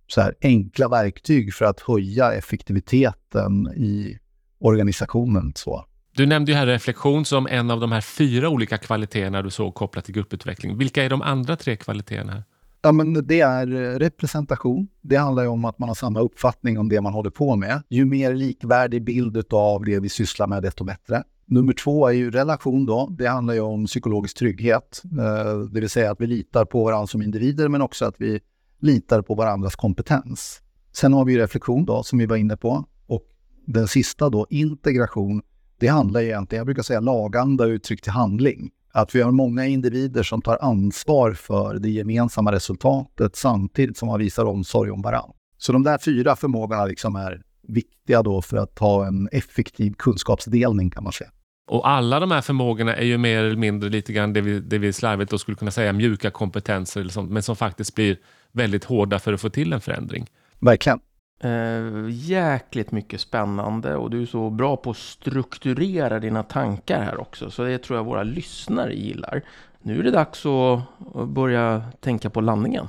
så 0.06 0.20
här, 0.20 0.34
enkla 0.42 0.88
verktyg 0.88 1.54
för 1.54 1.64
att 1.64 1.80
höja 1.80 2.32
effektiviteten 2.32 3.68
i 3.76 4.18
organisationen. 4.58 5.52
Så. 5.54 5.86
Du 6.12 6.26
nämnde 6.26 6.52
ju 6.52 6.58
här 6.58 6.66
reflektion 6.66 7.24
som 7.24 7.46
en 7.46 7.70
av 7.70 7.80
de 7.80 7.92
här 7.92 8.00
fyra 8.00 8.48
olika 8.48 8.78
kvaliteterna 8.78 9.42
du 9.42 9.50
såg 9.50 9.74
kopplat 9.74 10.04
till 10.04 10.14
grupputveckling. 10.14 10.78
Vilka 10.78 11.04
är 11.04 11.10
de 11.10 11.22
andra 11.22 11.56
tre 11.56 11.76
kvaliteterna? 11.76 12.42
Ja, 12.82 12.92
men 12.92 13.26
det 13.26 13.40
är 13.40 13.72
eh, 13.72 13.98
representation. 13.98 14.88
Det 15.00 15.16
handlar 15.16 15.42
ju 15.42 15.48
om 15.48 15.64
att 15.64 15.78
man 15.78 15.88
har 15.88 15.94
samma 15.94 16.20
uppfattning 16.20 16.78
om 16.78 16.88
det 16.88 17.00
man 17.00 17.12
håller 17.12 17.30
på 17.30 17.56
med. 17.56 17.82
Ju 17.88 18.04
mer 18.04 18.34
likvärdig 18.34 19.04
bild 19.04 19.44
av 19.52 19.84
det 19.84 20.00
vi 20.00 20.08
sysslar 20.08 20.46
med, 20.46 20.62
desto 20.62 20.84
bättre. 20.84 21.22
Nummer 21.46 21.72
två 21.72 22.08
är 22.08 22.12
ju 22.12 22.30
relation 22.30 22.86
då. 22.86 23.08
Det 23.18 23.26
handlar 23.26 23.54
ju 23.54 23.60
om 23.60 23.86
psykologisk 23.86 24.38
trygghet, 24.38 25.02
eh, 25.04 25.58
det 25.58 25.80
vill 25.80 25.90
säga 25.90 26.10
att 26.10 26.20
vi 26.20 26.26
litar 26.26 26.64
på 26.64 26.84
varandra 26.84 27.06
som 27.06 27.22
individer, 27.22 27.68
men 27.68 27.82
också 27.82 28.04
att 28.04 28.14
vi 28.18 28.40
litar 28.80 29.22
på 29.22 29.34
varandras 29.34 29.76
kompetens. 29.76 30.60
Sen 30.92 31.12
har 31.12 31.24
vi 31.24 31.38
reflektion 31.38 31.84
då, 31.84 32.02
som 32.02 32.18
vi 32.18 32.26
var 32.26 32.36
inne 32.36 32.56
på. 32.56 32.84
Och 33.06 33.22
den 33.66 33.88
sista 33.88 34.30
då, 34.30 34.46
integration 34.50 35.42
det 35.80 35.86
handlar 35.86 36.20
egentligen, 36.20 36.60
jag 36.60 36.66
brukar 36.66 36.82
säga 36.82 37.00
laganda 37.00 37.64
uttryckt 37.64 38.02
till 38.02 38.12
handling. 38.12 38.70
Att 38.92 39.14
vi 39.14 39.22
har 39.22 39.30
många 39.30 39.66
individer 39.66 40.22
som 40.22 40.42
tar 40.42 40.58
ansvar 40.60 41.32
för 41.32 41.78
det 41.78 41.90
gemensamma 41.90 42.52
resultatet 42.52 43.36
samtidigt 43.36 43.96
som 43.96 44.08
man 44.08 44.18
visar 44.18 44.44
omsorg 44.44 44.90
om 44.90 45.02
varandra. 45.02 45.34
Så 45.58 45.72
de 45.72 45.82
där 45.82 45.98
fyra 45.98 46.36
förmågorna 46.36 46.84
liksom 46.84 47.16
är 47.16 47.42
viktiga 47.68 48.22
då 48.22 48.42
för 48.42 48.56
att 48.56 48.78
ha 48.78 49.06
en 49.06 49.28
effektiv 49.32 49.94
kunskapsdelning 49.98 50.90
kan 50.90 51.04
man 51.04 51.12
säga. 51.12 51.30
Och 51.70 51.88
alla 51.88 52.20
de 52.20 52.30
här 52.30 52.40
förmågorna 52.40 52.96
är 52.96 53.04
ju 53.04 53.18
mer 53.18 53.44
eller 53.44 53.56
mindre 53.56 53.90
lite 53.90 54.12
grann 54.12 54.32
det 54.32 54.40
vi, 54.40 54.60
det 54.60 54.78
vi 54.78 54.92
slarvigt 54.92 55.30
då 55.30 55.38
skulle 55.38 55.56
kunna 55.56 55.70
säga 55.70 55.92
mjuka 55.92 56.30
kompetenser 56.30 57.00
eller 57.00 57.10
sånt, 57.10 57.30
men 57.30 57.42
som 57.42 57.56
faktiskt 57.56 57.94
blir 57.94 58.18
väldigt 58.52 58.84
hårda 58.84 59.18
för 59.18 59.32
att 59.32 59.40
få 59.40 59.48
till 59.50 59.72
en 59.72 59.80
förändring. 59.80 60.26
Verkligen. 60.58 61.00
Eh, 61.40 62.08
jäkligt 62.10 62.92
mycket 62.92 63.20
spännande 63.20 63.96
och 63.96 64.10
du 64.10 64.22
är 64.22 64.26
så 64.26 64.50
bra 64.50 64.76
på 64.76 64.90
att 64.90 64.96
strukturera 64.96 66.18
dina 66.18 66.42
tankar 66.42 67.02
här 67.02 67.20
också. 67.20 67.50
Så 67.50 67.62
det 67.62 67.78
tror 67.78 67.98
jag 67.98 68.04
våra 68.04 68.22
lyssnare 68.22 68.94
gillar. 68.94 69.42
Nu 69.78 69.98
är 69.98 70.02
det 70.02 70.10
dags 70.10 70.46
att 70.46 71.28
börja 71.28 71.82
tänka 72.00 72.30
på 72.30 72.40
landningen. 72.40 72.88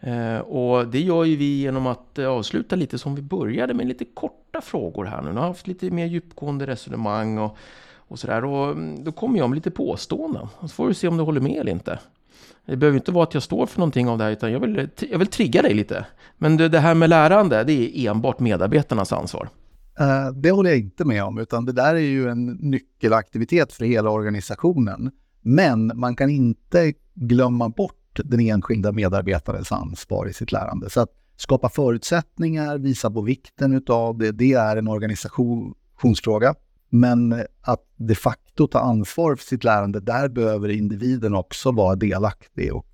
Eh, 0.00 0.38
och 0.38 0.88
det 0.88 1.00
gör 1.00 1.24
ju 1.24 1.36
vi 1.36 1.60
genom 1.60 1.86
att 1.86 2.18
eh, 2.18 2.28
avsluta 2.28 2.76
lite 2.76 2.98
som 2.98 3.14
vi 3.14 3.22
började 3.22 3.74
med 3.74 3.86
lite 3.86 4.04
korta 4.04 4.60
frågor 4.60 5.04
här 5.04 5.22
nu. 5.22 5.32
Nu 5.32 5.40
har 5.40 5.46
haft 5.46 5.66
lite 5.66 5.90
mer 5.90 6.06
djupgående 6.06 6.66
resonemang 6.66 7.38
och, 7.38 7.56
och 7.96 8.18
sådär. 8.18 8.44
Och 8.44 8.70
mm, 8.70 9.04
då 9.04 9.12
kommer 9.12 9.38
jag 9.38 9.50
med 9.50 9.56
lite 9.56 9.70
påståenden. 9.70 10.48
Så 10.60 10.68
får 10.68 10.88
du 10.88 10.94
se 10.94 11.08
om 11.08 11.16
du 11.16 11.22
håller 11.22 11.40
med 11.40 11.60
eller 11.60 11.72
inte. 11.72 11.98
Det 12.66 12.76
behöver 12.76 12.98
inte 12.98 13.12
vara 13.12 13.24
att 13.24 13.34
jag 13.34 13.42
står 13.42 13.66
för 13.66 13.78
någonting 13.78 14.08
av 14.08 14.18
det 14.18 14.24
här, 14.24 14.30
utan 14.30 14.52
jag 14.52 14.60
vill, 14.60 14.88
jag 15.10 15.18
vill 15.18 15.28
trigga 15.28 15.62
dig 15.62 15.74
lite. 15.74 16.06
Men 16.38 16.56
det, 16.56 16.68
det 16.68 16.78
här 16.78 16.94
med 16.94 17.10
lärande, 17.10 17.64
det 17.64 17.72
är 17.72 18.10
enbart 18.10 18.40
medarbetarnas 18.40 19.12
ansvar. 19.12 19.48
Eh, 19.98 20.32
det 20.34 20.50
håller 20.50 20.70
jag 20.70 20.78
inte 20.78 21.04
med 21.04 21.24
om, 21.24 21.38
utan 21.38 21.64
det 21.64 21.72
där 21.72 21.94
är 21.94 21.98
ju 21.98 22.28
en 22.28 22.46
nyckelaktivitet 22.46 23.72
för 23.72 23.84
hela 23.84 24.10
organisationen. 24.10 25.10
Men 25.40 25.92
man 25.94 26.16
kan 26.16 26.30
inte 26.30 26.92
glömma 27.14 27.68
bort 27.68 28.20
den 28.24 28.40
enskilda 28.40 28.92
medarbetarens 28.92 29.72
ansvar 29.72 30.26
i 30.26 30.32
sitt 30.32 30.52
lärande. 30.52 30.90
Så 30.90 31.00
att 31.00 31.10
skapa 31.36 31.68
förutsättningar, 31.68 32.78
visa 32.78 33.10
på 33.10 33.20
vikten 33.20 33.84
av 33.88 34.18
det, 34.18 34.32
det 34.32 34.52
är 34.52 34.76
en 34.76 34.88
organisationsfråga. 34.88 36.54
Men 36.88 37.44
att 37.60 37.84
de 37.96 38.14
facto 38.14 38.41
ta 38.54 38.78
ansvar 38.78 39.36
för 39.36 39.44
sitt 39.44 39.64
lärande, 39.64 40.00
där 40.00 40.28
behöver 40.28 40.68
individen 40.68 41.34
också 41.34 41.72
vara 41.72 41.96
delaktig 41.96 42.74
och 42.74 42.86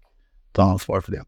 ta 0.52 0.62
ansvar 0.62 1.00
för 1.00 1.12
det. 1.12 1.24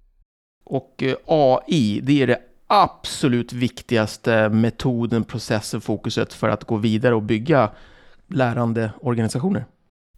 Och 0.65 1.03
eh, 1.03 1.17
AI, 1.27 2.01
det 2.01 2.23
är 2.23 2.27
det 2.27 2.41
absolut 2.67 3.53
viktigaste 3.53 4.49
metoden, 4.49 5.25
processen, 5.25 5.81
fokuset 5.81 6.33
för 6.33 6.49
att 6.49 6.65
gå 6.65 6.77
vidare 6.77 7.15
och 7.15 7.23
bygga 7.23 7.71
lärande 8.29 8.93
organisationer? 9.01 9.65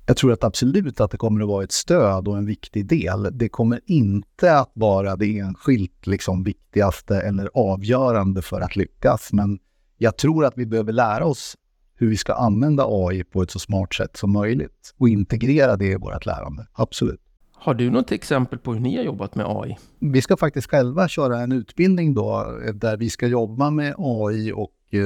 Jag 0.07 0.17
tror 0.17 0.33
att 0.33 0.45
absolut 0.45 1.01
att 1.01 1.11
det 1.11 1.17
kommer 1.17 1.41
att 1.41 1.49
vara 1.49 1.65
ett 1.65 1.73
stöd 1.73 2.29
och 2.29 2.37
en 2.37 2.47
viktig 2.47 2.87
del. 2.87 3.29
Det 3.33 3.49
kommer 3.49 3.81
inte 3.87 4.59
att 4.59 4.71
vara 4.75 5.17
det 5.17 5.39
enskilt 5.39 6.07
liksom 6.07 6.45
viktigaste 6.45 7.21
eller 7.21 7.51
avgörande 7.55 8.43
för 8.43 8.61
att 8.61 8.77
lyckas. 8.77 9.33
Men 9.33 9.59
jag 9.99 10.17
tror 10.17 10.45
att 10.45 10.55
vi 10.57 10.67
behöver 10.67 10.93
lära 10.93 11.25
oss 11.25 11.57
hur 12.03 12.09
vi 12.09 12.17
ska 12.17 12.33
använda 12.33 12.85
AI 12.89 13.25
på 13.25 13.43
ett 13.43 13.51
så 13.51 13.59
smart 13.59 13.95
sätt 13.95 14.17
som 14.17 14.33
möjligt 14.33 14.95
och 14.99 15.09
integrera 15.09 15.77
det 15.77 15.87
i 15.87 15.97
vårt 15.97 16.27
lärande. 16.27 16.67
Absolut. 16.73 17.21
Har 17.53 17.75
du 17.75 17.91
något 17.91 18.13
exempel 18.13 18.59
på 18.59 18.73
hur 18.73 18.81
ni 18.81 18.97
har 18.97 19.05
jobbat 19.05 19.35
med 19.35 19.47
AI? 19.49 19.77
Vi 19.99 20.23
ska 20.23 20.37
faktiskt 20.37 20.71
själva 20.71 21.09
köra 21.09 21.41
en 21.41 21.53
utbildning 21.53 22.15
då 22.15 22.59
där 22.75 22.97
vi 22.97 23.11
ska 23.11 23.27
jobba 23.27 23.71
med 23.71 23.95
AI 23.99 24.53
och 24.53 24.73
eh, 24.91 25.01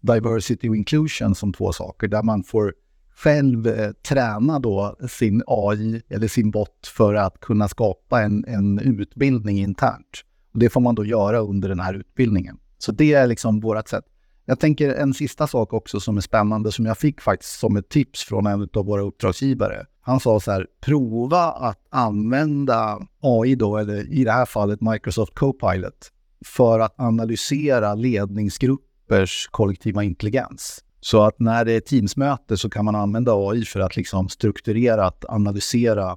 diversity 0.00 0.68
och 0.68 0.76
inclusion 0.76 1.34
som 1.34 1.52
två 1.52 1.72
saker 1.72 2.08
där 2.08 2.22
man 2.22 2.42
får 2.42 2.74
själv 3.16 3.66
eh, 3.66 3.92
träna 3.92 4.58
då 4.58 4.96
sin 5.08 5.42
AI 5.46 6.02
eller 6.08 6.28
sin 6.28 6.50
bot 6.50 6.86
för 6.96 7.14
att 7.14 7.40
kunna 7.40 7.68
skapa 7.68 8.22
en, 8.22 8.44
en 8.48 8.78
utbildning 8.78 9.58
internt. 9.58 10.24
Och 10.52 10.58
det 10.58 10.70
får 10.70 10.80
man 10.80 10.94
då 10.94 11.04
göra 11.04 11.38
under 11.38 11.68
den 11.68 11.80
här 11.80 11.94
utbildningen. 11.94 12.58
Så 12.78 12.92
det 12.92 13.12
är 13.12 13.26
liksom 13.26 13.60
vårt 13.60 13.88
sätt. 13.88 14.04
Jag 14.44 14.60
tänker 14.60 14.94
en 14.94 15.14
sista 15.14 15.46
sak 15.46 15.72
också 15.72 16.00
som 16.00 16.16
är 16.16 16.20
spännande 16.20 16.72
som 16.72 16.86
jag 16.86 16.98
fick 16.98 17.20
faktiskt 17.20 17.58
som 17.58 17.76
ett 17.76 17.88
tips 17.88 18.24
från 18.24 18.46
en 18.46 18.68
av 18.74 18.86
våra 18.86 19.02
uppdragsgivare. 19.02 19.86
Han 20.00 20.20
sa 20.20 20.40
så 20.40 20.50
här, 20.50 20.66
prova 20.80 21.42
att 21.42 21.86
använda 21.90 22.98
AI 23.20 23.54
då, 23.54 23.76
eller 23.76 24.12
i 24.12 24.24
det 24.24 24.32
här 24.32 24.46
fallet 24.46 24.80
Microsoft 24.80 25.34
Copilot, 25.34 26.12
för 26.46 26.80
att 26.80 27.00
analysera 27.00 27.94
ledningsgruppers 27.94 29.48
kollektiva 29.50 30.02
intelligens. 30.02 30.84
Så 31.00 31.22
att 31.22 31.40
när 31.40 31.64
det 31.64 31.72
är 31.72 31.80
Teamsmöte 31.80 32.56
så 32.56 32.70
kan 32.70 32.84
man 32.84 32.94
använda 32.94 33.32
AI 33.34 33.64
för 33.64 33.80
att 33.80 33.96
liksom 33.96 34.28
strukturerat 34.28 35.24
analysera 35.28 36.16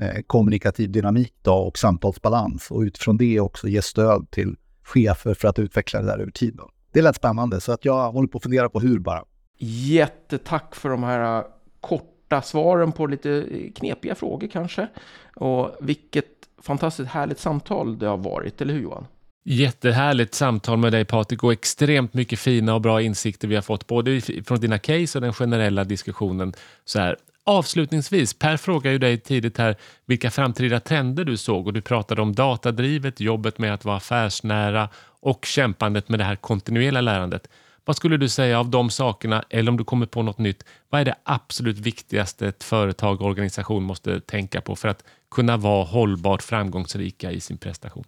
eh, 0.00 0.22
kommunikativ 0.26 0.90
dynamik 0.90 1.34
då 1.42 1.54
och 1.54 1.78
samtalsbalans 1.78 2.70
och 2.70 2.80
utifrån 2.80 3.16
det 3.16 3.40
också 3.40 3.68
ge 3.68 3.82
stöd 3.82 4.30
till 4.30 4.56
chefer 4.82 5.34
för 5.34 5.48
att 5.48 5.58
utveckla 5.58 6.00
det 6.00 6.06
där 6.06 6.18
över 6.18 6.32
tid. 6.32 6.54
Då. 6.56 6.70
Det 6.92 7.02
lät 7.02 7.16
spännande 7.16 7.60
så 7.60 7.72
att 7.72 7.84
jag 7.84 8.12
håller 8.12 8.28
på 8.28 8.38
att 8.38 8.42
fundera 8.42 8.68
på 8.68 8.80
hur 8.80 8.98
bara. 8.98 9.24
Jättetack 9.58 10.74
för 10.74 10.88
de 10.88 11.02
här 11.02 11.38
äh, 11.38 11.44
korta 11.80 12.42
svaren 12.42 12.92
på 12.92 13.06
lite 13.06 13.46
knepiga 13.74 14.14
frågor 14.14 14.48
kanske. 14.48 14.88
Och 15.36 15.76
vilket 15.80 16.26
fantastiskt 16.62 17.10
härligt 17.10 17.38
samtal 17.38 17.98
det 17.98 18.06
har 18.06 18.16
varit, 18.16 18.60
eller 18.60 18.74
hur 18.74 18.82
Johan? 18.82 19.06
Jättehärligt 19.44 20.34
samtal 20.34 20.78
med 20.78 20.92
dig 20.92 21.04
Patrik 21.04 21.44
och 21.44 21.52
extremt 21.52 22.14
mycket 22.14 22.38
fina 22.38 22.74
och 22.74 22.80
bra 22.80 23.02
insikter 23.02 23.48
vi 23.48 23.54
har 23.54 23.62
fått 23.62 23.86
både 23.86 24.20
från 24.20 24.60
dina 24.60 24.78
case 24.78 25.18
och 25.18 25.22
den 25.22 25.32
generella 25.32 25.84
diskussionen. 25.84 26.52
Så 26.84 26.98
här, 26.98 27.16
avslutningsvis, 27.44 28.34
Per 28.34 28.56
frågade 28.56 28.92
ju 28.92 28.98
dig 28.98 29.18
tidigt 29.18 29.58
här 29.58 29.76
vilka 30.06 30.30
framtida 30.30 30.80
trender 30.80 31.24
du 31.24 31.36
såg 31.36 31.66
och 31.66 31.72
du 31.72 31.80
pratade 31.80 32.22
om 32.22 32.34
datadrivet, 32.34 33.20
jobbet 33.20 33.58
med 33.58 33.74
att 33.74 33.84
vara 33.84 33.96
affärsnära 33.96 34.88
och 35.20 35.44
kämpandet 35.44 36.08
med 36.08 36.20
det 36.20 36.24
här 36.24 36.36
kontinuerliga 36.36 37.00
lärandet. 37.00 37.48
Vad 37.84 37.96
skulle 37.96 38.16
du 38.16 38.28
säga 38.28 38.60
av 38.60 38.70
de 38.70 38.90
sakerna, 38.90 39.44
eller 39.50 39.70
om 39.70 39.76
du 39.76 39.84
kommer 39.84 40.06
på 40.06 40.22
något 40.22 40.38
nytt, 40.38 40.64
vad 40.88 41.00
är 41.00 41.04
det 41.04 41.14
absolut 41.24 41.78
viktigaste 41.78 42.48
ett 42.48 42.64
företag 42.64 43.20
och 43.20 43.26
organisation 43.26 43.82
måste 43.82 44.20
tänka 44.20 44.60
på 44.60 44.76
för 44.76 44.88
att 44.88 45.04
kunna 45.30 45.56
vara 45.56 45.84
hållbart 45.84 46.42
framgångsrika 46.42 47.32
i 47.32 47.40
sin 47.40 47.58
prestation? 47.58 48.04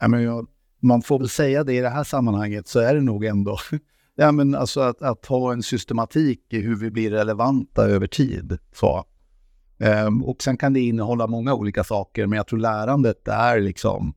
Ja, 0.00 0.08
men 0.08 0.22
jag, 0.22 0.46
man 0.80 1.02
får 1.02 1.18
väl 1.18 1.28
säga 1.28 1.64
det 1.64 1.74
i 1.74 1.80
det 1.80 1.88
här 1.88 2.04
sammanhanget 2.04 2.68
så 2.68 2.80
är 2.80 2.94
det 2.94 3.00
nog 3.00 3.24
ändå 3.24 3.58
ja, 4.14 4.32
men 4.32 4.54
alltså 4.54 4.80
att, 4.80 5.02
att 5.02 5.26
ha 5.26 5.52
en 5.52 5.62
systematik 5.62 6.52
i 6.52 6.60
hur 6.60 6.76
vi 6.76 6.90
blir 6.90 7.10
relevanta 7.10 7.82
över 7.82 8.06
tid. 8.06 8.58
Så. 8.72 9.04
Ehm, 9.78 10.24
och 10.24 10.42
sen 10.42 10.56
kan 10.56 10.72
det 10.72 10.80
innehålla 10.80 11.26
många 11.26 11.54
olika 11.54 11.84
saker, 11.84 12.26
men 12.26 12.36
jag 12.36 12.46
tror 12.46 12.58
lärandet 12.58 13.28
är 13.28 13.60
liksom 13.60 14.14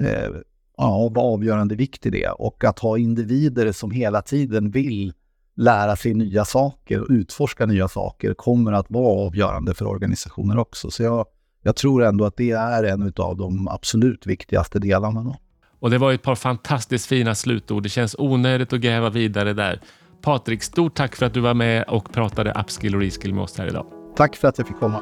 eh, 0.00 0.30
av 0.76 1.18
avgörande 1.18 1.74
vikt 1.74 2.06
i 2.06 2.10
det. 2.10 2.28
Och 2.28 2.64
att 2.64 2.78
ha 2.78 2.98
individer 2.98 3.72
som 3.72 3.90
hela 3.90 4.22
tiden 4.22 4.70
vill 4.70 5.12
lära 5.56 5.96
sig 5.96 6.14
nya 6.14 6.44
saker 6.44 7.00
och 7.00 7.06
utforska 7.10 7.66
nya 7.66 7.88
saker 7.88 8.34
kommer 8.34 8.72
att 8.72 8.90
vara 8.90 9.26
avgörande 9.26 9.74
för 9.74 9.86
organisationer 9.86 10.58
också. 10.58 10.90
Så 10.90 11.02
jag, 11.02 11.26
jag 11.62 11.76
tror 11.76 12.04
ändå 12.04 12.24
att 12.24 12.36
det 12.36 12.50
är 12.50 12.84
en 12.84 13.12
av 13.16 13.36
de 13.36 13.68
absolut 13.68 14.26
viktigaste 14.26 14.78
delarna. 14.78 15.22
Då. 15.22 15.36
Och 15.80 15.90
det 15.90 15.98
var 15.98 16.12
ett 16.12 16.22
par 16.22 16.34
fantastiskt 16.34 17.06
fina 17.06 17.34
slutord. 17.34 17.82
Det 17.82 17.88
känns 17.88 18.16
onödigt 18.18 18.72
att 18.72 18.80
gräva 18.80 19.10
vidare 19.10 19.52
där. 19.52 19.80
Patrik, 20.22 20.62
stort 20.62 20.94
tack 20.94 21.16
för 21.16 21.26
att 21.26 21.34
du 21.34 21.40
var 21.40 21.54
med 21.54 21.84
och 21.88 22.12
pratade 22.12 22.52
upskill 22.60 22.94
och 22.94 23.00
reskill 23.00 23.34
med 23.34 23.44
oss 23.44 23.58
här 23.58 23.66
idag. 23.66 23.86
Tack 24.16 24.36
för 24.36 24.48
att 24.48 24.58
jag 24.58 24.66
fick 24.66 24.78
komma. 24.78 25.00